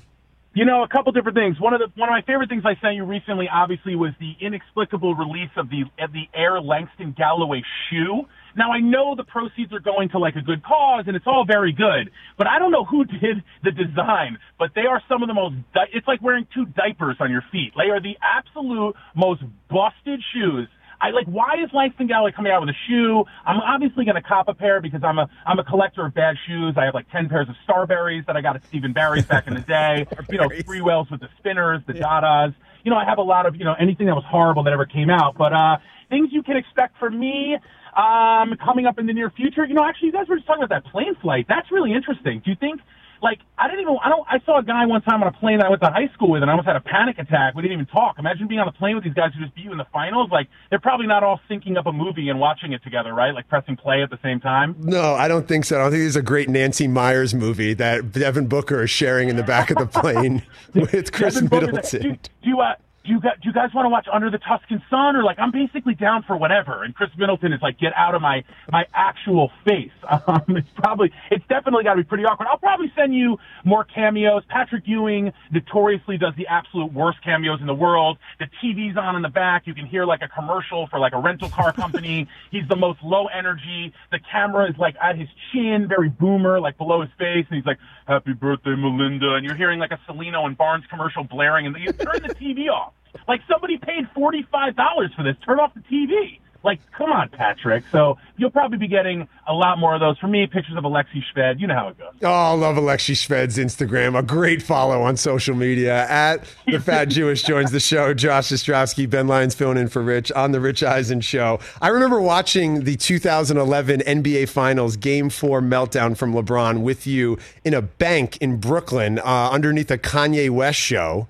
You 0.53 0.65
know, 0.65 0.83
a 0.83 0.87
couple 0.89 1.13
different 1.13 1.37
things. 1.37 1.55
One 1.61 1.73
of 1.73 1.79
the 1.79 1.87
one 1.95 2.09
of 2.09 2.13
my 2.13 2.23
favorite 2.27 2.49
things 2.49 2.63
I 2.65 2.75
sent 2.81 2.95
you 2.95 3.05
recently, 3.05 3.47
obviously, 3.47 3.95
was 3.95 4.11
the 4.19 4.35
inexplicable 4.45 5.15
release 5.15 5.49
of 5.55 5.69
the 5.69 5.83
of 6.03 6.11
the 6.11 6.27
Air 6.35 6.59
Langston 6.59 7.15
Galloway 7.17 7.61
shoe. 7.89 8.23
Now 8.57 8.73
I 8.73 8.81
know 8.81 9.15
the 9.15 9.23
proceeds 9.23 9.71
are 9.71 9.79
going 9.79 10.09
to 10.09 10.19
like 10.19 10.35
a 10.35 10.41
good 10.41 10.61
cause, 10.61 11.05
and 11.07 11.15
it's 11.15 11.25
all 11.25 11.45
very 11.47 11.71
good. 11.71 12.11
But 12.37 12.47
I 12.47 12.59
don't 12.59 12.71
know 12.71 12.83
who 12.83 13.05
did 13.23 13.43
the 13.63 13.71
design. 13.71 14.39
But 14.59 14.71
they 14.75 14.91
are 14.91 15.01
some 15.07 15.23
of 15.23 15.29
the 15.29 15.33
most. 15.33 15.55
Di- 15.73 15.87
it's 15.93 16.07
like 16.07 16.21
wearing 16.21 16.45
two 16.53 16.65
diapers 16.65 17.15
on 17.21 17.31
your 17.31 17.43
feet. 17.49 17.71
They 17.77 17.89
are 17.89 18.01
the 18.01 18.17
absolute 18.19 18.95
most 19.15 19.43
busted 19.69 20.19
shoes 20.33 20.67
I 21.01 21.09
like 21.09 21.25
why 21.25 21.55
is 21.63 21.69
Langston 21.73 22.07
Galloway 22.07 22.31
coming 22.31 22.51
out 22.51 22.61
with 22.61 22.69
a 22.69 22.77
shoe? 22.87 23.25
I'm 23.45 23.59
obviously 23.59 24.05
going 24.05 24.15
to 24.15 24.21
cop 24.21 24.47
a 24.47 24.53
pair 24.53 24.81
because 24.81 25.03
I'm 25.03 25.17
a 25.17 25.27
I'm 25.45 25.57
a 25.57 25.63
collector 25.63 26.05
of 26.05 26.13
bad 26.13 26.35
shoes. 26.47 26.75
I 26.77 26.85
have 26.85 26.93
like 26.93 27.09
ten 27.11 27.27
pairs 27.27 27.47
of 27.49 27.55
Starburys 27.67 28.25
that 28.27 28.37
I 28.37 28.41
got 28.41 28.55
at 28.55 28.65
Steve 28.65 28.83
& 28.89 28.93
Barry's 28.93 29.25
back 29.25 29.47
in 29.47 29.55
the 29.55 29.61
day. 29.61 30.05
you 30.29 30.37
know, 30.37 30.47
Freewells 30.47 31.09
with 31.09 31.21
the 31.21 31.29
spinners, 31.39 31.81
the 31.87 31.93
Dadas. 31.93 32.53
You 32.83 32.91
know, 32.91 32.97
I 32.97 33.05
have 33.05 33.17
a 33.17 33.23
lot 33.23 33.45
of 33.45 33.55
you 33.55 33.65
know 33.65 33.75
anything 33.79 34.05
that 34.07 34.15
was 34.15 34.25
horrible 34.27 34.63
that 34.63 34.73
ever 34.73 34.85
came 34.85 35.09
out. 35.09 35.35
But 35.37 35.53
uh, 35.53 35.77
things 36.09 36.29
you 36.31 36.43
can 36.43 36.57
expect 36.57 36.99
from 36.99 37.19
me 37.19 37.57
um, 37.95 38.55
coming 38.63 38.85
up 38.85 38.99
in 38.99 39.07
the 39.07 39.13
near 39.13 39.31
future. 39.31 39.65
You 39.65 39.73
know, 39.73 39.83
actually, 39.83 40.07
you 40.07 40.13
guys 40.13 40.27
were 40.27 40.35
just 40.35 40.47
talking 40.47 40.63
about 40.63 40.83
that 40.83 40.91
plane 40.91 41.15
flight. 41.21 41.45
That's 41.49 41.71
really 41.71 41.93
interesting. 41.93 42.41
Do 42.45 42.51
you 42.51 42.57
think 42.59 42.79
like 43.21 43.39
I 43.57 43.67
didn't 43.67 43.81
even 43.81 43.97
I 44.03 44.09
don't 44.09 44.25
I 44.27 44.39
saw 44.45 44.59
a 44.59 44.63
guy 44.63 44.85
one 44.85 45.01
time 45.01 45.21
on 45.21 45.27
a 45.27 45.31
plane 45.31 45.59
that 45.59 45.67
I 45.67 45.69
went 45.69 45.81
to 45.81 45.89
high 45.89 46.09
school 46.13 46.31
with 46.31 46.41
and 46.41 46.49
I 46.49 46.53
almost 46.53 46.67
had 46.67 46.75
a 46.75 46.81
panic 46.81 47.19
attack. 47.19 47.55
We 47.55 47.61
didn't 47.61 47.73
even 47.73 47.85
talk. 47.85 48.17
Imagine 48.17 48.47
being 48.47 48.59
on 48.59 48.67
a 48.67 48.71
plane 48.71 48.95
with 48.95 49.03
these 49.03 49.13
guys 49.13 49.31
who 49.33 49.43
just 49.43 49.55
beat 49.55 49.65
you 49.65 49.71
in 49.71 49.77
the 49.77 49.87
finals. 49.93 50.29
Like 50.31 50.47
they're 50.69 50.79
probably 50.79 51.07
not 51.07 51.23
all 51.23 51.39
syncing 51.49 51.77
up 51.77 51.85
a 51.85 51.91
movie 51.91 52.29
and 52.29 52.39
watching 52.39 52.73
it 52.73 52.83
together, 52.83 53.13
right? 53.13 53.33
Like 53.33 53.47
pressing 53.47 53.77
play 53.77 54.01
at 54.01 54.09
the 54.09 54.19
same 54.23 54.39
time. 54.39 54.75
No, 54.79 55.13
I 55.13 55.27
don't 55.27 55.47
think 55.47 55.65
so. 55.65 55.77
I 55.77 55.83
don't 55.83 55.91
think 55.91 56.03
there's 56.03 56.15
a 56.15 56.21
great 56.21 56.49
Nancy 56.49 56.87
Meyers 56.87 57.33
movie 57.33 57.73
that 57.75 58.11
Devin 58.11 58.47
Booker 58.47 58.83
is 58.83 58.89
sharing 58.89 59.29
in 59.29 59.35
the 59.35 59.43
back 59.43 59.69
of 59.69 59.77
the 59.77 59.85
plane 59.85 60.43
with 60.73 61.11
Khris 61.11 61.41
Middleton. 61.41 62.01
Do, 62.01 62.11
do 62.11 62.49
you 62.49 62.59
uh, 62.59 62.75
do 63.03 63.11
you 63.11 63.19
guys, 63.19 63.33
do 63.41 63.49
you 63.49 63.53
guys 63.53 63.73
want 63.73 63.85
to 63.85 63.89
watch 63.89 64.07
Under 64.11 64.29
the 64.29 64.37
Tuscan 64.37 64.81
Sun 64.89 65.15
or 65.15 65.23
like 65.23 65.39
I'm 65.39 65.51
basically 65.51 65.95
down 65.95 66.23
for 66.23 66.37
whatever? 66.37 66.83
And 66.83 66.95
Khris 66.95 67.09
Middleton 67.17 67.51
is 67.53 67.61
like, 67.61 67.79
get 67.79 67.93
out 67.95 68.13
of 68.13 68.21
my 68.21 68.43
my 68.71 68.85
actual 68.93 69.51
face. 69.65 69.91
Um, 70.27 70.43
it's 70.49 70.67
probably 70.75 71.11
it's 71.31 71.43
definitely 71.47 71.83
got 71.83 71.95
to 71.95 72.03
be 72.03 72.03
pretty 72.03 72.25
awkward. 72.25 72.47
I'll 72.47 72.57
probably 72.57 72.91
send 72.95 73.15
you 73.15 73.37
more 73.65 73.83
cameos. 73.83 74.43
Patrick 74.49 74.83
Ewing 74.85 75.33
notoriously 75.51 76.17
does 76.17 76.33
the 76.37 76.47
absolute 76.47 76.93
worst 76.93 77.23
cameos 77.23 77.59
in 77.59 77.65
the 77.65 77.73
world. 77.73 78.17
The 78.39 78.47
TV's 78.61 78.97
on 78.97 79.15
in 79.15 79.21
the 79.21 79.29
back. 79.29 79.65
You 79.65 79.73
can 79.73 79.85
hear 79.85 80.05
like 80.05 80.21
a 80.21 80.27
commercial 80.27 80.87
for 80.87 80.99
like 80.99 81.13
a 81.13 81.19
rental 81.19 81.49
car 81.49 81.73
company. 81.83 82.27
he's 82.51 82.67
the 82.67 82.75
most 82.75 82.99
low 83.03 83.27
energy. 83.27 83.93
The 84.11 84.19
camera 84.31 84.69
is 84.69 84.77
like 84.77 84.95
at 85.01 85.17
his 85.17 85.29
chin, 85.51 85.87
very 85.87 86.09
boomer, 86.09 86.59
like 86.59 86.77
below 86.77 87.01
his 87.01 87.09
face, 87.17 87.45
and 87.49 87.55
he's 87.57 87.65
like, 87.65 87.79
"Happy 88.07 88.33
birthday, 88.33 88.75
Melinda," 88.75 89.33
and 89.33 89.45
you're 89.45 89.55
hearing 89.55 89.79
like 89.79 89.91
a 89.91 89.99
Cellino 90.07 90.45
and 90.45 90.57
Barnes 90.57 90.85
commercial 90.89 91.23
blaring, 91.23 91.65
and 91.65 91.75
you 91.77 91.91
turn 91.93 92.21
the 92.21 92.35
TV 92.35 92.69
off. 92.69 92.90
Like 93.27 93.41
somebody 93.49 93.77
paid 93.77 94.09
forty 94.13 94.43
five 94.51 94.75
dollars 94.75 95.11
for 95.15 95.23
this. 95.23 95.35
Turn 95.45 95.59
off 95.59 95.73
the 95.73 95.81
TV. 95.81 96.39
Like, 96.63 96.79
come 96.91 97.11
on, 97.11 97.29
Patrick. 97.29 97.83
So 97.91 98.17
you'll 98.37 98.51
probably 98.51 98.77
be 98.77 98.87
getting 98.87 99.27
a 99.47 99.53
lot 99.53 99.79
more 99.79 99.95
of 99.95 99.99
those 99.99 100.17
from 100.19 100.29
me. 100.31 100.45
Pictures 100.45 100.77
of 100.77 100.83
Alexey 100.83 101.23
Shved. 101.35 101.59
You 101.59 101.65
know 101.65 101.73
how 101.73 101.87
it 101.87 101.97
goes. 101.97 102.13
Oh, 102.21 102.29
I 102.31 102.51
love 102.51 102.77
Alexey 102.77 103.13
Shved's 103.13 103.57
Instagram. 103.57 104.17
A 104.17 104.21
great 104.21 104.61
follow 104.61 105.01
on 105.01 105.17
social 105.17 105.55
media. 105.55 106.05
At 106.07 106.43
the 106.67 106.79
Fat 106.79 107.05
Jewish 107.09 107.41
joins 107.41 107.71
the 107.71 107.79
show. 107.79 108.13
Josh 108.13 108.49
Ostrovsky, 108.49 109.09
Ben 109.09 109.27
Lyons 109.27 109.55
filling 109.55 109.77
in 109.77 109.87
for 109.87 110.03
Rich 110.03 110.31
on 110.33 110.51
the 110.51 110.59
Rich 110.59 110.83
Eisen 110.83 111.21
show. 111.21 111.59
I 111.81 111.87
remember 111.87 112.21
watching 112.21 112.83
the 112.83 112.95
2011 112.95 114.01
NBA 114.01 114.47
Finals 114.49 114.97
Game 114.97 115.31
Four 115.31 115.61
meltdown 115.61 116.15
from 116.15 116.31
LeBron 116.33 116.81
with 116.81 117.07
you 117.07 117.39
in 117.65 117.73
a 117.73 117.81
bank 117.81 118.37
in 118.37 118.57
Brooklyn 118.57 119.17
uh, 119.17 119.49
underneath 119.51 119.89
a 119.89 119.97
Kanye 119.97 120.51
West 120.51 120.79
show. 120.79 121.27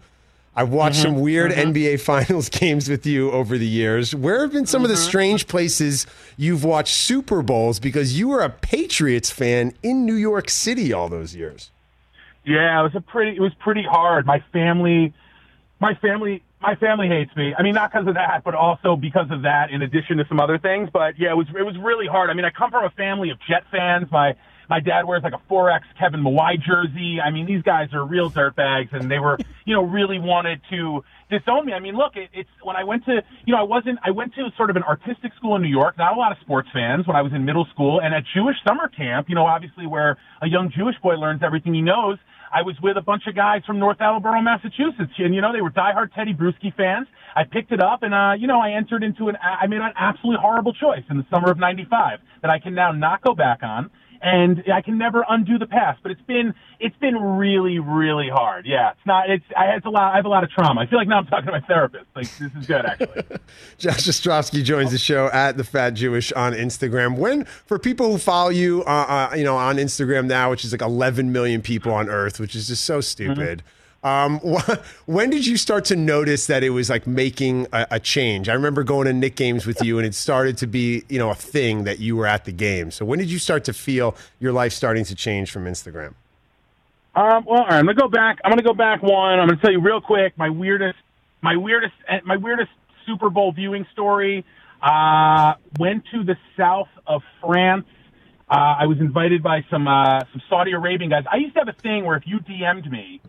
I've 0.55 0.69
watched 0.69 0.97
Mm-hmm. 0.97 1.13
some 1.15 1.21
weird 1.21 1.51
NBA 1.51 1.99
Finals 2.01 2.49
games 2.49 2.89
with 2.89 3.05
you 3.05 3.31
over 3.31 3.57
the 3.57 3.67
years. 3.67 4.13
Where 4.13 4.41
have 4.41 4.51
been 4.51 4.65
some 4.65 4.83
of 4.83 4.89
the 4.89 4.95
Mm-hmm. 4.95 5.03
strange 5.07 5.47
places 5.47 6.05
you've 6.37 6.63
watched 6.63 6.93
Super 6.93 7.41
Bowls 7.41 7.79
because 7.79 8.19
you 8.19 8.27
were 8.27 8.41
a 8.41 8.49
Patriots 8.49 9.31
fan 9.31 9.73
in 9.81 10.05
New 10.05 10.15
York 10.15 10.49
City 10.49 10.91
all 10.91 11.07
those 11.09 11.35
years? 11.35 11.71
Yeah, 12.43 12.79
it 12.79 12.83
was 12.83 12.95
a 12.95 13.01
pretty. 13.01 13.37
It 13.37 13.39
was 13.39 13.53
pretty 13.59 13.83
hard. 13.83 14.25
My 14.25 14.43
family, 14.51 15.13
my 15.79 15.93
family, 15.95 16.41
my 16.59 16.75
family 16.75 17.07
hates 17.07 17.35
me. 17.35 17.53
I 17.57 17.61
mean, 17.61 17.75
not 17.75 17.91
because 17.91 18.07
of 18.07 18.15
that, 18.15 18.43
but 18.43 18.55
also 18.55 18.95
because 18.95 19.29
of 19.29 19.43
that. 19.43 19.69
In 19.69 19.83
addition 19.83 20.17
to 20.17 20.25
some 20.27 20.39
other 20.39 20.57
things, 20.57 20.89
but 20.91 21.19
yeah, 21.19 21.31
it 21.31 21.37
was 21.37 21.45
it 21.57 21.63
was 21.63 21.77
really 21.77 22.07
hard. 22.07 22.29
I 22.31 22.33
mean, 22.33 22.43
I 22.45 22.49
come 22.49 22.71
from 22.71 22.83
a 22.83 22.89
family 22.89 23.29
of 23.29 23.37
Jet 23.47 23.63
fans. 23.71 24.07
My 24.11 24.35
my 24.71 24.79
dad 24.79 25.05
wears 25.05 25.21
like 25.21 25.33
a 25.33 25.53
4X 25.53 25.81
Kevin 25.99 26.23
Mawae 26.23 26.55
jersey. 26.55 27.19
I 27.19 27.29
mean, 27.29 27.45
these 27.45 27.61
guys 27.61 27.89
are 27.91 28.05
real 28.05 28.31
dirtbags, 28.31 28.93
and 28.93 29.11
they 29.11 29.19
were, 29.19 29.37
you 29.65 29.75
know, 29.75 29.83
really 29.83 30.17
wanted 30.17 30.61
to 30.69 31.03
disown 31.29 31.65
me. 31.65 31.73
I 31.73 31.79
mean, 31.81 31.97
look, 31.97 32.15
it, 32.15 32.29
it's 32.31 32.49
when 32.63 32.77
I 32.77 32.85
went 32.85 33.03
to, 33.03 33.21
you 33.45 33.53
know, 33.53 33.59
I 33.59 33.63
wasn't, 33.63 33.99
I 34.01 34.11
went 34.11 34.33
to 34.35 34.47
sort 34.55 34.69
of 34.69 34.77
an 34.77 34.83
artistic 34.83 35.33
school 35.35 35.57
in 35.57 35.61
New 35.61 35.67
York, 35.67 35.97
not 35.97 36.15
a 36.15 36.17
lot 36.17 36.31
of 36.31 36.37
sports 36.39 36.69
fans 36.71 37.05
when 37.05 37.17
I 37.17 37.21
was 37.21 37.33
in 37.33 37.43
middle 37.43 37.67
school, 37.73 37.99
and 37.99 38.15
at 38.15 38.23
Jewish 38.33 38.55
summer 38.65 38.87
camp, 38.87 39.27
you 39.27 39.35
know, 39.35 39.45
obviously 39.45 39.87
where 39.87 40.17
a 40.41 40.47
young 40.47 40.71
Jewish 40.73 40.95
boy 41.03 41.15
learns 41.15 41.41
everything 41.43 41.73
he 41.73 41.81
knows. 41.81 42.17
I 42.53 42.61
was 42.61 42.75
with 42.81 42.95
a 42.95 43.01
bunch 43.01 43.23
of 43.27 43.35
guys 43.35 43.63
from 43.65 43.77
North 43.77 43.99
Attleboro, 43.99 44.41
Massachusetts, 44.41 45.11
and 45.17 45.35
you 45.35 45.41
know 45.41 45.53
they 45.53 45.61
were 45.61 45.71
diehard 45.71 46.13
Tedy 46.13 46.35
Bruschi 46.35 46.73
fans. 46.75 47.07
I 47.35 47.43
picked 47.45 47.71
it 47.71 47.81
up, 47.81 48.03
and 48.03 48.13
uh, 48.13 48.33
you 48.37 48.47
know 48.47 48.59
I 48.59 48.71
entered 48.71 49.03
into 49.03 49.29
an. 49.29 49.37
I 49.41 49.67
made 49.67 49.79
an 49.79 49.93
absolutely 49.97 50.39
horrible 50.41 50.73
choice 50.73 51.03
in 51.09 51.17
the 51.17 51.25
summer 51.31 51.49
of 51.49 51.57
'95 51.57 52.19
that 52.41 52.51
I 52.51 52.59
can 52.59 52.73
now 52.73 52.91
not 52.91 53.21
go 53.21 53.33
back 53.33 53.63
on, 53.63 53.89
and 54.21 54.63
I 54.71 54.81
can 54.81 54.97
never 54.97 55.25
undo 55.27 55.57
the 55.57 55.65
past. 55.65 55.99
But 56.03 56.11
it's 56.11 56.21
been 56.21 56.53
it's 56.79 56.95
been 56.97 57.15
really 57.15 57.79
really 57.79 58.29
hard. 58.29 58.65
Yeah, 58.65 58.91
it's 58.91 59.05
not. 59.05 59.29
It's 59.29 59.45
I 59.57 59.75
it's 59.75 59.85
a 59.85 59.89
lot. 59.89 60.13
I 60.13 60.15
have 60.17 60.25
a 60.25 60.29
lot 60.29 60.43
of 60.43 60.51
trauma. 60.51 60.81
I 60.81 60.85
feel 60.85 60.99
like 60.99 61.07
now 61.07 61.19
I'm 61.19 61.25
talking 61.25 61.47
to 61.47 61.51
my 61.51 61.61
therapist. 61.61 62.05
Like 62.15 62.25
this 62.37 62.51
is 62.55 62.67
good 62.67 62.85
actually. 62.85 63.23
Josh 63.77 64.07
Ostrovsky 64.07 64.63
joins 64.63 64.91
the 64.91 64.97
show 64.97 65.27
at 65.27 65.57
the 65.57 65.63
Fat 65.63 65.91
Jewish 65.91 66.31
on 66.33 66.53
Instagram. 66.53 67.17
When 67.17 67.45
for 67.45 67.79
people 67.79 68.11
who 68.11 68.17
follow 68.17 68.49
you, 68.49 68.83
uh, 68.85 69.29
uh, 69.31 69.35
you 69.35 69.43
know, 69.43 69.57
on 69.57 69.77
Instagram 69.77 70.27
now, 70.27 70.49
which 70.49 70.63
is 70.63 70.71
like 70.71 70.81
11 70.81 71.31
million 71.31 71.61
people 71.61 71.93
on 71.93 72.09
Earth, 72.09 72.39
which 72.39 72.55
is 72.55 72.67
just 72.67 72.83
so 72.83 73.01
stupid. 73.01 73.63
Um, 74.03 74.39
when 75.05 75.29
did 75.29 75.45
you 75.45 75.57
start 75.57 75.85
to 75.85 75.95
notice 75.95 76.47
that 76.47 76.63
it 76.63 76.71
was 76.71 76.89
like 76.89 77.05
making 77.05 77.67
a, 77.71 77.87
a 77.91 77.99
change? 77.99 78.49
I 78.49 78.53
remember 78.53 78.83
going 78.83 79.05
to 79.05 79.13
Knick 79.13 79.35
games 79.35 79.65
with 79.65 79.83
you, 79.83 79.97
and 79.97 80.07
it 80.07 80.15
started 80.15 80.57
to 80.59 80.67
be, 80.67 81.03
you 81.07 81.19
know, 81.19 81.29
a 81.29 81.35
thing 81.35 81.83
that 81.83 81.99
you 81.99 82.15
were 82.15 82.25
at 82.25 82.45
the 82.45 82.51
game. 82.51 82.91
So 82.91 83.05
when 83.05 83.19
did 83.19 83.29
you 83.29 83.39
start 83.39 83.63
to 83.65 83.73
feel 83.73 84.15
your 84.39 84.53
life 84.53 84.73
starting 84.73 85.05
to 85.05 85.15
change 85.15 85.51
from 85.51 85.65
Instagram? 85.65 86.13
Um, 87.13 87.43
well, 87.45 87.61
all 87.61 87.67
right, 87.67 87.73
I'm 87.73 87.85
gonna 87.85 87.93
go 87.93 88.07
back. 88.07 88.39
I'm 88.43 88.51
gonna 88.51 88.63
go 88.63 88.73
back 88.73 89.03
one. 89.03 89.39
I'm 89.39 89.47
gonna 89.49 89.59
tell 89.61 89.71
you 89.71 89.81
real 89.81 89.99
quick 89.99 90.37
my 90.37 90.49
weirdest, 90.49 90.97
my 91.41 91.57
weirdest, 91.57 91.93
my 92.23 92.37
weirdest 92.37 92.71
Super 93.05 93.29
Bowl 93.29 93.51
viewing 93.51 93.85
story. 93.91 94.45
Uh, 94.81 95.53
went 95.77 96.05
to 96.11 96.23
the 96.23 96.35
south 96.57 96.87
of 97.05 97.21
France. 97.41 97.85
Uh, 98.49 98.75
I 98.79 98.85
was 98.87 98.99
invited 98.99 99.43
by 99.43 99.63
some 99.69 99.87
uh, 99.87 100.21
some 100.31 100.41
Saudi 100.49 100.71
Arabian 100.71 101.09
guys. 101.09 101.25
I 101.29 101.35
used 101.37 101.53
to 101.55 101.59
have 101.59 101.67
a 101.67 101.79
thing 101.81 102.05
where 102.05 102.15
if 102.15 102.23
you 102.25 102.39
DM'd 102.39 102.89
me 102.89 103.21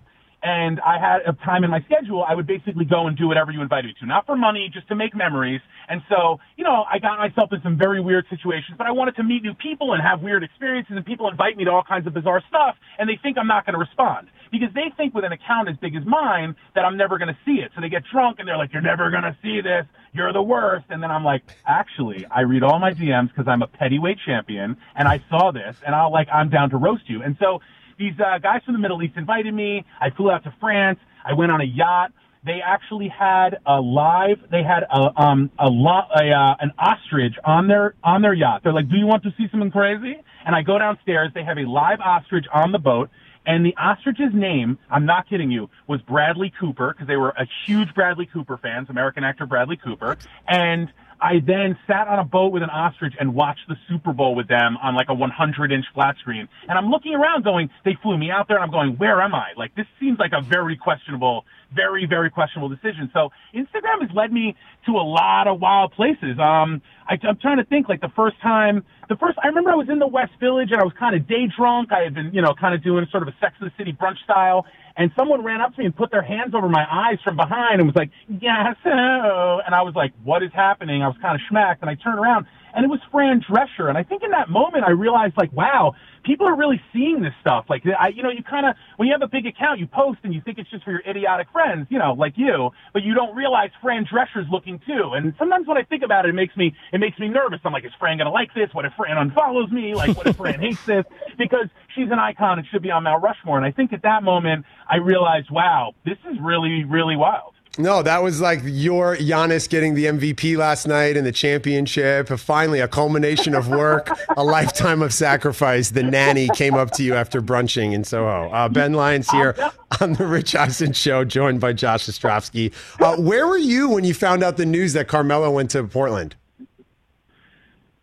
and 0.42 0.80
I 0.80 0.98
had 0.98 1.22
a 1.26 1.32
time 1.44 1.62
in 1.64 1.70
my 1.70 1.80
schedule, 1.82 2.24
I 2.26 2.34
would 2.34 2.46
basically 2.46 2.84
go 2.84 3.06
and 3.06 3.16
do 3.16 3.28
whatever 3.28 3.52
you 3.52 3.62
invited 3.62 3.86
me 3.86 3.94
to, 4.00 4.06
not 4.06 4.26
for 4.26 4.36
money, 4.36 4.70
just 4.72 4.88
to 4.88 4.96
make 4.96 5.14
memories. 5.14 5.60
And 5.88 6.02
so, 6.08 6.40
you 6.56 6.64
know, 6.64 6.84
I 6.90 6.98
got 6.98 7.18
myself 7.18 7.52
in 7.52 7.62
some 7.62 7.78
very 7.78 8.00
weird 8.00 8.26
situations, 8.28 8.74
but 8.76 8.86
I 8.86 8.90
wanted 8.90 9.16
to 9.16 9.22
meet 9.22 9.42
new 9.42 9.54
people 9.54 9.92
and 9.92 10.02
have 10.02 10.20
weird 10.20 10.42
experiences, 10.42 10.96
and 10.96 11.06
people 11.06 11.28
invite 11.28 11.56
me 11.56 11.64
to 11.64 11.70
all 11.70 11.84
kinds 11.84 12.06
of 12.06 12.14
bizarre 12.14 12.42
stuff, 12.48 12.76
and 12.98 13.08
they 13.08 13.18
think 13.22 13.38
I'm 13.38 13.46
not 13.46 13.66
going 13.66 13.74
to 13.74 13.78
respond 13.78 14.28
because 14.50 14.68
they 14.74 14.92
think 14.96 15.14
with 15.14 15.24
an 15.24 15.32
account 15.32 15.68
as 15.68 15.76
big 15.78 15.96
as 15.96 16.04
mine 16.04 16.54
that 16.74 16.84
I'm 16.84 16.96
never 16.96 17.18
going 17.18 17.28
to 17.28 17.38
see 17.44 17.62
it. 17.62 17.70
So 17.74 17.80
they 17.80 17.88
get 17.88 18.02
drunk 18.12 18.38
and 18.38 18.46
they're 18.46 18.58
like, 18.58 18.72
"You're 18.72 18.82
never 18.82 19.10
going 19.10 19.22
to 19.22 19.36
see 19.42 19.60
this. 19.60 19.86
You're 20.12 20.32
the 20.32 20.42
worst." 20.42 20.84
And 20.90 21.02
then 21.02 21.10
I'm 21.10 21.24
like, 21.24 21.42
"Actually, 21.66 22.26
I 22.26 22.40
read 22.40 22.62
all 22.62 22.78
my 22.78 22.92
DMs 22.92 23.28
because 23.28 23.48
I'm 23.48 23.62
a 23.62 23.66
pettyweight 23.66 24.18
champion, 24.24 24.76
and 24.94 25.08
I 25.08 25.22
saw 25.30 25.50
this, 25.52 25.76
and 25.84 25.94
I'll 25.94 26.12
like 26.12 26.28
I'm 26.32 26.50
down 26.50 26.70
to 26.70 26.76
roast 26.76 27.08
you." 27.08 27.22
And 27.22 27.36
so 27.40 27.60
these 28.02 28.18
uh, 28.18 28.38
guys 28.38 28.62
from 28.64 28.74
the 28.74 28.80
Middle 28.80 29.00
East 29.02 29.14
invited 29.16 29.54
me. 29.54 29.84
I 30.00 30.10
flew 30.10 30.30
out 30.30 30.42
to 30.44 30.54
France. 30.58 30.98
I 31.24 31.34
went 31.34 31.52
on 31.52 31.60
a 31.60 31.64
yacht. 31.64 32.10
They 32.44 32.58
actually 32.64 33.08
had 33.08 33.58
a 33.64 33.80
live. 33.80 34.38
They 34.50 34.64
had 34.64 34.82
a 34.82 35.22
um 35.22 35.50
a 35.60 35.68
lot 35.68 36.08
a 36.10 36.24
uh, 36.32 36.56
an 36.58 36.72
ostrich 36.76 37.34
on 37.44 37.68
their 37.68 37.94
on 38.02 38.22
their 38.22 38.34
yacht. 38.34 38.62
They're 38.64 38.72
like, 38.72 38.88
"Do 38.88 38.96
you 38.96 39.06
want 39.06 39.22
to 39.22 39.30
see 39.38 39.46
something 39.52 39.70
crazy?" 39.70 40.16
And 40.44 40.56
I 40.56 40.62
go 40.62 40.76
downstairs. 40.78 41.30
They 41.32 41.44
have 41.44 41.58
a 41.58 41.68
live 41.68 42.00
ostrich 42.00 42.46
on 42.52 42.72
the 42.72 42.80
boat. 42.80 43.10
And 43.44 43.66
the 43.66 43.74
ostrich's 43.76 44.32
name, 44.32 44.78
I'm 44.88 45.04
not 45.04 45.28
kidding 45.28 45.50
you, 45.50 45.68
was 45.88 46.00
Bradley 46.02 46.52
Cooper 46.60 46.92
because 46.92 47.08
they 47.08 47.16
were 47.16 47.30
a 47.30 47.44
huge 47.66 47.92
Bradley 47.92 48.26
Cooper 48.32 48.56
fans, 48.56 48.88
American 48.88 49.24
actor 49.24 49.46
Bradley 49.46 49.76
Cooper. 49.76 50.16
And 50.46 50.92
I 51.22 51.38
then 51.46 51.78
sat 51.86 52.08
on 52.08 52.18
a 52.18 52.24
boat 52.24 52.52
with 52.52 52.64
an 52.64 52.70
ostrich 52.70 53.14
and 53.18 53.34
watched 53.34 53.68
the 53.68 53.76
Super 53.88 54.12
Bowl 54.12 54.34
with 54.34 54.48
them 54.48 54.76
on 54.82 54.96
like 54.96 55.06
a 55.08 55.14
100 55.14 55.72
inch 55.72 55.84
flat 55.94 56.16
screen. 56.18 56.48
And 56.68 56.76
I'm 56.76 56.90
looking 56.90 57.14
around 57.14 57.44
going, 57.44 57.70
they 57.84 57.96
flew 58.02 58.18
me 58.18 58.30
out 58.30 58.48
there. 58.48 58.56
And 58.56 58.64
I'm 58.64 58.72
going, 58.72 58.98
where 58.98 59.20
am 59.22 59.34
I? 59.34 59.52
Like 59.56 59.74
this 59.76 59.86
seems 60.00 60.18
like 60.18 60.32
a 60.32 60.42
very 60.42 60.76
questionable, 60.76 61.44
very, 61.72 62.06
very 62.06 62.28
questionable 62.28 62.68
decision. 62.68 63.08
So 63.14 63.30
Instagram 63.54 64.02
has 64.02 64.10
led 64.12 64.32
me 64.32 64.56
to 64.86 64.92
a 64.92 65.06
lot 65.06 65.46
of 65.46 65.60
wild 65.60 65.92
places. 65.92 66.38
Um, 66.40 66.82
I, 67.08 67.16
I'm 67.22 67.38
trying 67.38 67.58
to 67.58 67.64
think 67.64 67.88
like 67.88 68.00
the 68.00 68.12
first 68.16 68.40
time, 68.42 68.84
the 69.12 69.18
first, 69.18 69.38
I 69.42 69.48
remember 69.48 69.70
I 69.70 69.74
was 69.74 69.88
in 69.88 69.98
the 69.98 70.06
West 70.06 70.32
Village 70.40 70.70
and 70.72 70.80
I 70.80 70.84
was 70.84 70.92
kind 70.98 71.14
of 71.14 71.28
day 71.28 71.46
drunk. 71.54 71.92
I 71.92 72.00
had 72.00 72.14
been, 72.14 72.32
you 72.32 72.40
know, 72.40 72.54
kind 72.54 72.74
of 72.74 72.82
doing 72.82 73.06
sort 73.10 73.22
of 73.22 73.28
a 73.28 73.36
Sex 73.40 73.54
of 73.60 73.68
the 73.68 73.72
City 73.76 73.92
brunch 73.92 74.16
style. 74.24 74.64
And 74.96 75.10
someone 75.16 75.44
ran 75.44 75.60
up 75.60 75.74
to 75.74 75.78
me 75.80 75.86
and 75.86 75.96
put 75.96 76.10
their 76.10 76.22
hands 76.22 76.54
over 76.54 76.68
my 76.68 76.86
eyes 76.90 77.18
from 77.22 77.36
behind 77.36 77.80
and 77.80 77.86
was 77.86 77.96
like, 77.96 78.10
yes. 78.28 78.76
And 78.84 79.74
I 79.74 79.82
was 79.82 79.94
like, 79.94 80.12
what 80.24 80.42
is 80.42 80.50
happening? 80.54 81.02
I 81.02 81.08
was 81.08 81.16
kind 81.20 81.34
of 81.34 81.40
schmacked 81.50 81.82
and 81.82 81.90
I 81.90 81.94
turned 81.94 82.18
around 82.18 82.46
and 82.74 82.84
it 82.84 82.88
was 82.88 83.00
Fran 83.10 83.42
Drescher. 83.42 83.88
And 83.88 83.98
I 83.98 84.02
think 84.02 84.22
in 84.22 84.30
that 84.30 84.48
moment 84.48 84.84
I 84.84 84.90
realized 84.90 85.36
like, 85.36 85.52
wow, 85.52 85.94
people 86.24 86.46
are 86.46 86.56
really 86.56 86.80
seeing 86.92 87.22
this 87.22 87.32
stuff. 87.40 87.66
Like, 87.68 87.82
I, 87.86 88.08
you 88.08 88.22
know, 88.22 88.30
you 88.30 88.42
kind 88.42 88.66
of, 88.66 88.76
when 88.96 89.08
you 89.08 89.14
have 89.14 89.22
a 89.22 89.28
big 89.28 89.46
account, 89.46 89.80
you 89.80 89.86
post 89.86 90.20
and 90.22 90.32
you 90.32 90.40
think 90.44 90.58
it's 90.58 90.70
just 90.70 90.84
for 90.84 90.92
your 90.92 91.02
idiotic 91.08 91.48
friends, 91.52 91.86
you 91.90 91.98
know, 91.98 92.12
like 92.12 92.34
you, 92.36 92.70
but 92.92 93.02
you 93.02 93.14
don't 93.14 93.34
realize 93.34 93.70
Fran 93.80 94.06
Drescher's 94.06 94.48
looking 94.50 94.80
too. 94.86 95.12
And 95.14 95.34
sometimes 95.38 95.66
when 95.66 95.76
I 95.76 95.82
think 95.82 96.02
about 96.02 96.26
it, 96.26 96.30
it 96.30 96.34
makes 96.34 96.56
me, 96.56 96.74
it 96.92 96.98
makes 96.98 97.18
me 97.18 97.28
nervous. 97.28 97.60
I'm 97.64 97.72
like, 97.72 97.84
is 97.84 97.92
Fran 97.98 98.18
going 98.18 98.26
to 98.26 98.32
like 98.32 98.54
this? 98.54 98.70
What 98.72 98.84
if 98.84 98.92
Fran 98.94 99.16
unfollows 99.16 99.70
me? 99.70 99.94
Like, 99.94 100.16
what 100.16 100.26
if 100.26 100.36
Fran 100.36 100.60
hates 100.66 100.84
this? 100.86 101.04
Because 101.38 101.66
she's 101.94 102.10
an 102.10 102.18
icon 102.18 102.58
and 102.58 102.66
should 102.68 102.82
be 102.82 102.90
on 102.90 103.02
Mount 103.04 103.22
Rushmore. 103.22 103.56
And 103.56 103.66
I 103.66 103.70
think 103.70 103.92
at 103.92 104.02
that 104.02 104.22
moment, 104.22 104.64
I 104.88 104.96
realized, 104.96 105.50
wow, 105.50 105.94
this 106.04 106.18
is 106.30 106.38
really, 106.40 106.84
really 106.84 107.16
wild. 107.16 107.51
No, 107.78 108.02
that 108.02 108.22
was 108.22 108.38
like 108.38 108.60
your 108.64 109.16
Giannis 109.16 109.66
getting 109.66 109.94
the 109.94 110.04
MVP 110.04 110.58
last 110.58 110.86
night 110.86 111.16
and 111.16 111.26
the 111.26 111.32
championship. 111.32 112.28
Finally, 112.28 112.80
a 112.80 112.88
culmination 112.88 113.54
of 113.54 113.68
work, 113.68 114.10
a 114.36 114.44
lifetime 114.44 115.00
of 115.00 115.14
sacrifice. 115.14 115.90
The 115.90 116.02
nanny 116.02 116.48
came 116.54 116.74
up 116.74 116.90
to 116.92 117.02
you 117.02 117.14
after 117.14 117.40
brunching 117.40 117.94
in 117.94 118.04
Soho. 118.04 118.50
Uh, 118.50 118.68
ben 118.68 118.92
Lyons 118.92 119.30
here 119.30 119.56
on 120.02 120.12
the 120.12 120.26
Rich 120.26 120.54
Eisen 120.54 120.92
Show, 120.92 121.24
joined 121.24 121.60
by 121.60 121.72
Josh 121.72 122.06
Ostrovsky. 122.06 122.74
Uh, 123.00 123.16
where 123.16 123.46
were 123.46 123.56
you 123.56 123.88
when 123.88 124.04
you 124.04 124.12
found 124.12 124.44
out 124.44 124.58
the 124.58 124.66
news 124.66 124.92
that 124.92 125.08
Carmelo 125.08 125.50
went 125.50 125.70
to 125.70 125.82
Portland? 125.84 126.36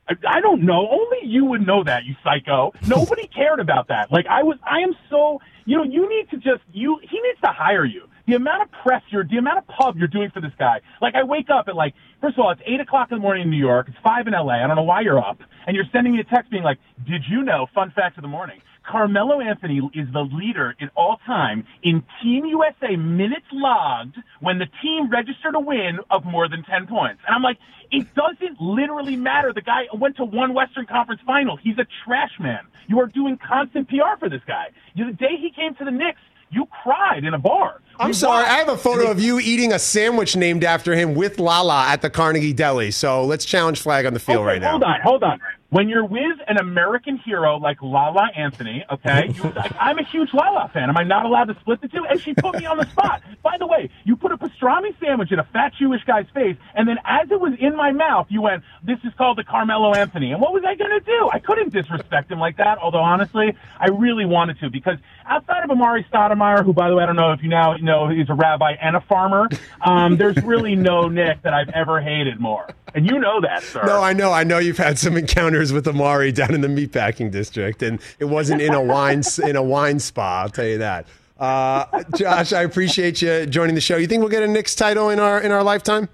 I, 0.10 0.16
I 0.28 0.42
don't 0.42 0.64
know. 0.64 0.90
Only 0.90 1.20
you 1.24 1.46
would 1.46 1.66
know 1.68 1.84
that, 1.84 2.06
you 2.06 2.16
psycho. 2.24 2.74
Nobody 2.88 3.28
cared 3.28 3.60
about 3.60 3.90
that. 3.90 4.12
Like 4.12 4.26
I 4.26 4.42
was, 4.42 4.58
I 4.64 4.80
am 4.80 4.96
so. 5.12 5.40
You 5.70 5.78
know, 5.78 5.84
you 5.84 6.10
need 6.10 6.28
to 6.32 6.38
just 6.38 6.64
you. 6.74 6.98
He 7.04 7.22
needs 7.22 7.40
to 7.42 7.52
hire 7.52 7.86
you. 7.86 8.08
The 8.26 8.34
amount 8.34 8.64
of 8.64 8.70
press 8.82 9.04
you're, 9.12 9.24
the 9.24 9.38
amount 9.38 9.60
of 9.60 9.68
pub 9.68 9.98
you're 9.98 10.08
doing 10.08 10.32
for 10.34 10.42
this 10.42 10.52
guy. 10.58 10.82
Like 11.00 11.14
I 11.14 11.24
wake 11.24 11.52
up 11.52 11.68
at 11.68 11.76
like, 11.76 11.94
first 12.20 12.40
of 12.40 12.44
all, 12.44 12.50
it's 12.50 12.62
eight 12.66 12.80
o'clock 12.80 13.10
in 13.12 13.20
the 13.20 13.22
morning 13.22 13.44
in 13.44 13.52
New 13.52 13.58
York. 13.58 13.86
It's 13.88 13.98
five 14.04 14.26
in 14.26 14.34
LA. 14.34 14.64
I 14.64 14.66
don't 14.66 14.78
know 14.78 14.82
why 14.82 15.02
you're 15.02 15.20
up, 15.20 15.38
and 15.68 15.76
you're 15.76 15.86
sending 15.94 16.14
me 16.14 16.22
a 16.22 16.24
text 16.24 16.50
being 16.50 16.64
like, 16.64 16.80
"Did 17.08 17.22
you 17.30 17.44
know?" 17.44 17.68
Fun 17.76 17.92
fact 17.96 18.18
of 18.18 18.24
the 18.24 18.28
morning. 18.28 18.64
Carmelo 18.86 19.40
Anthony 19.40 19.78
is 19.94 20.08
the 20.12 20.22
leader 20.22 20.76
in 20.80 20.90
all 20.96 21.18
time 21.26 21.66
in 21.84 22.04
Team 22.22 22.46
USA 22.46 22.96
minutes 22.96 23.46
logged 23.52 24.16
when 24.40 24.58
the 24.60 24.68
team 24.82 25.10
registered 25.10 25.56
a 25.56 25.60
win 25.60 26.00
of 26.10 26.26
more 26.26 26.48
than 26.50 26.64
10 26.64 26.88
points. 26.88 27.22
And 27.28 27.36
I'm 27.36 27.44
like, 27.44 27.58
it 27.92 28.08
doesn't 28.16 28.60
literally 28.62 29.16
matter. 29.16 29.52
The 29.54 29.62
guy 29.62 29.84
went 29.94 30.18
to 30.18 30.26
one 30.26 30.54
Western 30.54 30.86
Conference 30.86 31.22
final. 31.26 31.58
He's 31.58 31.78
a 31.78 31.86
trash 32.06 32.32
man. 32.40 32.60
You 32.88 33.00
are 33.00 33.08
doing 33.08 33.38
constant 33.38 33.88
PR 33.90 34.18
for 34.20 34.30
this 34.30 34.42
guy. 34.48 34.68
The 34.96 35.12
day 35.14 35.38
he 35.40 35.52
came 35.52 35.76
to 35.76 35.86
the 35.86 35.92
Knicks, 35.92 36.20
you 36.52 36.68
cried 36.84 37.24
in 37.24 37.34
a 37.36 37.40
bar. 37.40 37.82
I'm 38.00 38.08
We 38.08 38.14
sorry. 38.14 38.42
watched- 38.44 38.52
I 38.52 38.58
have 38.58 38.70
a 38.70 38.78
photo 38.78 39.12
of 39.12 39.20
you 39.20 39.40
eating 39.40 39.72
a 39.74 39.78
sandwich 39.80 40.36
named 40.36 40.64
after 40.64 40.96
him 40.96 41.14
with 41.14 41.38
Lala 41.40 41.86
at 41.90 42.02
the 42.02 42.10
Carnegie 42.10 42.54
Deli. 42.54 42.90
So 42.92 43.24
let's 43.24 43.46
challenge 43.46 43.82
flag 43.82 44.06
on 44.08 44.14
the 44.14 44.20
field 44.20 44.40
Okay, 44.40 44.48
right 44.48 44.62
now. 44.62 44.72
Hold 44.72 44.84
on, 44.84 45.00
hold 45.02 45.24
on. 45.24 45.40
When 45.72 45.88
you're 45.88 46.06
with 46.06 46.40
an 46.48 46.58
American 46.58 47.18
hero 47.18 47.58
like 47.58 47.84
Lala 47.84 48.30
Anthony, 48.36 48.84
okay, 48.92 49.32
you, 49.32 49.44
like, 49.56 49.72
I'm 49.80 50.00
a 50.00 50.04
huge 50.04 50.34
Lala 50.34 50.70
fan. 50.74 50.90
Am 50.90 50.98
I 50.98 51.04
not 51.04 51.26
allowed 51.26 51.46
to 51.46 51.58
split 51.60 51.80
the 51.82 51.88
two? 51.88 52.04
And 52.10 52.20
she 52.20 52.34
put 52.34 52.56
me 52.56 52.66
on 52.66 52.78
the 52.78 52.90
spot. 52.90 53.22
By 53.44 53.58
the 53.60 53.68
way, 53.68 53.92
you 54.04 54.16
put 54.16 54.32
a 54.32 54.38
pastrami 54.38 55.00
sandwich 55.00 55.32
in 55.32 55.38
a 55.38 55.44
fat 55.44 55.74
Jewish 55.78 56.04
guy's 56.06 56.26
face, 56.34 56.58
and 56.74 56.88
then 56.88 56.98
as 57.06 57.30
it 57.30 57.40
was 57.40 57.54
in 57.60 57.76
my 57.76 57.92
mouth, 57.92 58.28
you 58.30 58.42
went, 58.42 58.64
"This 58.84 58.98
is 59.04 59.14
called 59.16 59.38
the 59.38 59.44
Carmelo 59.44 59.94
Anthony." 59.94 60.32
And 60.32 60.42
what 60.42 60.54
was 60.54 60.64
I 60.66 60.74
going 60.74 60.90
to 60.90 61.06
do? 61.06 61.30
I 61.32 61.38
couldn't 61.38 61.72
disrespect 61.72 62.32
him 62.32 62.40
like 62.40 62.58
that. 62.58 62.80
Although 62.80 63.04
honestly, 63.04 63.56
I 63.80 63.90
really 63.90 64.26
wanted 64.26 64.60
to 64.62 64.72
because 64.72 64.98
outside 65.30 65.64
of 65.64 65.70
Amar'e 65.70 66.04
Stoudemire, 66.10 66.64
who 66.66 66.74
by 66.74 66.90
the 66.90 66.96
way 66.96 67.04
I 67.04 67.06
don't 67.06 67.16
know 67.16 67.32
if 67.32 67.42
you 67.42 67.50
now 67.50 67.76
know 67.78 68.10
he's 68.10 68.30
a 68.30 68.34
rabbi 68.34 68.74
and 68.82 68.96
a 68.96 69.02
farmer, 69.02 69.48
um, 69.82 70.18
there's 70.18 70.36
really 70.44 70.76
no 70.76 71.08
Knick 71.08 71.42
that 71.44 71.54
I've 71.54 71.70
ever 71.70 72.02
hated 72.02 72.40
more, 72.40 72.68
and 72.94 73.06
you 73.06 73.20
know 73.20 73.40
that, 73.42 73.64
sir. 73.64 73.84
No, 73.86 74.02
I 74.02 74.14
know. 74.14 74.32
I 74.34 74.44
know 74.44 74.58
you've 74.58 74.78
had 74.78 75.00
some 75.00 75.16
encounters 75.16 75.72
with 75.72 75.86
Amar'e 75.86 76.34
down 76.34 76.54
in 76.54 76.62
the 76.62 76.68
meatpacking 76.68 77.32
district, 77.32 77.82
and 77.84 78.00
it 78.20 78.26
wasn't 78.26 78.62
in 78.62 78.74
a 78.74 78.82
wine 78.82 79.22
in 79.44 79.56
a 79.56 79.64
wine 79.64 80.00
spa. 80.00 80.42
I'll 80.42 80.50
tell 80.50 80.66
you 80.66 80.80
that. 80.80 81.08
Uh, 81.40 82.04
Josh, 82.18 82.52
I 82.52 82.64
appreciate 82.64 83.22
you 83.22 83.46
joining 83.46 83.76
the 83.76 83.82
show. 83.82 83.96
You 83.96 84.08
think 84.08 84.20
we'll 84.20 84.30
get 84.30 84.44
a 84.44 84.48
Knicks 84.48 84.76
title 84.76 85.10
in 85.10 85.20
our 85.20 85.40
in 85.40 85.52
our 85.52 85.64
lifetime? 85.64 86.10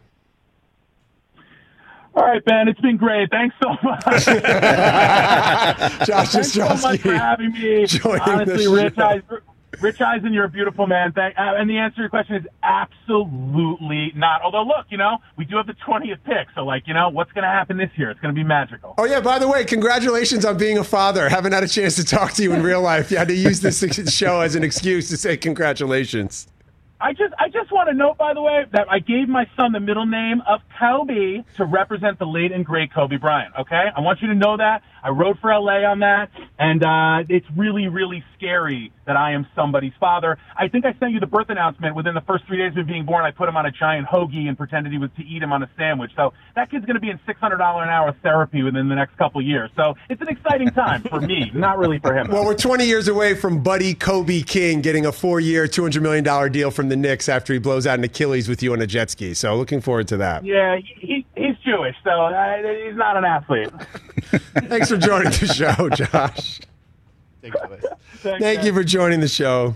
All 2.15 2.23
right, 2.23 2.43
Ben, 2.45 2.69
it's 2.69 2.79
been 2.79 2.95
great. 2.95 3.29
Thanks 3.29 3.55
so 3.61 3.75
much. 3.83 4.03
Josh 6.07 6.31
Thanks 6.31 6.53
so 6.53 6.69
much 6.69 7.01
for 7.01 7.13
having 7.13 7.51
me. 7.51 7.85
Honestly, 8.05 8.67
Rich. 8.67 8.97
Eisen, 8.97 9.23
Rich 9.81 9.99
Eisen, 9.99 10.31
you're 10.31 10.45
a 10.45 10.49
beautiful 10.49 10.87
man. 10.87 11.11
Thank, 11.11 11.37
uh, 11.37 11.55
and 11.57 11.69
the 11.69 11.77
answer 11.77 11.95
to 11.95 12.01
your 12.03 12.09
question 12.09 12.37
is 12.37 12.45
absolutely 12.63 14.13
not. 14.15 14.41
Although, 14.41 14.63
look, 14.63 14.85
you 14.89 14.97
know, 14.97 15.17
we 15.37 15.43
do 15.43 15.57
have 15.57 15.67
the 15.67 15.75
20th 15.85 16.23
pick, 16.23 16.47
so 16.55 16.63
like, 16.63 16.87
you 16.87 16.93
know, 16.93 17.09
what's 17.09 17.33
going 17.33 17.43
to 17.43 17.49
happen 17.49 17.75
this 17.75 17.91
year? 17.97 18.11
It's 18.11 18.19
going 18.21 18.33
to 18.33 18.39
be 18.39 18.45
magical. 18.45 18.95
Oh 18.97 19.03
yeah, 19.03 19.19
by 19.19 19.37
the 19.37 19.49
way, 19.49 19.65
congratulations 19.65 20.45
on 20.45 20.57
being 20.57 20.77
a 20.77 20.85
father. 20.85 21.27
Haven't 21.27 21.51
had 21.51 21.63
a 21.63 21.67
chance 21.67 21.97
to 21.97 22.05
talk 22.05 22.31
to 22.33 22.43
you 22.43 22.53
in 22.53 22.63
real 22.63 22.81
life. 22.81 23.11
You 23.11 23.17
had 23.17 23.27
to 23.27 23.35
use 23.35 23.59
this 23.59 23.83
show 24.15 24.39
as 24.39 24.55
an 24.55 24.63
excuse 24.63 25.09
to 25.09 25.17
say 25.17 25.35
congratulations. 25.35 26.47
I 26.99 27.11
just 27.11 27.33
I 27.37 27.49
just 27.49 27.71
want 27.71 27.89
to 27.89 27.93
note, 27.95 28.17
by 28.17 28.33
the 28.33 28.41
way, 28.41 28.65
that 28.71 28.87
I 28.89 28.99
gave 28.99 29.27
my 29.27 29.45
son 29.57 29.73
the 29.73 29.79
middle 29.81 30.05
name 30.05 30.41
of 30.47 30.61
Kobe 30.79 31.43
to 31.57 31.65
represent 31.65 32.19
the 32.19 32.25
late 32.25 32.51
and 32.53 32.65
great 32.65 32.93
Kobe 32.93 33.17
Bryant. 33.17 33.53
Okay, 33.59 33.85
I 33.95 33.99
want 33.99 34.21
you 34.21 34.29
to 34.29 34.35
know 34.35 34.57
that. 34.57 34.81
I 35.05 35.09
wrote 35.09 35.37
for 35.39 35.53
LA 35.53 35.85
on 35.87 35.99
that, 35.99 36.31
and 36.57 36.83
uh, 36.83 37.23
it's 37.29 37.45
really 37.55 37.87
really 37.87 38.23
scary 38.35 38.91
that 39.05 39.15
I 39.15 39.33
am 39.33 39.45
somebody's 39.55 39.93
father. 39.99 40.39
I 40.57 40.67
think 40.67 40.83
I 40.83 40.93
sent 40.99 41.11
you 41.11 41.19
the 41.19 41.27
birth 41.27 41.49
announcement 41.49 41.95
within 41.95 42.15
the 42.15 42.21
first 42.21 42.45
three 42.47 42.57
days 42.57 42.75
of 42.75 42.87
being 42.87 43.05
born. 43.05 43.23
I 43.23 43.29
put 43.29 43.47
him 43.47 43.55
on 43.55 43.67
a 43.67 43.71
giant 43.71 44.07
hoagie 44.07 44.47
and 44.47 44.57
pretended 44.57 44.91
he 44.91 44.97
was 44.97 45.11
to 45.17 45.23
eat 45.23 45.43
him 45.43 45.53
on 45.53 45.61
a 45.61 45.69
sandwich. 45.77 46.09
So 46.15 46.33
that 46.55 46.71
kid's 46.71 46.85
going 46.85 46.95
to 46.95 46.99
be 46.99 47.11
in 47.11 47.19
six 47.27 47.39
hundred 47.39 47.57
dollar 47.57 47.83
an 47.83 47.89
hour 47.89 48.15
therapy 48.23 48.63
within 48.63 48.89
the 48.89 48.95
next 48.95 49.15
couple 49.15 49.43
years. 49.43 49.69
So 49.75 49.93
it's 50.09 50.21
an 50.23 50.27
exciting 50.27 50.69
time 50.69 51.03
for 51.03 51.21
me, 51.21 51.51
not 51.53 51.77
really 51.77 51.99
for 51.99 52.17
him. 52.17 52.29
Well, 52.31 52.43
we're 52.43 52.55
20 52.55 52.85
years 52.85 53.07
away 53.07 53.35
from 53.35 53.61
Buddy 53.61 53.93
Kobe 53.93 54.41
King 54.41 54.81
getting 54.81 55.05
a 55.05 55.11
four-year, 55.11 55.67
$200 55.67 56.01
million 56.01 56.51
deal 56.51 56.71
from 56.71 56.89
the 56.89 56.95
Knicks 56.95 57.29
after 57.29 57.53
he 57.53 57.59
blows 57.59 57.85
out 57.85 57.99
an 57.99 58.05
Achilles 58.05 58.49
with 58.49 58.63
you 58.63 58.73
on 58.73 58.81
a 58.81 58.87
jet 58.87 59.11
ski. 59.11 59.35
So 59.35 59.55
looking 59.55 59.81
forward 59.81 60.07
to 60.07 60.17
that. 60.17 60.43
yeah, 60.43 60.77
he, 60.77 61.25
he's 61.35 61.55
Jewish, 61.63 61.95
so 62.03 62.09
uh, 62.09 62.57
he's 62.57 62.95
not 62.95 63.17
an 63.17 63.25
athlete. 63.25 63.69
Thanks 64.67 64.89
for 64.89 64.97
joining 64.97 65.31
the 65.31 65.47
show, 65.47 65.89
Josh. 65.95 66.59
Thank 68.21 68.63
you 68.63 68.73
for 68.73 68.83
joining 68.83 69.19
the 69.19 69.27
show. 69.27 69.75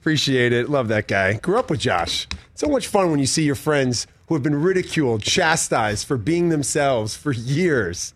Appreciate 0.00 0.52
it. 0.52 0.68
Love 0.68 0.88
that 0.88 1.08
guy. 1.08 1.34
Grew 1.34 1.58
up 1.58 1.70
with 1.70 1.80
Josh. 1.80 2.26
So 2.54 2.68
much 2.68 2.88
fun 2.88 3.10
when 3.10 3.20
you 3.20 3.26
see 3.26 3.44
your 3.44 3.54
friends 3.54 4.06
who 4.26 4.34
have 4.34 4.42
been 4.42 4.60
ridiculed, 4.60 5.22
chastised 5.22 6.06
for 6.06 6.16
being 6.16 6.48
themselves 6.48 7.14
for 7.14 7.32
years 7.32 8.14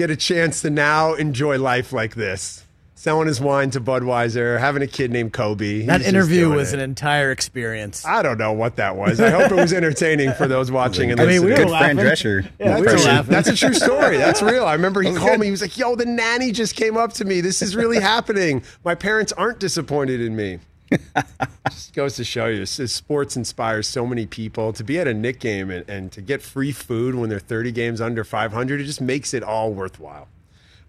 get 0.00 0.10
a 0.10 0.16
chance 0.16 0.62
to 0.62 0.70
now 0.70 1.12
enjoy 1.12 1.58
life 1.58 1.92
like 1.92 2.14
this. 2.14 2.64
Selling 3.00 3.28
his 3.28 3.40
wine 3.40 3.70
to 3.70 3.80
Budweiser, 3.80 4.60
having 4.60 4.82
a 4.82 4.86
kid 4.86 5.10
named 5.10 5.32
Kobe. 5.32 5.86
That 5.86 6.02
He's 6.02 6.04
just 6.04 6.08
interview 6.14 6.50
was 6.50 6.74
it. 6.74 6.80
an 6.80 6.80
entire 6.80 7.30
experience. 7.30 8.04
I 8.04 8.22
don't 8.22 8.36
know 8.36 8.52
what 8.52 8.76
that 8.76 8.94
was. 8.94 9.18
I 9.22 9.30
hope 9.30 9.50
it 9.50 9.54
was 9.54 9.72
entertaining 9.72 10.34
for 10.34 10.46
those 10.46 10.70
watching 10.70 11.10
and 11.10 11.18
I 11.18 11.24
mean, 11.24 11.40
we 11.42 11.48
listening. 11.48 11.68
were 11.68 11.72
laughing. 11.72 11.96
Drescher. 11.96 12.50
Yeah, 12.60 12.74
we 12.74 12.82
were 12.82 12.88
That's, 12.88 13.02
a, 13.02 13.08
laughing. 13.08 13.32
that's 13.32 13.48
a 13.48 13.56
true 13.56 13.72
story. 13.72 14.18
That's 14.18 14.42
real. 14.42 14.66
I 14.66 14.74
remember 14.74 15.00
he 15.00 15.14
called 15.14 15.30
good. 15.30 15.40
me. 15.40 15.46
He 15.46 15.50
was 15.50 15.62
like, 15.62 15.78
"Yo, 15.78 15.94
the 15.96 16.04
nanny 16.04 16.52
just 16.52 16.76
came 16.76 16.98
up 16.98 17.14
to 17.14 17.24
me. 17.24 17.40
This 17.40 17.62
is 17.62 17.74
really 17.74 18.00
happening. 18.02 18.62
My 18.84 18.94
parents 18.94 19.32
aren't 19.32 19.60
disappointed 19.60 20.20
in 20.20 20.36
me." 20.36 20.58
just 21.70 21.94
goes 21.94 22.16
to 22.16 22.24
show 22.24 22.48
you, 22.48 22.66
sports 22.66 23.34
inspires 23.34 23.88
so 23.88 24.06
many 24.06 24.26
people. 24.26 24.74
To 24.74 24.84
be 24.84 24.98
at 24.98 25.08
a 25.08 25.14
Knick 25.14 25.40
game 25.40 25.70
and, 25.70 25.88
and 25.88 26.12
to 26.12 26.20
get 26.20 26.42
free 26.42 26.72
food 26.72 27.14
when 27.14 27.30
they're 27.30 27.38
30 27.38 27.72
games 27.72 28.02
under 28.02 28.24
500, 28.24 28.78
it 28.78 28.84
just 28.84 29.00
makes 29.00 29.32
it 29.32 29.42
all 29.42 29.72
worthwhile. 29.72 30.28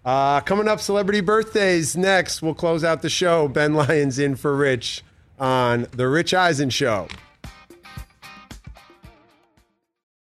Uh, 0.04 0.40
coming 0.40 0.66
up, 0.66 0.80
celebrity 0.80 1.20
birthdays 1.20 1.96
next. 1.96 2.42
We'll 2.42 2.54
close 2.54 2.82
out 2.82 3.02
the 3.02 3.10
show. 3.10 3.46
Ben 3.48 3.74
Lyons 3.74 4.18
in 4.18 4.34
for 4.34 4.56
Rich 4.56 5.04
on 5.38 5.86
the 5.92 6.08
Rich 6.08 6.34
Eisen 6.34 6.70
Show. 6.70 7.08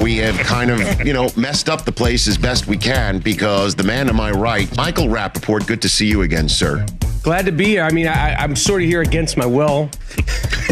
We 0.00 0.16
have 0.18 0.36
kind 0.38 0.70
of, 0.70 1.00
you 1.06 1.12
know, 1.12 1.30
messed 1.36 1.68
up 1.68 1.84
the 1.84 1.92
place 1.92 2.26
as 2.28 2.38
best 2.38 2.66
we 2.66 2.76
can 2.76 3.18
because 3.18 3.74
the 3.74 3.84
man 3.84 4.06
to 4.06 4.12
my 4.12 4.30
right, 4.30 4.74
Michael 4.76 5.06
Rappaport, 5.06 5.66
good 5.66 5.82
to 5.82 5.88
see 5.88 6.06
you 6.06 6.22
again, 6.22 6.48
sir. 6.48 6.84
Glad 7.22 7.46
to 7.46 7.52
be 7.52 7.66
here. 7.66 7.84
I 7.84 7.90
mean, 7.92 8.08
I, 8.08 8.34
I'm 8.34 8.56
sort 8.56 8.82
of 8.82 8.88
here 8.88 9.00
against 9.00 9.36
my 9.36 9.46
will. 9.46 9.90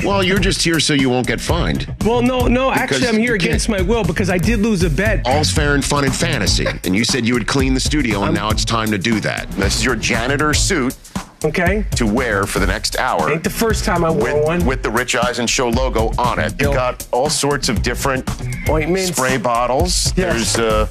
Well, 0.04 0.22
you're 0.22 0.38
just 0.38 0.62
here 0.62 0.80
so 0.80 0.94
you 0.94 1.10
won't 1.10 1.26
get 1.26 1.40
fined. 1.40 1.94
Well, 2.06 2.22
no, 2.22 2.46
no. 2.46 2.70
Because 2.70 3.02
Actually, 3.02 3.08
I'm 3.08 3.18
here 3.18 3.34
against 3.34 3.68
my 3.68 3.82
will 3.82 4.02
because 4.02 4.30
I 4.30 4.38
did 4.38 4.60
lose 4.60 4.82
a 4.82 4.88
bet. 4.88 5.26
All's 5.26 5.50
fair 5.50 5.74
and 5.74 5.84
fun 5.84 6.04
in 6.04 6.10
fantasy. 6.10 6.66
And 6.84 6.96
you 6.96 7.04
said 7.04 7.26
you 7.26 7.34
would 7.34 7.46
clean 7.46 7.74
the 7.74 7.80
studio, 7.80 8.22
and 8.22 8.34
now 8.34 8.48
it's 8.48 8.64
time 8.64 8.90
to 8.92 8.98
do 8.98 9.20
that. 9.20 9.50
This 9.52 9.76
is 9.76 9.84
your 9.84 9.96
janitor 9.96 10.54
suit. 10.54 10.96
Okay. 11.44 11.84
To 11.96 12.06
wear 12.06 12.44
for 12.46 12.58
the 12.58 12.66
next 12.66 12.98
hour. 12.98 13.30
Ain't 13.30 13.44
the 13.44 13.50
first 13.50 13.84
time 13.84 14.04
I 14.04 14.10
wore 14.10 14.34
with, 14.34 14.44
one. 14.44 14.66
With 14.66 14.82
the 14.82 14.90
Rich 14.90 15.16
Eisen 15.16 15.46
Show 15.46 15.68
logo 15.70 16.12
on 16.18 16.38
it. 16.38 16.52
You 16.60 16.72
got 16.72 17.06
all 17.12 17.30
sorts 17.30 17.68
of 17.68 17.82
different 17.82 18.28
Ointments. 18.68 19.16
spray 19.16 19.38
bottles. 19.38 20.12
Yes. 20.16 20.54
There's 20.54 20.58
uh, 20.58 20.88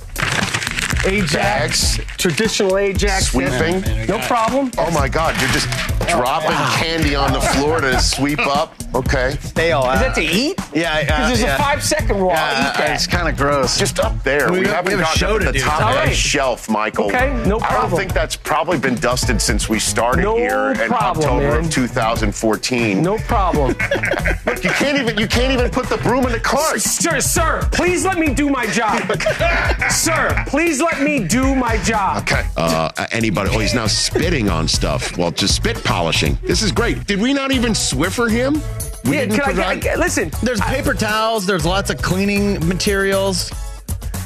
Ajax. 1.05 1.97
Traditional 2.17 2.77
Ajax. 2.77 3.27
Sweeping. 3.27 3.81
yes. 3.83 4.09
No 4.09 4.19
problem. 4.19 4.71
Oh 4.77 4.91
my 4.91 5.07
God, 5.07 5.39
you're 5.39 5.49
just 5.51 5.69
dropping 6.09 6.57
candy 6.83 7.15
on 7.15 7.31
the 7.31 7.41
floor 7.41 7.79
to 7.81 7.99
sweep 7.99 8.39
up. 8.39 8.73
Okay. 8.95 9.37
Stay 9.41 9.71
all 9.71 9.89
Is 9.91 9.99
that 9.99 10.15
to 10.15 10.21
eat? 10.21 10.57
Yeah, 10.73 11.01
Because 11.01 11.27
there's 11.27 11.41
yeah. 11.41 11.55
a 11.55 11.57
five 11.59 11.83
second 11.83 12.17
rule. 12.17 12.29
Yeah, 12.29 12.69
eat 12.71 12.77
that. 12.77 12.91
it's 12.95 13.05
kind 13.07 13.29
of 13.29 13.37
gross. 13.37 13.77
Just 13.77 13.99
up 13.99 14.23
there. 14.23 14.51
We 14.51 14.61
We, 14.61 14.67
haven't 14.67 14.85
we 14.85 14.91
have 14.91 14.99
a 14.99 15.03
gotten 15.03 15.17
show 15.19 15.35
up 15.35 15.41
to 15.41 15.47
at 15.47 15.53
the 15.53 15.59
do. 15.59 15.65
top 15.65 15.81
All 15.81 15.89
of 15.89 15.93
that 15.95 16.05
right. 16.07 16.15
shelf, 16.15 16.69
Michael. 16.69 17.05
Okay, 17.07 17.29
no 17.47 17.59
problem. 17.59 17.63
I 17.63 17.89
don't 17.89 17.97
think 17.99 18.13
that's 18.13 18.35
probably 18.35 18.79
been 18.79 18.95
dusted 18.95 19.41
since 19.41 19.69
we 19.69 19.79
started 19.79 20.23
No 20.23 20.35
here 20.37 20.71
in 20.71 20.87
problem, 20.89 21.23
October 21.25 21.51
man. 21.61 21.65
of 21.65 21.71
2014. 21.71 23.01
No 23.03 23.17
problem. 23.19 23.67
Look, 24.45 24.63
you 24.63 24.69
can't 24.71 24.97
even 24.99 25.17
you 25.17 25.27
can't 25.27 25.53
even 25.53 25.69
put 25.69 25.87
the 25.87 25.97
broom 25.97 26.25
in 26.25 26.31
the 26.31 26.39
cart. 26.39 26.81
sir, 26.81 27.19
sir, 27.19 27.67
please 27.71 28.05
let 28.05 28.17
me 28.17 28.33
do 28.33 28.49
my 28.49 28.65
job. 28.67 29.01
sir, 29.91 30.43
please 30.47 30.81
let 30.81 31.01
me 31.01 31.23
do 31.27 31.55
my 31.55 31.77
job. 31.83 32.23
Okay. 32.23 32.43
Uh, 32.57 32.89
anybody? 33.11 33.49
Oh, 33.53 33.59
he's 33.59 33.73
now 33.75 33.87
spitting 33.87 34.49
on 34.49 34.67
stuff. 34.67 35.15
Well, 35.17 35.31
just 35.31 35.55
spit 35.55 35.83
polishing. 35.83 36.37
This 36.43 36.61
is 36.61 36.71
great. 36.71 37.05
Did 37.05 37.21
we 37.21 37.33
not 37.33 37.51
even 37.51 37.73
Swiffer 37.73 38.29
him? 38.29 38.61
We 39.05 39.11
yeah, 39.15 39.19
didn't 39.25 39.35
can 39.35 39.41
I, 39.41 39.45
provide- 39.45 39.81
can 39.81 39.99
listen? 39.99 40.31
There's 40.43 40.61
paper 40.61 40.93
towels. 40.93 41.45
There's 41.45 41.65
lots 41.65 41.89
of 41.89 42.01
cleaning 42.01 42.65
materials. 42.67 43.51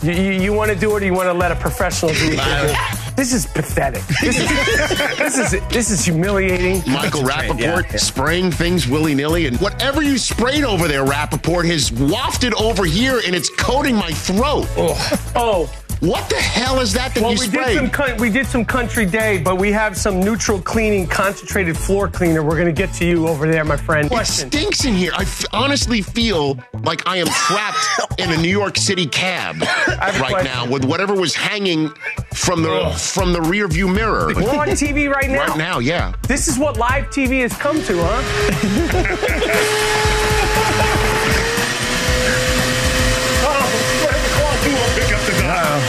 You, 0.02 0.12
you, 0.12 0.32
you 0.32 0.54
want 0.54 0.70
to 0.70 0.76
do 0.78 0.96
it, 0.98 1.04
or 1.04 1.06
you 1.06 1.14
want 1.14 1.28
to 1.30 1.34
let 1.34 1.52
a 1.52 1.56
professional 1.56 2.12
do 2.12 2.20
it? 2.34 3.16
this 3.16 3.32
is 3.32 3.46
pathetic. 3.46 4.04
This 4.22 4.38
is 4.38 5.18
this 5.18 5.38
is 5.54 5.68
this 5.70 5.92
is 5.92 6.04
humiliating. 6.04 6.82
Michael 6.92 7.22
Rappaport 7.22 7.98
spraying 7.98 8.52
things 8.52 8.86
willy 8.88 9.16
nilly, 9.16 9.46
and 9.48 9.58
whatever 9.62 10.02
you 10.02 10.18
sprayed 10.18 10.66
over 10.66 10.88
there, 10.90 11.06
Rappaport, 11.06 11.66
has 11.68 11.92
wafted 11.94 12.54
over 12.56 12.84
here 12.84 13.22
and 13.26 13.34
it's 13.34 13.50
coating 13.50 13.96
my 13.96 14.12
throat. 14.12 14.68
Oh, 14.76 15.32
Oh. 15.36 15.70
What 16.04 16.28
the 16.30 16.36
hell 16.36 16.82
is 16.82 16.92
that 16.94 17.14
that 17.16 17.22
Well, 17.24 17.32
you 17.32 17.40
we 17.40 17.48
sprayed? 17.48 17.80
did 17.80 17.96
some 17.96 18.18
we 18.18 18.30
did 18.30 18.46
some 18.46 18.66
country 18.66 19.06
day, 19.06 19.38
but 19.38 19.56
we 19.58 19.72
have 19.72 19.96
some 19.98 20.20
neutral 20.20 20.60
cleaning, 20.62 21.08
concentrated 21.08 21.78
floor 21.78 22.10
cleaner. 22.10 22.44
We're 22.44 22.58
gonna 22.58 22.74
get 22.74 22.92
to 22.96 23.06
you 23.06 23.26
over 23.30 23.50
there, 23.50 23.64
my 23.64 23.78
friend. 23.78 24.08
It 24.08 24.12
Question. 24.12 24.52
stinks 24.52 24.84
in 24.84 24.96
here. 24.96 25.14
I 25.16 25.22
f- 25.22 25.46
honestly 25.54 26.02
feel 26.02 26.60
like 26.84 27.08
I 27.08 27.16
am 27.18 27.28
trapped 27.28 28.20
in 28.20 28.34
a 28.34 28.38
New 28.38 28.50
York 28.50 28.76
City 28.78 29.06
cab 29.06 29.62
right 29.88 30.14
question. 30.18 30.44
now 30.44 30.66
with 30.70 30.84
whatever 30.84 31.14
was 31.16 31.34
hanging 31.36 31.90
from 32.34 32.64
the 32.64 32.90
from 32.98 33.32
the 33.32 33.40
rear 33.42 33.70
view 33.70 33.88
mirror. 33.88 34.28
We're 34.36 34.60
on 34.60 34.68
TV 34.70 35.10
right 35.10 35.30
now. 35.30 35.48
Right 35.48 35.58
now, 35.58 35.80
yeah. 35.80 36.12
This 36.28 36.50
is 36.50 36.60
what 36.60 36.76
live 36.78 37.06
TV 37.12 37.40
has 37.44 37.54
come 37.54 37.82
to, 37.84 37.98
huh? 38.04 40.00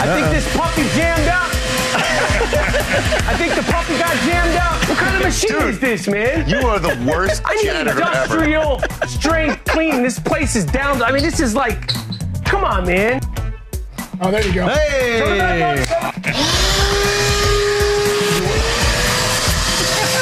I 0.04 0.20
think 0.20 0.28
this 0.34 0.56
puppy 0.56 0.82
jammed 0.94 1.28
up. 1.28 1.48
I 3.26 3.34
think 3.38 3.54
the 3.54 3.62
puppy 3.72 3.96
got 3.96 4.14
jammed 4.26 4.54
up. 4.56 4.86
What 4.86 4.98
kind 4.98 5.16
of 5.16 5.22
machine 5.22 5.56
is 5.62 5.80
this, 5.80 6.06
man? 6.06 6.46
You 6.46 6.58
are 6.68 6.78
the 6.78 6.94
worst 7.08 7.40
I 7.46 7.54
need 7.54 7.64
janitor 7.64 7.92
industrial 7.92 8.82
strength 9.06 9.64
clean. 9.64 10.02
This 10.02 10.18
place 10.18 10.56
is 10.56 10.66
down. 10.66 11.02
I 11.02 11.10
mean, 11.10 11.22
this 11.22 11.40
is 11.40 11.54
like, 11.54 11.88
come 12.44 12.64
on, 12.64 12.86
man. 12.86 13.22
Oh, 14.20 14.30
there 14.30 14.46
you 14.46 14.52
go. 14.52 14.68
Hey! 14.68 15.84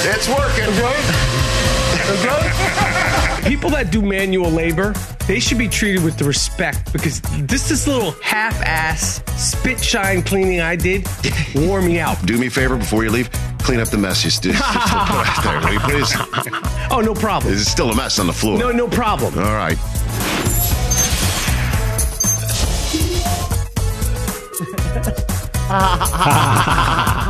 It's 0.05 0.29
working. 0.29 0.63
People 3.45 3.71
that 3.71 3.91
do 3.91 4.01
manual 4.01 4.51
labor, 4.51 4.95
they 5.27 5.41
should 5.41 5.59
be 5.59 5.69
treated 5.69 6.03
with 6.05 6.17
the 6.17 6.25
respect 6.25 6.93
because 6.93 7.21
this 7.43 7.69
this 7.69 7.87
little 7.87 8.13
half-ass 8.23 9.23
spit 9.37 9.83
shine 9.83 10.23
cleaning 10.23 10.61
I 10.61 10.77
did 10.77 11.07
wore 11.55 11.83
me 11.83 11.99
out. 11.99 12.25
Do 12.25 12.39
me 12.39 12.47
a 12.47 12.51
favor 12.51 12.77
before 12.77 13.05
you 13.05 13.11
leave. 13.11 13.31
Clean 13.59 13.81
up 13.81 13.89
the 13.89 13.99
mess 13.99 14.25
you 14.25 14.31
did. 14.41 14.59
right 14.61 15.41
there, 15.45 15.61
will 15.61 15.73
you 15.73 15.81
please? 15.81 16.13
Oh, 16.91 17.01
no 17.05 17.15
problem. 17.15 17.53
There's 17.53 17.67
still 17.67 17.91
a 17.91 17.97
mess 17.97 18.19
on 18.19 18.27
the 18.27 18.33
floor. 18.33 18.59
No, 18.59 18.71
no 18.71 18.89
problem. 18.89 19.39
All 19.39 19.55
right. 19.55 19.79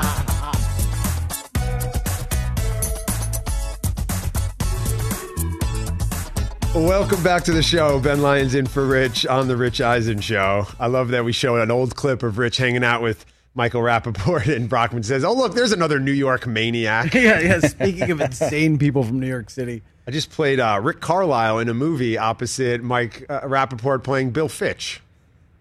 Welcome 6.75 7.23
back 7.23 7.45
to 7.45 7.53
the 7.53 7.63
show. 7.63 8.01
Ben 8.01 8.23
Lyons 8.23 8.55
in 8.55 8.65
for 8.65 8.87
Rich 8.87 9.27
on 9.27 9.47
the 9.47 9.59
Rich 9.59 9.83
Eisen 9.83 10.23
Show. 10.23 10.67
I 10.81 10.87
love 10.87 11.09
that 11.09 11.23
we 11.23 11.31
showed 11.33 11.61
an 11.61 11.71
old 11.71 11.95
clip 11.97 12.23
of 12.23 12.39
Rich 12.39 12.57
hanging 12.57 12.83
out 12.83 13.03
with 13.03 13.27
Michael 13.55 13.83
Rappaport, 13.83 14.47
and 14.57 14.71
Brockman 14.71 15.03
says, 15.03 15.23
"Oh, 15.23 15.35
look, 15.35 15.55
there's 15.55 15.73
another 15.73 16.01
New 16.01 16.13
York 16.13 16.47
maniac." 16.47 17.13
yeah, 17.15 17.41
yeah. 17.41 17.61
Speaking 17.61 18.11
of 18.11 18.23
insane 18.23 18.79
people 18.79 19.05
from 19.05 19.21
New 19.21 19.29
York 19.29 19.51
City, 19.51 19.83
I 20.07 20.13
just 20.13 20.31
played 20.31 20.61
uh, 20.61 20.81
Rick 20.83 21.01
Carlisle 21.01 21.59
in 21.59 21.69
a 21.69 21.75
movie 21.75 22.17
opposite 22.17 22.83
Mike 22.83 23.27
uh, 23.29 23.43
Rappaport 23.43 24.03
playing 24.03 24.31
Bill 24.31 24.49
Fitch. 24.49 25.03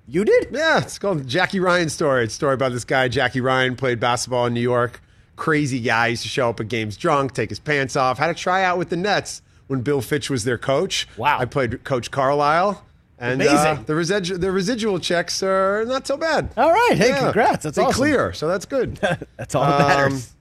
you 0.08 0.24
did. 0.24 0.48
Yeah, 0.52 0.78
it's 0.78 0.98
called 0.98 1.28
Jackie 1.28 1.60
Ryan 1.60 1.90
story. 1.90 2.24
It's 2.24 2.34
a 2.34 2.38
story 2.38 2.54
about 2.54 2.72
this 2.72 2.86
guy, 2.86 3.10
Jackie 3.10 3.42
Ryan, 3.42 3.76
played 3.76 4.00
basketball 4.00 4.46
in 4.46 4.54
New 4.54 4.62
York. 4.62 5.02
Crazy 5.36 5.82
guy, 5.82 6.08
used 6.08 6.24
to 6.24 6.30
show 6.30 6.50
up 6.50 6.62
at 6.62 6.70
games 6.70 6.96
drunk, 6.96 7.34
take 7.34 7.50
his 7.50 7.60
pants 7.60 7.98
off, 7.98 8.18
had 8.18 8.30
a 8.30 8.34
tryout 8.34 8.78
with 8.78 8.88
the 8.88 8.98
Nets 8.98 9.42
when 9.72 9.82
Bill 9.82 10.02
Fitch 10.02 10.30
was 10.30 10.44
their 10.44 10.58
coach. 10.60 11.08
Wow. 11.18 11.40
I 11.40 11.46
played 11.46 11.84
Coach 11.84 12.12
Carlisle. 12.12 12.86
And 13.18 13.42
uh, 13.42 13.76
the, 13.86 13.94
residu- 13.94 14.40
the 14.40 14.52
residual 14.52 15.00
checks 15.00 15.42
are 15.44 15.86
not 15.86 16.06
so 16.08 16.18
bad. 16.18 16.50
All 16.58 16.72
right. 16.72 16.96
Hey, 16.98 17.14
congrats. 17.18 17.64
That's 17.64 17.78
they 17.78 17.84
awesome. 17.84 17.94
clear, 17.96 18.34
so 18.34 18.48
that's 18.48 18.66
good. 18.66 18.96
That's 19.38 19.54
all 19.56 19.64
that 19.64 19.80
Um, 19.82 19.88
matters. 19.88 20.34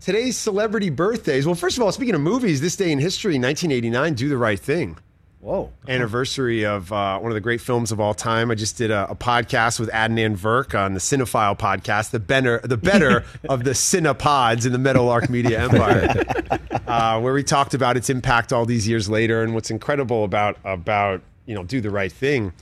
Today's 0.00 0.36
celebrity 0.36 0.88
birthdays. 0.90 1.46
Well, 1.46 1.54
first 1.54 1.76
of 1.78 1.82
all, 1.82 1.90
speaking 1.90 2.14
of 2.14 2.20
movies, 2.20 2.60
this 2.60 2.76
day 2.76 2.92
in 2.92 2.98
history, 2.98 3.32
1989, 3.38 4.14
Do 4.14 4.28
the 4.28 4.36
Right 4.38 4.60
Thing. 4.60 4.98
Whoa. 5.46 5.70
Anniversary 5.86 6.66
of 6.66 6.92
uh, 6.92 7.20
one 7.20 7.30
of 7.30 7.36
the 7.36 7.40
great 7.40 7.60
films 7.60 7.92
of 7.92 8.00
all 8.00 8.14
time. 8.14 8.50
I 8.50 8.56
just 8.56 8.76
did 8.76 8.90
a, 8.90 9.08
a 9.08 9.14
podcast 9.14 9.78
with 9.78 9.88
Adnan 9.90 10.36
Virk 10.36 10.76
on 10.76 10.94
the 10.94 10.98
Cinephile 10.98 11.56
podcast, 11.56 12.10
the 12.10 12.18
better, 12.18 12.60
the 12.64 12.76
better 12.76 13.24
of 13.48 13.62
the 13.62 13.70
Cinepods 13.70 14.66
in 14.66 14.72
the 14.72 14.78
Meadowlark 14.78 15.30
Media 15.30 15.60
Empire, 15.70 16.58
uh, 16.88 17.20
where 17.20 17.32
we 17.32 17.44
talked 17.44 17.74
about 17.74 17.96
its 17.96 18.10
impact 18.10 18.52
all 18.52 18.66
these 18.66 18.88
years 18.88 19.08
later 19.08 19.44
and 19.44 19.54
what's 19.54 19.70
incredible 19.70 20.24
about 20.24 20.58
about 20.64 21.22
you 21.46 21.54
know, 21.54 21.62
do 21.62 21.80
the 21.80 21.90
right 21.90 22.10
thing. 22.10 22.52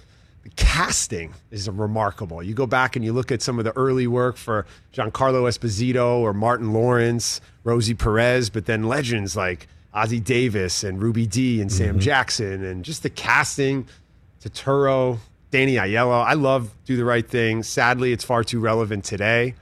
The 0.43 0.51
casting 0.51 1.33
is 1.51 1.71
remarkable. 1.71 2.43
You 2.43 2.53
go 2.53 2.67
back 2.67 2.97
and 2.97 3.05
you 3.05 3.15
look 3.15 3.33
at 3.33 3.41
some 3.41 3.59
of 3.59 3.65
the 3.65 3.75
early 3.79 4.07
work 4.07 4.37
for 4.37 4.67
Giancarlo 4.93 5.49
Esposito 5.49 6.19
or 6.19 6.35
Martin 6.35 6.75
Lawrence, 6.75 7.41
Rosie 7.65 7.95
Perez, 7.95 8.51
but 8.51 8.67
then 8.67 8.83
legends 8.83 9.35
like 9.37 9.69
Ossie 9.95 10.23
Davis 10.23 10.83
and 10.83 11.01
Ruby 11.01 11.27
Dee 11.27 11.61
and 11.61 11.71
Sam 11.71 11.91
mm-hmm. 11.91 11.99
Jackson, 12.01 12.65
and 12.65 12.85
just 12.85 13.03
the 13.03 13.11
casting, 13.11 13.87
Turturro, 14.43 15.19
Danny 15.51 15.77
Aiello. 15.77 16.25
I 16.25 16.33
love 16.35 16.75
Do 16.85 16.97
the 16.97 17.05
Right 17.05 17.27
Thing. 17.27 17.63
Sadly, 17.63 18.13
it's 18.13 18.25
far 18.25 18.43
too 18.43 18.59
relevant 18.59 19.05
today. 19.05 19.55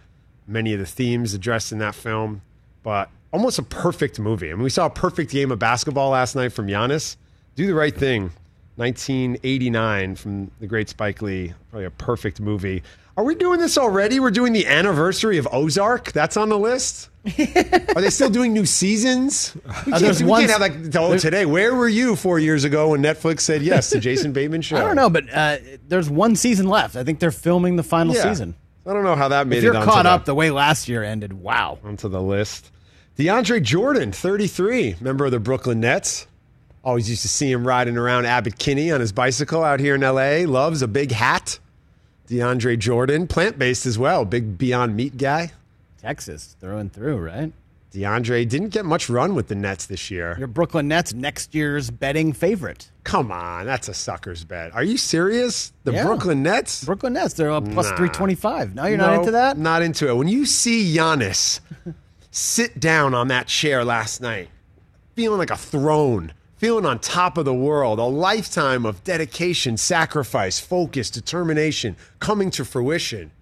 Many 0.46 0.72
of 0.72 0.80
the 0.80 0.86
themes 0.86 1.34
addressed 1.34 1.70
in 1.70 1.78
that 1.78 1.94
film, 1.94 2.42
but 2.82 3.10
almost 3.32 3.58
a 3.58 3.62
perfect 3.62 4.18
movie. 4.18 4.50
I 4.50 4.54
mean, 4.54 4.62
we 4.62 4.70
saw 4.70 4.86
a 4.86 4.90
perfect 4.90 5.30
game 5.30 5.52
of 5.52 5.58
basketball 5.58 6.10
last 6.10 6.34
night 6.34 6.52
from 6.52 6.66
Giannis. 6.66 7.16
Do 7.54 7.66
the 7.66 7.74
Right 7.74 7.94
Thing, 7.94 8.30
1989 8.76 10.16
from 10.16 10.50
the 10.60 10.66
great 10.66 10.88
Spike 10.88 11.22
Lee. 11.22 11.52
Probably 11.70 11.86
a 11.86 11.90
perfect 11.90 12.40
movie. 12.40 12.82
Are 13.16 13.24
we 13.24 13.34
doing 13.34 13.60
this 13.60 13.76
already? 13.76 14.20
We're 14.20 14.30
doing 14.30 14.54
the 14.54 14.66
anniversary 14.66 15.36
of 15.36 15.46
Ozark. 15.52 16.12
That's 16.12 16.36
on 16.38 16.48
the 16.48 16.58
list. 16.58 17.10
Are 17.26 18.00
they 18.00 18.08
still 18.08 18.30
doing 18.30 18.52
new 18.54 18.64
seasons? 18.64 19.54
We 19.86 19.92
can't, 19.92 20.20
we 20.20 20.26
can't 20.30 20.50
have 20.50 20.60
like 20.60 20.96
oh, 20.96 21.18
today. 21.18 21.44
Where 21.44 21.74
were 21.74 21.88
you 21.88 22.16
four 22.16 22.38
years 22.38 22.64
ago 22.64 22.90
when 22.90 23.02
Netflix 23.02 23.40
said 23.40 23.62
yes 23.62 23.90
to 23.90 24.00
Jason 24.00 24.32
Bateman 24.34 24.62
show? 24.62 24.76
I 24.76 24.80
don't 24.80 24.96
know, 24.96 25.10
but 25.10 25.24
uh, 25.32 25.58
there's 25.86 26.08
one 26.08 26.36
season 26.36 26.66
left. 26.68 26.96
I 26.96 27.04
think 27.04 27.20
they're 27.20 27.30
filming 27.30 27.76
the 27.76 27.82
final 27.82 28.14
Yeah. 28.14 28.22
season. 28.22 28.54
I 28.86 28.92
don't 28.94 29.04
know 29.04 29.14
how 29.14 29.28
that 29.28 29.46
made 29.46 29.58
If 29.58 29.64
it 29.64 29.66
you're 29.66 29.76
onto 29.76 29.90
caught 29.90 30.02
the- 30.04 30.10
up 30.10 30.24
the 30.24 30.34
way 30.34 30.50
last 30.50 30.88
year 30.88 31.04
ended, 31.04 31.34
wow. 31.34 31.78
onto 31.84 32.08
the 32.08 32.20
list. 32.20 32.72
DeAndre 33.18 33.62
Jordan, 33.62 34.10
33, 34.10 34.96
member 35.00 35.26
of 35.26 35.30
the 35.32 35.38
Brooklyn 35.38 35.80
Nets. 35.80 36.26
Always 36.84 37.08
used 37.08 37.22
to 37.22 37.28
see 37.28 37.50
him 37.50 37.66
riding 37.66 37.96
around 37.96 38.26
Abbott 38.26 38.58
Kinney 38.58 38.90
on 38.90 39.00
his 39.00 39.12
bicycle 39.12 39.62
out 39.62 39.78
here 39.80 39.94
in 39.94 40.00
LA. 40.00 40.50
Loves 40.50 40.82
a 40.82 40.88
big 40.88 41.12
hat. 41.12 41.58
DeAndre 42.28 42.78
Jordan, 42.78 43.26
plant 43.28 43.58
based 43.58 43.86
as 43.86 43.98
well. 43.98 44.24
Big 44.24 44.58
Beyond 44.58 44.96
Meat 44.96 45.16
guy. 45.16 45.52
Texas 46.00 46.56
through 46.60 46.78
and 46.78 46.92
through, 46.92 47.18
right? 47.18 47.52
DeAndre 47.92 48.48
didn't 48.48 48.70
get 48.70 48.84
much 48.86 49.10
run 49.10 49.34
with 49.34 49.48
the 49.48 49.54
Nets 49.54 49.84
this 49.86 50.10
year. 50.10 50.34
Your 50.38 50.48
Brooklyn 50.48 50.88
Nets 50.88 51.12
next 51.12 51.54
year's 51.54 51.90
betting 51.90 52.32
favorite. 52.32 52.90
Come 53.04 53.30
on, 53.30 53.66
that's 53.66 53.86
a 53.88 53.94
sucker's 53.94 54.44
bet. 54.44 54.74
Are 54.74 54.82
you 54.82 54.96
serious? 54.96 55.72
The 55.84 55.92
Yeah. 55.92 56.04
Brooklyn 56.06 56.42
Nets? 56.42 56.84
Brooklyn 56.84 57.12
Nets, 57.12 57.34
they're 57.34 57.50
up 57.52 57.70
plus 57.70 57.90
Nah. 57.90 57.96
325. 57.96 58.74
Now 58.74 58.86
you're 58.86 58.96
not 58.96 59.14
into 59.18 59.32
that? 59.32 59.58
Not 59.58 59.82
into 59.82 60.08
it. 60.08 60.16
When 60.16 60.26
you 60.28 60.46
see 60.46 60.96
Giannis 60.96 61.60
sit 62.30 62.80
down 62.80 63.12
on 63.14 63.28
that 63.28 63.46
chair 63.46 63.84
last 63.84 64.22
night, 64.22 64.48
feeling 65.14 65.38
like 65.38 65.50
a 65.50 65.56
throne, 65.56 66.32
feeling 66.62 66.86
on 66.86 66.96
top 67.00 67.38
of 67.38 67.44
the 67.44 67.52
world, 67.52 67.98
a 67.98 68.04
lifetime 68.04 68.86
of 68.86 69.02
dedication, 69.02 69.76
sacrifice, 69.76 70.60
focus, 70.60 71.10
determination 71.10 71.96
coming 72.20 72.52
to 72.52 72.64
fruition. 72.64 73.32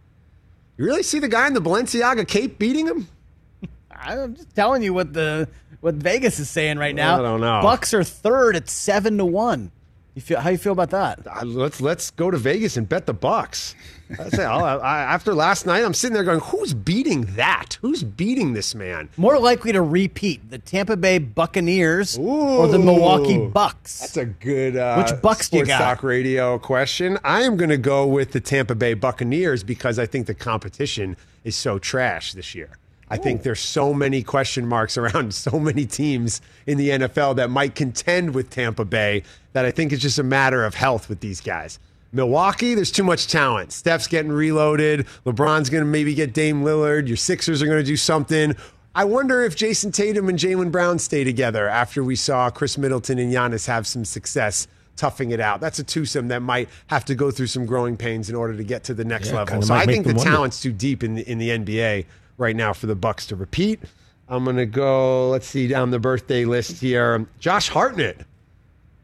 You 0.78 0.86
really 0.86 1.02
see 1.02 1.18
the 1.18 1.28
guy 1.28 1.46
in 1.46 1.52
the 1.52 1.60
Balenciaga 1.60 2.26
cape 2.26 2.58
beating 2.58 2.86
him? 2.86 3.08
I'm 3.90 4.34
just 4.36 4.56
telling 4.56 4.82
you 4.82 4.94
what 4.94 5.12
the 5.12 5.50
what 5.80 5.96
Vegas 5.96 6.40
is 6.40 6.48
saying 6.48 6.78
right 6.78 6.94
now. 6.94 7.18
I 7.18 7.22
don't 7.22 7.42
know. 7.42 7.60
Bucks 7.60 7.92
are 7.92 8.02
third 8.02 8.56
at 8.56 8.70
seven 8.70 9.18
to 9.18 9.26
one. 9.26 9.70
You 10.14 10.22
feel 10.22 10.40
how 10.40 10.50
you 10.50 10.58
feel 10.58 10.72
about 10.72 10.90
that? 10.90 11.20
Uh, 11.26 11.44
Let's 11.44 11.80
let's 11.80 12.10
go 12.10 12.30
to 12.30 12.36
Vegas 12.36 12.76
and 12.76 12.88
bet 12.88 13.06
the 13.06 13.14
Bucks. 13.14 13.74
I 14.18 14.28
say, 14.30 14.44
I, 14.44 15.02
after 15.14 15.32
last 15.34 15.66
night, 15.66 15.84
I'm 15.84 15.94
sitting 15.94 16.14
there 16.14 16.24
going, 16.24 16.40
"Who's 16.40 16.74
beating 16.74 17.26
that? 17.36 17.78
Who's 17.80 18.02
beating 18.02 18.54
this 18.54 18.74
man?" 18.74 19.08
More 19.16 19.38
likely 19.38 19.70
to 19.70 19.80
repeat 19.82 20.50
the 20.50 20.58
Tampa 20.58 20.96
Bay 20.96 21.18
Buccaneers 21.18 22.18
or 22.18 22.66
the 22.66 22.78
Milwaukee 22.78 23.38
Bucks. 23.46 24.00
That's 24.00 24.16
a 24.16 24.24
good 24.24 24.76
uh, 24.76 24.96
Which 25.04 25.22
Bucks 25.22 25.48
do 25.48 25.58
you 25.58 25.66
got? 25.66 25.78
talk 25.78 26.02
radio 26.02 26.58
question. 26.58 27.18
I 27.22 27.42
am 27.42 27.56
going 27.56 27.70
to 27.70 27.78
go 27.78 28.04
with 28.04 28.32
the 28.32 28.40
Tampa 28.40 28.74
Bay 28.74 28.94
Buccaneers 28.94 29.62
because 29.62 29.96
I 29.98 30.06
think 30.06 30.26
the 30.26 30.34
competition 30.34 31.16
is 31.44 31.54
so 31.54 31.78
trash 31.78 32.32
this 32.32 32.52
year. 32.54 32.70
I 33.10 33.16
think 33.16 33.42
there's 33.42 33.60
so 33.60 33.92
many 33.92 34.22
question 34.22 34.66
marks 34.66 34.96
around 34.96 35.34
so 35.46 35.58
many 35.58 35.84
teams 35.84 36.40
in 36.66 36.78
the 36.78 36.90
NFL 36.90 37.36
that 37.36 37.50
might 37.50 37.74
contend 37.74 38.34
with 38.34 38.50
Tampa 38.50 38.84
Bay 38.84 39.24
that 39.52 39.64
I 39.64 39.70
think 39.72 39.92
it's 39.92 40.02
just 40.02 40.18
a 40.18 40.22
matter 40.22 40.64
of 40.64 40.74
health 40.74 41.08
with 41.08 41.20
these 41.20 41.40
guys. 41.40 41.78
Milwaukee, 42.12 42.74
there's 42.74 42.90
too 42.90 43.04
much 43.04 43.28
talent. 43.28 43.72
Steph's 43.72 44.06
getting 44.06 44.32
reloaded. 44.32 45.06
LeBron's 45.24 45.70
going 45.70 45.82
to 45.84 45.88
maybe 45.90 46.14
get 46.14 46.32
Dame 46.32 46.62
Lillard. 46.64 47.06
Your 47.06 47.16
Sixers 47.16 47.62
are 47.62 47.66
going 47.66 47.78
to 47.78 47.84
do 47.84 47.96
something. 47.96 48.54
I 48.94 49.04
wonder 49.04 49.42
if 49.44 49.54
Jayson 49.54 49.92
Tatum 49.92 50.28
and 50.28 50.36
Jaylen 50.38 50.72
Brown 50.72 50.98
stay 50.98 51.22
together 51.22 51.68
after 51.68 52.02
we 52.02 52.16
saw 52.16 52.50
Khris 52.50 52.76
Middleton 52.76 53.20
and 53.20 53.32
Giannis 53.32 53.66
have 53.68 53.86
some 53.86 54.04
success 54.04 54.66
toughing 54.96 55.30
it 55.30 55.38
out. 55.40 55.60
That's 55.60 55.78
a 55.78 55.84
twosome 55.84 56.28
that 56.28 56.42
might 56.42 56.68
have 56.88 57.04
to 57.06 57.14
go 57.14 57.30
through 57.30 57.46
some 57.46 57.64
growing 57.64 57.96
pains 57.96 58.28
in 58.28 58.34
order 58.34 58.56
to 58.56 58.64
get 58.64 58.82
to 58.84 58.94
the 58.94 59.04
next 59.04 59.28
Yeah, 59.30 59.36
level. 59.36 59.62
So 59.62 59.74
I 59.74 59.86
think 59.86 60.04
the 60.06 60.14
wonder. 60.14 60.30
talent's 60.30 60.60
too 60.60 60.72
deep 60.72 61.04
in 61.04 61.14
the, 61.14 61.30
in 61.30 61.38
the 61.38 61.50
NBA 61.50 62.06
right 62.40 62.56
now 62.56 62.72
for 62.72 62.86
the 62.86 62.96
Bucks 62.96 63.26
to 63.26 63.36
repeat. 63.36 63.80
I'm 64.28 64.44
going 64.44 64.56
to 64.56 64.66
go, 64.66 65.28
let's 65.30 65.46
see, 65.46 65.68
down 65.68 65.90
the 65.90 65.98
birthday 65.98 66.44
list 66.44 66.80
here. 66.80 67.26
Josh 67.38 67.68
Hartnett. 67.68 68.26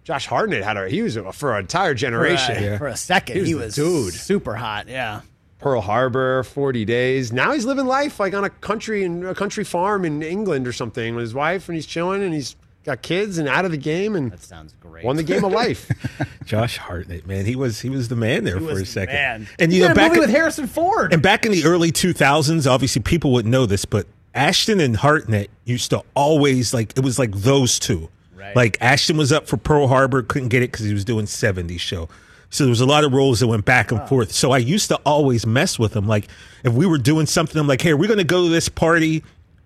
Josh 0.05 0.27
Hartnett 0.27 0.63
had 0.65 0.77
a, 0.77 0.89
he 0.89 1.03
was 1.03 1.17
a, 1.17 1.33
for 1.33 1.55
an 1.55 1.61
entire 1.61 1.89
For 1.91 1.93
a, 1.93 1.97
generation. 1.97 2.79
for 2.79 2.87
a 2.87 2.97
second, 2.97 3.39
He 3.39 3.45
he 3.47 3.55
was 3.55 3.65
was, 3.67 3.75
dude. 3.77 4.15
super 4.15 4.55
hot. 4.55 4.89
Yeah. 4.89 5.21
Pearl 5.59 5.81
Harbor, 5.81 6.45
40 6.45 6.85
days. 6.85 7.33
Now 7.33 7.53
he's 7.53 7.65
living 7.65 7.87
life 7.87 8.21
like 8.21 8.35
on 8.35 8.45
a 8.45 8.51
country 8.51 9.03
in 9.05 9.25
a 9.27 9.35
country 9.35 9.65
farm 9.65 10.05
in 10.05 10.23
England 10.23 10.69
or 10.69 10.73
something 10.73 11.15
with 11.17 11.23
his 11.23 11.35
wife, 11.35 11.69
and 11.69 11.75
he's 11.75 11.87
chilling 11.87 12.23
and 12.23 12.33
he's 12.33 12.55
got 12.87 13.03
kids 13.03 13.37
and 13.39 13.49
out 13.49 13.65
of 13.65 13.71
the 13.71 13.77
game 13.77 14.17
and 14.17 14.33
That 14.33 14.43
sounds 14.43 14.75
great. 14.81 15.05
won 15.05 15.17
the 15.17 15.23
game 15.23 15.45
of 15.45 15.53
life. 15.53 15.91
Josh 16.45 16.79
Hartnett, 16.79 17.27
man, 17.27 17.45
he 17.45 17.57
was 17.57 17.81
he 17.81 17.91
was 17.91 18.09
the 18.09 18.17
man 18.17 18.45
there 18.45 18.55
He 18.59 18.61
for 18.65 18.67
was 18.73 18.79
a 18.79 18.83
the 18.83 18.87
second. 18.87 19.15
man. 19.15 19.49
And 19.59 19.73
you 19.73 19.83
did 19.83 19.89
know, 19.89 19.95
back 19.95 20.13
in- 20.15 20.21
with 20.21 20.31
Harrison 20.31 20.67
Ford. 20.67 21.13
And 21.13 21.21
back 21.23 21.45
in 21.45 21.53
the 21.53 21.65
early 21.65 21.93
2000s, 21.93 22.71
obviously 22.71 23.03
people 23.03 23.33
wouldn't 23.33 23.53
know 23.53 23.67
this, 23.67 23.85
but 23.85 24.07
Ashton 24.35 24.81
and 24.81 24.97
Hartnett 24.97 25.51
used 25.65 25.91
to 25.91 26.03
always 26.15 26.73
like 26.75 26.93
it 26.97 27.03
was 27.05 27.19
like 27.19 27.33
those 27.33 27.79
two. 27.79 28.09
Right. 28.35 28.55
Like 28.55 28.77
Ashton 28.81 29.17
was 29.17 29.33
up 29.33 29.47
for 29.49 29.57
Pearl 29.57 29.89
Harbor, 29.89 30.23
couldn't 30.23 30.49
get 30.49 30.63
it 30.63 30.71
because 30.71 30.87
he 30.87 30.93
was 30.93 31.05
doing 31.05 31.27
70 31.27 31.79
show. 31.79 32.09
So 32.51 32.65
there 32.65 32.71
was 32.71 32.81
a 32.81 32.87
lot 32.87 33.03
of 33.03 33.13
roles 33.13 33.41
that 33.41 33.49
went 33.49 33.65
back 33.65 33.91
and 33.91 34.07
forth. 34.09 34.31
So 34.33 34.53
I 34.53 34.59
used 34.59 34.89
to 34.89 34.97
always 35.05 35.45
mess 35.47 35.79
with 35.79 35.97
him. 35.97 36.07
Like 36.07 36.29
if 36.63 36.73
we 36.73 36.87
were 36.87 36.99
doing 36.99 37.27
something, 37.27 37.59
I'm 37.61 37.67
like, 37.67 37.81
hey, 37.83 37.93
we're 37.95 38.09
gonna 38.09 38.23
go 38.25 38.45
to 38.45 38.49
this 38.51 38.69
party. 38.69 39.25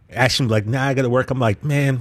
Ashton 0.08 0.48
like, 0.48 0.66
nah, 0.66 0.84
I 0.86 0.94
gotta 0.94 1.10
work. 1.10 1.30
I'm 1.30 1.38
like, 1.38 1.62
man. 1.62 2.00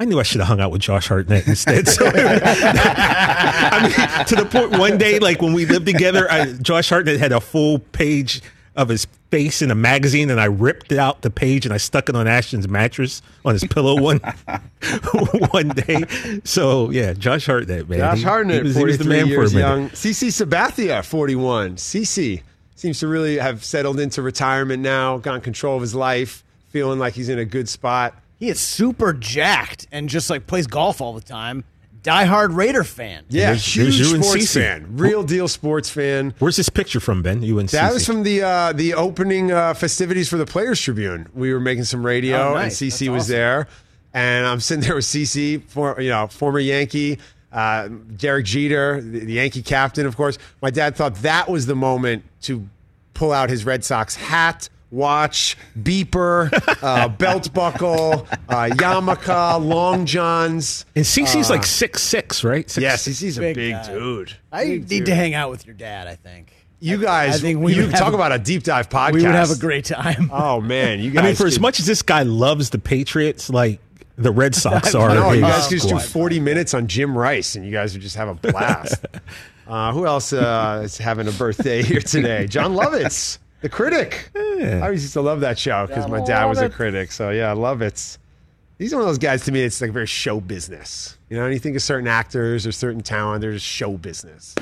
I 0.00 0.04
knew 0.04 0.20
I 0.20 0.22
should 0.22 0.40
have 0.40 0.48
hung 0.48 0.60
out 0.60 0.70
with 0.70 0.80
Josh 0.80 1.08
Hartnett 1.08 1.48
instead. 1.48 1.88
So, 1.88 2.06
I 2.14 3.80
mean, 3.82 4.26
to 4.26 4.36
the 4.36 4.44
point 4.46 4.78
one 4.78 4.96
day, 4.96 5.18
like 5.18 5.42
when 5.42 5.52
we 5.52 5.66
lived 5.66 5.86
together, 5.86 6.30
I, 6.30 6.52
Josh 6.52 6.88
Hartnett 6.88 7.18
had 7.18 7.32
a 7.32 7.40
full 7.40 7.80
page 7.80 8.40
of 8.76 8.88
his 8.88 9.08
face 9.30 9.60
in 9.60 9.72
a 9.72 9.74
magazine, 9.74 10.30
and 10.30 10.40
I 10.40 10.44
ripped 10.44 10.92
out 10.92 11.22
the 11.22 11.30
page 11.30 11.66
and 11.66 11.74
I 11.74 11.78
stuck 11.78 12.08
it 12.08 12.14
on 12.14 12.28
Ashton's 12.28 12.68
mattress 12.68 13.22
on 13.44 13.54
his 13.54 13.64
pillow 13.64 14.00
one 14.00 14.18
one 15.50 15.70
day. 15.70 16.04
So 16.44 16.90
yeah, 16.90 17.12
Josh 17.12 17.46
Hartnett, 17.46 17.88
man, 17.88 17.98
Josh 17.98 18.22
Hartnett, 18.22 18.58
he 18.58 18.68
was, 18.68 18.76
he 18.76 18.84
was 18.84 18.96
43 18.98 19.04
the 19.04 19.10
man 19.10 19.24
for 19.26 19.32
a 19.32 19.36
years 19.36 19.54
minute. 19.54 19.66
young. 19.66 19.90
CC 19.90 20.28
Sabathia, 20.28 21.04
41. 21.04 21.74
CC 21.74 22.42
seems 22.76 23.00
to 23.00 23.08
really 23.08 23.38
have 23.38 23.64
settled 23.64 23.98
into 23.98 24.22
retirement 24.22 24.80
now, 24.80 25.18
gotten 25.18 25.40
control 25.40 25.74
of 25.74 25.82
his 25.82 25.96
life, 25.96 26.44
feeling 26.68 27.00
like 27.00 27.14
he's 27.14 27.28
in 27.28 27.40
a 27.40 27.44
good 27.44 27.68
spot. 27.68 28.14
He 28.38 28.48
is 28.48 28.60
super 28.60 29.12
jacked 29.12 29.86
and 29.92 30.08
just 30.08 30.30
like 30.30 30.46
plays 30.46 30.66
golf 30.66 31.00
all 31.00 31.12
the 31.12 31.20
time. 31.20 31.64
Diehard 32.02 32.54
Raider 32.54 32.84
fan. 32.84 33.24
Yeah, 33.28 33.46
There's- 33.46 33.74
huge 33.74 33.96
there's 33.98 34.12
you 34.12 34.22
sports 34.22 34.54
fan, 34.54 34.86
real 34.96 35.24
deal 35.24 35.48
sports 35.48 35.90
fan. 35.90 36.32
Where's 36.38 36.56
this 36.56 36.68
picture 36.68 37.00
from, 37.00 37.22
Ben? 37.22 37.42
You 37.42 37.58
and 37.58 37.68
That 37.70 37.92
was 37.92 38.06
from 38.06 38.22
the 38.22 38.42
uh, 38.42 38.72
the 38.72 38.94
opening 38.94 39.50
uh, 39.50 39.74
festivities 39.74 40.28
for 40.28 40.36
the 40.36 40.46
Players 40.46 40.80
Tribune. 40.80 41.28
We 41.34 41.52
were 41.52 41.58
making 41.60 41.84
some 41.84 42.06
radio, 42.06 42.50
Oh, 42.50 42.54
nice. 42.54 42.80
and 42.80 42.90
CC 42.92 42.98
That's 43.06 43.10
was 43.10 43.22
awesome. 43.24 43.32
there, 43.34 43.68
and 44.14 44.46
I'm 44.46 44.60
sitting 44.60 44.84
there 44.84 44.94
with 44.94 45.04
CC, 45.04 45.62
for 45.64 46.00
you 46.00 46.08
know, 46.10 46.28
former 46.28 46.60
Yankee, 46.60 47.18
uh, 47.52 47.88
Derek 48.16 48.46
Jeter, 48.46 49.00
the, 49.02 49.18
the 49.24 49.32
Yankee 49.34 49.62
captain, 49.62 50.06
of 50.06 50.16
course. 50.16 50.38
My 50.62 50.70
dad 50.70 50.94
thought 50.94 51.16
that 51.16 51.50
was 51.50 51.66
the 51.66 51.74
moment 51.76 52.22
to 52.42 52.66
pull 53.12 53.32
out 53.32 53.50
his 53.50 53.64
Red 53.64 53.84
Sox 53.84 54.14
hat. 54.14 54.68
Watch, 54.90 55.56
beeper, 55.78 56.50
uh, 56.82 57.08
belt 57.18 57.52
buckle, 57.52 58.26
uh, 58.48 58.70
yarmulke, 58.72 59.62
long 59.64 60.06
johns. 60.06 60.86
and 60.96 61.04
CC's 61.04 61.50
uh, 61.50 61.54
like 61.54 61.66
six 61.66 62.02
six, 62.02 62.42
right? 62.42 62.68
Six, 62.68 62.82
Yeah, 62.82 62.94
CC's 62.94 63.36
a 63.38 63.40
Big 63.42 63.54
big, 63.56 63.76
dude. 63.84 64.32
I 64.50 64.64
Big 64.64 64.80
need 64.82 64.88
dude. 64.88 65.06
to 65.06 65.14
hang 65.14 65.34
out 65.34 65.50
with 65.50 65.66
your 65.66 65.74
dad. 65.74 66.06
I 66.08 66.14
think 66.14 66.52
You 66.80 66.96
guys, 66.96 67.34
I 67.36 67.38
think 67.38 67.60
we 67.60 67.74
you 67.74 67.82
would 67.82 67.90
talk 67.96 68.12
a- 68.12 68.16
about 68.16 68.32
a 68.32 68.38
deep 68.38 68.62
dive 68.62 68.88
podcast. 68.88 69.12
we 69.12 69.22
would 69.24 69.34
have 69.34 69.50
a 69.50 69.56
great 69.56 69.84
time. 69.84 70.30
Oh 70.32 70.60
man, 70.62 71.00
you 71.00 71.10
guys. 71.10 71.22
I 71.24 71.26
mean, 71.26 71.36
for 71.36 71.46
as 71.46 71.60
much 71.60 71.80
as 71.80 71.86
this 71.86 72.00
guy 72.00 72.22
loves 72.22 72.70
the 72.70 72.78
Patriots, 72.78 73.50
like 73.50 73.80
the 74.16 74.32
Red 74.32 74.54
Sox 74.54 74.94
are. 74.94 75.14
no, 75.14 75.32
you 75.32 75.42
guys 75.42 75.68
could 75.68 75.76
just 75.80 75.88
do 75.90 75.98
40 75.98 76.40
minutes 76.40 76.72
on 76.72 76.86
Jim 76.86 77.16
Rice, 77.16 77.56
and 77.56 77.64
you 77.66 77.70
guys 77.72 77.92
would 77.92 78.00
just 78.02 78.16
have 78.16 78.28
a 78.28 78.34
blast. 78.34 79.04
uh, 79.68 79.92
who 79.92 80.06
else 80.06 80.32
uh, 80.32 80.80
is 80.82 80.96
having 80.96 81.28
a 81.28 81.32
birthday 81.32 81.82
here 81.82 82.00
today? 82.00 82.46
Jon 82.46 82.74
Lovitz, 82.74 83.38
the 83.60 83.68
critic. 83.68 84.30
I 84.36 84.80
always 84.80 85.02
used 85.02 85.14
to 85.14 85.20
love 85.20 85.40
that 85.40 85.58
show 85.58 85.86
because 85.86 86.04
John 86.04 86.12
my 86.12 86.24
dad 86.24 86.46
was 86.46 86.58
a 86.58 86.68
critic. 86.68 87.12
So 87.12 87.30
yeah, 87.30 87.54
Lovitz. 87.54 88.18
He's 88.78 88.92
one 88.92 89.02
of 89.02 89.08
those 89.08 89.18
guys 89.18 89.44
to 89.46 89.52
me. 89.52 89.62
It's 89.62 89.80
like 89.80 89.90
very 89.90 90.06
show 90.06 90.40
business. 90.40 91.18
You 91.28 91.36
know, 91.36 91.44
and 91.44 91.52
you 91.52 91.58
think 91.58 91.74
of 91.74 91.82
certain 91.82 92.06
actors 92.06 92.64
or 92.64 92.70
certain 92.70 93.02
talent, 93.02 93.40
they're 93.40 93.58
show 93.58 93.96
business. 93.96 94.54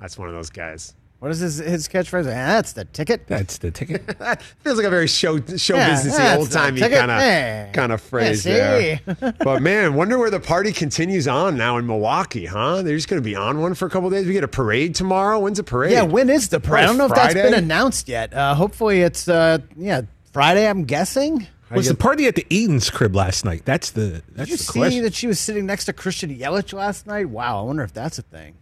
That's 0.00 0.16
one 0.16 0.28
of 0.28 0.34
those 0.34 0.48
guys. 0.48 0.94
What 1.22 1.30
is 1.30 1.38
his 1.38 1.58
his 1.58 1.86
catchphrase? 1.86 2.26
Ah, 2.26 2.32
that's 2.32 2.72
the 2.72 2.84
ticket. 2.84 3.28
That's 3.28 3.58
the 3.58 3.70
ticket. 3.70 4.04
that 4.18 4.42
feels 4.42 4.76
like 4.76 4.86
a 4.86 4.90
very 4.90 5.06
show 5.06 5.40
show 5.56 5.76
Yeah, 5.76 5.90
businessy, 5.90 6.36
old 6.36 6.50
timey 6.50 6.80
kind 6.80 7.12
of 7.12 7.72
kind 7.72 7.92
of 7.92 8.00
phrase 8.00 8.44
Yeah, 8.44 8.98
there. 9.06 9.32
but 9.38 9.62
man, 9.62 9.94
wonder 9.94 10.18
where 10.18 10.30
the 10.30 10.40
party 10.40 10.72
continues 10.72 11.28
on 11.28 11.56
now 11.56 11.76
in 11.78 11.86
Milwaukee, 11.86 12.46
huh? 12.46 12.82
They're 12.82 12.96
just 12.96 13.06
going 13.06 13.22
to 13.22 13.24
be 13.24 13.36
on 13.36 13.60
one 13.60 13.74
for 13.74 13.86
a 13.86 13.88
couple 13.88 14.10
days. 14.10 14.26
We 14.26 14.32
get 14.32 14.42
a 14.42 14.48
parade 14.48 14.96
tomorrow. 14.96 15.38
When's 15.38 15.58
the 15.58 15.62
parade? 15.62 15.92
Yeah, 15.92 16.02
when 16.02 16.28
is 16.28 16.48
the 16.48 16.58
parade? 16.58 16.82
I 16.82 16.86
don't 16.88 16.98
know 16.98 17.06
if 17.06 17.14
that's 17.14 17.34
been 17.34 17.54
announced 17.54 18.08
yet. 18.08 18.34
Uh, 18.34 18.56
hopefully, 18.56 19.02
it's 19.02 19.28
uh, 19.28 19.58
yeah 19.76 20.02
Friday. 20.32 20.66
I'm 20.68 20.82
guessing. 20.82 21.46
Was 21.70 21.86
the 21.86 21.94
party 21.94 22.26
at 22.26 22.34
the 22.34 22.46
Eden's 22.50 22.90
crib 22.90 23.14
last 23.14 23.44
night? 23.44 23.62
That's 23.64 23.92
the 23.92 24.24
that's 24.32 24.48
Did 24.48 24.48
you 24.48 24.56
the 24.56 24.62
see 24.64 24.78
question. 24.80 25.02
that 25.04 25.14
she 25.14 25.28
was 25.28 25.38
sitting 25.38 25.66
next 25.66 25.84
to 25.84 25.92
Christian 25.92 26.36
Yelich 26.36 26.72
last 26.72 27.06
night? 27.06 27.28
Wow, 27.28 27.60
I 27.60 27.62
wonder 27.62 27.84
if 27.84 27.92
that's 27.92 28.18
a 28.18 28.22
thing. 28.22 28.56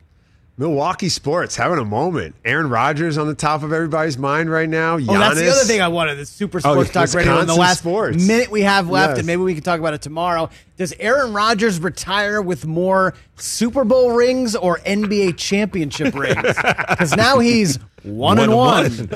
Milwaukee 0.61 1.09
sports 1.09 1.57
having 1.57 1.79
a 1.79 1.87
moment. 1.87 2.35
Aaron 2.45 2.69
Rodgers 2.69 3.17
on 3.17 3.27
the 3.27 3.35
top 3.35 3.63
of 3.63 3.73
everybody's 3.73 4.19
mind 4.19 4.51
right 4.51 4.69
now. 4.69 4.99
Giannis. 4.99 5.09
Oh, 5.09 5.19
that's 5.19 5.39
the 5.41 5.49
other 5.49 5.65
thing 5.65 5.81
I 5.81 5.89
wanted. 5.89 6.17
The 6.17 6.27
Super 6.27 6.59
Oh, 6.59 6.75
Sports 6.85 6.91
Talk 6.91 7.15
Radio. 7.15 7.41
In 7.41 7.47
the 7.47 7.55
last 7.55 7.79
sports. 7.79 8.23
minute 8.23 8.51
we 8.51 8.61
have 8.61 8.91
left, 8.91 9.13
Yes. 9.13 9.19
and 9.21 9.27
maybe 9.27 9.41
we 9.41 9.55
can 9.55 9.63
talk 9.63 9.81
about 9.81 9.95
it 9.95 10.03
tomorrow. 10.03 10.51
Does 10.77 10.93
Aaron 11.01 11.33
Rodgers 11.33 11.81
retire 11.81 12.43
with 12.43 12.67
more 12.67 13.15
Super 13.37 13.85
Bowl 13.85 14.13
rings 14.13 14.55
or 14.55 14.81
NBA 14.81 15.39
championship 15.39 16.15
rings? 16.15 16.37
Because 16.91 17.17
now 17.17 17.39
he's 17.39 17.79
one, 18.03 18.39
and 18.39 18.55
one. 18.55 18.85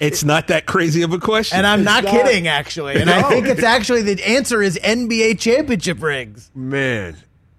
it's 0.00 0.22
not 0.22 0.46
that 0.48 0.66
crazy 0.66 1.02
of 1.02 1.12
a 1.12 1.18
question. 1.18 1.58
And 1.58 1.66
I'm 1.66 1.82
not, 1.82 2.04
not. 2.04 2.12
kidding, 2.12 2.46
actually. 2.46 3.00
And 3.00 3.10
I 3.10 3.22
think 3.28 3.48
it's 3.48 3.64
actually 3.64 4.02
the 4.02 4.22
answer 4.24 4.62
is 4.62 4.78
NBA 4.82 5.40
championship 5.40 6.00
rings. 6.00 6.50
Man, 6.54 7.16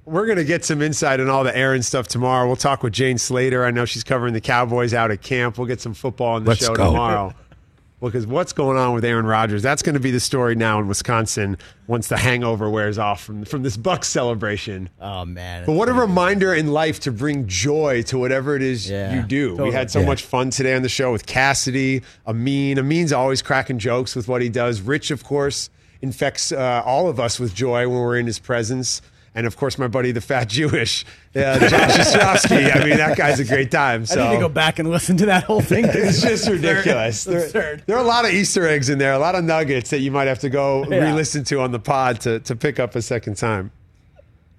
we're 0.10 0.26
going 0.26 0.38
to 0.38 0.44
get 0.44 0.66
some 0.66 0.82
insight 0.82 1.20
on 1.20 1.30
all 1.30 1.44
the 1.44 1.56
Aaron 1.56 1.82
stuff 1.84 2.08
tomorrow. 2.08 2.48
We'll 2.48 2.56
talk 2.56 2.84
with 2.84 2.94
Jane 2.94 3.18
Slater. 3.18 3.64
I 3.66 3.72
know 3.72 3.86
she's 3.86 4.04
covering 4.04 4.34
the 4.34 4.42
Cowboys 4.42 4.94
out 4.94 5.12
at 5.12 5.22
camp. 5.22 5.58
We'll 5.58 5.68
get 5.68 5.82
some 5.82 5.94
football 5.94 6.36
on 6.36 6.44
the 6.44 6.50
Let's 6.50 6.66
show 6.66 6.76
go. 6.76 6.86
tomorrow. 6.86 7.34
Because 8.02 8.26
what's 8.26 8.54
going 8.54 8.78
on 8.78 8.94
with 8.94 9.04
Aaron 9.04 9.26
Rodgers? 9.26 9.62
That's 9.62 9.82
going 9.82 9.96
to 9.96 10.00
be 10.00 10.10
the 10.12 10.22
story 10.22 10.56
now 10.56 10.80
in 10.80 10.88
Wisconsin 10.88 11.58
once 11.86 12.08
the 12.08 12.16
hangover 12.16 12.70
wears 12.70 12.98
off 12.98 13.22
from, 13.22 13.44
from 13.44 13.62
this 13.62 13.76
Bucks 13.76 14.08
celebration. 14.08 14.88
Oh, 15.02 15.26
man. 15.26 15.66
But 15.66 15.74
what 15.74 15.90
a 15.90 15.94
reminder 15.94 16.54
in 16.54 16.68
life 16.72 17.02
to 17.02 17.12
bring 17.12 17.46
joy 17.46 18.04
to 18.04 18.18
whatever 18.18 18.56
it 18.56 18.62
is 18.62 18.90
Yeah, 18.90 19.14
you 19.16 19.24
do. 19.24 19.58
We 19.62 19.74
had 19.74 19.92
so 19.92 20.00
Yeah. 20.00 20.06
much 20.06 20.24
fun 20.24 20.50
today 20.50 20.76
on 20.78 20.82
the 20.82 20.88
show 20.88 21.12
with 21.12 21.26
Cassidy, 21.26 22.02
Amin. 22.26 22.80
Amin's 22.80 23.12
always 23.12 23.42
cracking 23.42 23.80
jokes 23.80 24.16
with 24.16 24.30
what 24.30 24.42
he 24.42 24.48
does. 24.48 24.80
Rich, 24.80 25.12
of 25.12 25.26
course, 25.26 25.70
infects 26.02 26.54
uh, 26.54 26.82
all 26.86 27.10
of 27.10 27.20
us 27.20 27.38
with 27.38 27.54
joy 27.54 27.86
when 27.90 28.00
we're 28.00 28.18
in 28.18 28.28
his 28.28 28.40
presence. 28.40 29.02
And 29.36 29.46
of 29.46 29.56
course, 29.58 29.78
my 29.78 29.88
buddy, 29.88 30.12
the 30.12 30.22
fat 30.22 30.50
Jewish, 30.50 31.06
uh, 31.36 31.60
Josh 31.60 31.72
Ostrovsky. 31.72 32.76
I 32.76 32.84
mean, 32.84 32.98
that 32.98 33.16
guy's 33.18 33.40
a 33.40 33.46
great 33.46 33.70
time. 33.72 34.06
So. 34.06 34.20
I 34.22 34.30
need 34.30 34.36
to 34.36 34.42
go 34.42 34.50
back 34.50 34.80
and 34.80 34.90
listen 34.90 35.18
to 35.18 35.28
that 35.28 35.44
whole 35.44 35.62
thing. 35.62 35.86
It's 35.88 36.22
just 36.22 36.48
Absurd. 36.48 36.52
ridiculous. 36.64 37.24
There, 37.26 37.44
Absurd. 37.46 37.84
there 37.86 37.96
are 37.96 38.04
a 38.04 38.08
lot 38.08 38.26
of 38.26 38.32
Easter 38.32 38.68
eggs 38.68 38.90
in 38.90 38.98
there, 38.98 39.14
a 39.14 39.20
lot 39.20 39.36
of 39.36 39.44
nuggets 39.44 39.92
that 39.92 40.00
you 40.00 40.12
might 40.12 40.28
have 40.28 40.40
to 40.40 40.50
go 40.50 40.84
Yeah. 40.90 41.10
re-listen 41.10 41.44
to 41.46 41.62
on 41.62 41.72
the 41.72 41.80
pod 41.80 42.22
to, 42.22 42.40
to 42.42 42.56
pick 42.56 42.80
up 42.80 42.96
a 42.96 43.02
second 43.02 43.36
time. 43.36 43.72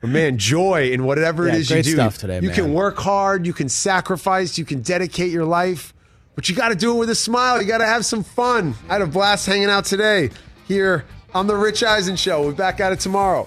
But 0.00 0.10
man, 0.10 0.38
joy 0.38 0.90
in 0.92 1.04
whatever 1.04 1.46
Yeah, 1.46 1.54
it 1.54 1.58
is 1.60 1.70
you 1.70 1.74
great 1.74 1.84
do. 1.84 1.92
stuff 1.92 2.18
today, 2.18 2.36
you 2.40 2.48
man. 2.48 2.54
can 2.54 2.72
work 2.72 2.96
hard, 2.98 3.46
you 3.46 3.52
can 3.52 3.68
sacrifice, 3.68 4.56
you 4.56 4.64
can 4.64 4.80
dedicate 4.82 5.30
your 5.30 5.44
life, 5.44 5.92
but 6.36 6.48
you 6.48 6.54
got 6.54 6.68
to 6.70 6.74
do 6.76 6.94
it 6.94 6.98
with 6.98 7.10
a 7.10 7.14
smile. 7.14 7.60
You 7.60 7.66
got 7.68 7.78
to 7.78 7.86
have 7.86 8.06
some 8.06 8.22
fun. 8.22 8.74
I 8.88 8.94
had 8.94 9.02
a 9.02 9.06
blast 9.06 9.44
hanging 9.46 9.68
out 9.68 9.84
today 9.84 10.30
here 10.66 11.04
on 11.34 11.48
the 11.48 11.56
Rich 11.56 11.82
Eisen 11.82 12.16
Show. 12.16 12.44
We're 12.46 12.52
back 12.52 12.80
at 12.80 12.92
it 12.92 13.00
tomorrow. 13.00 13.46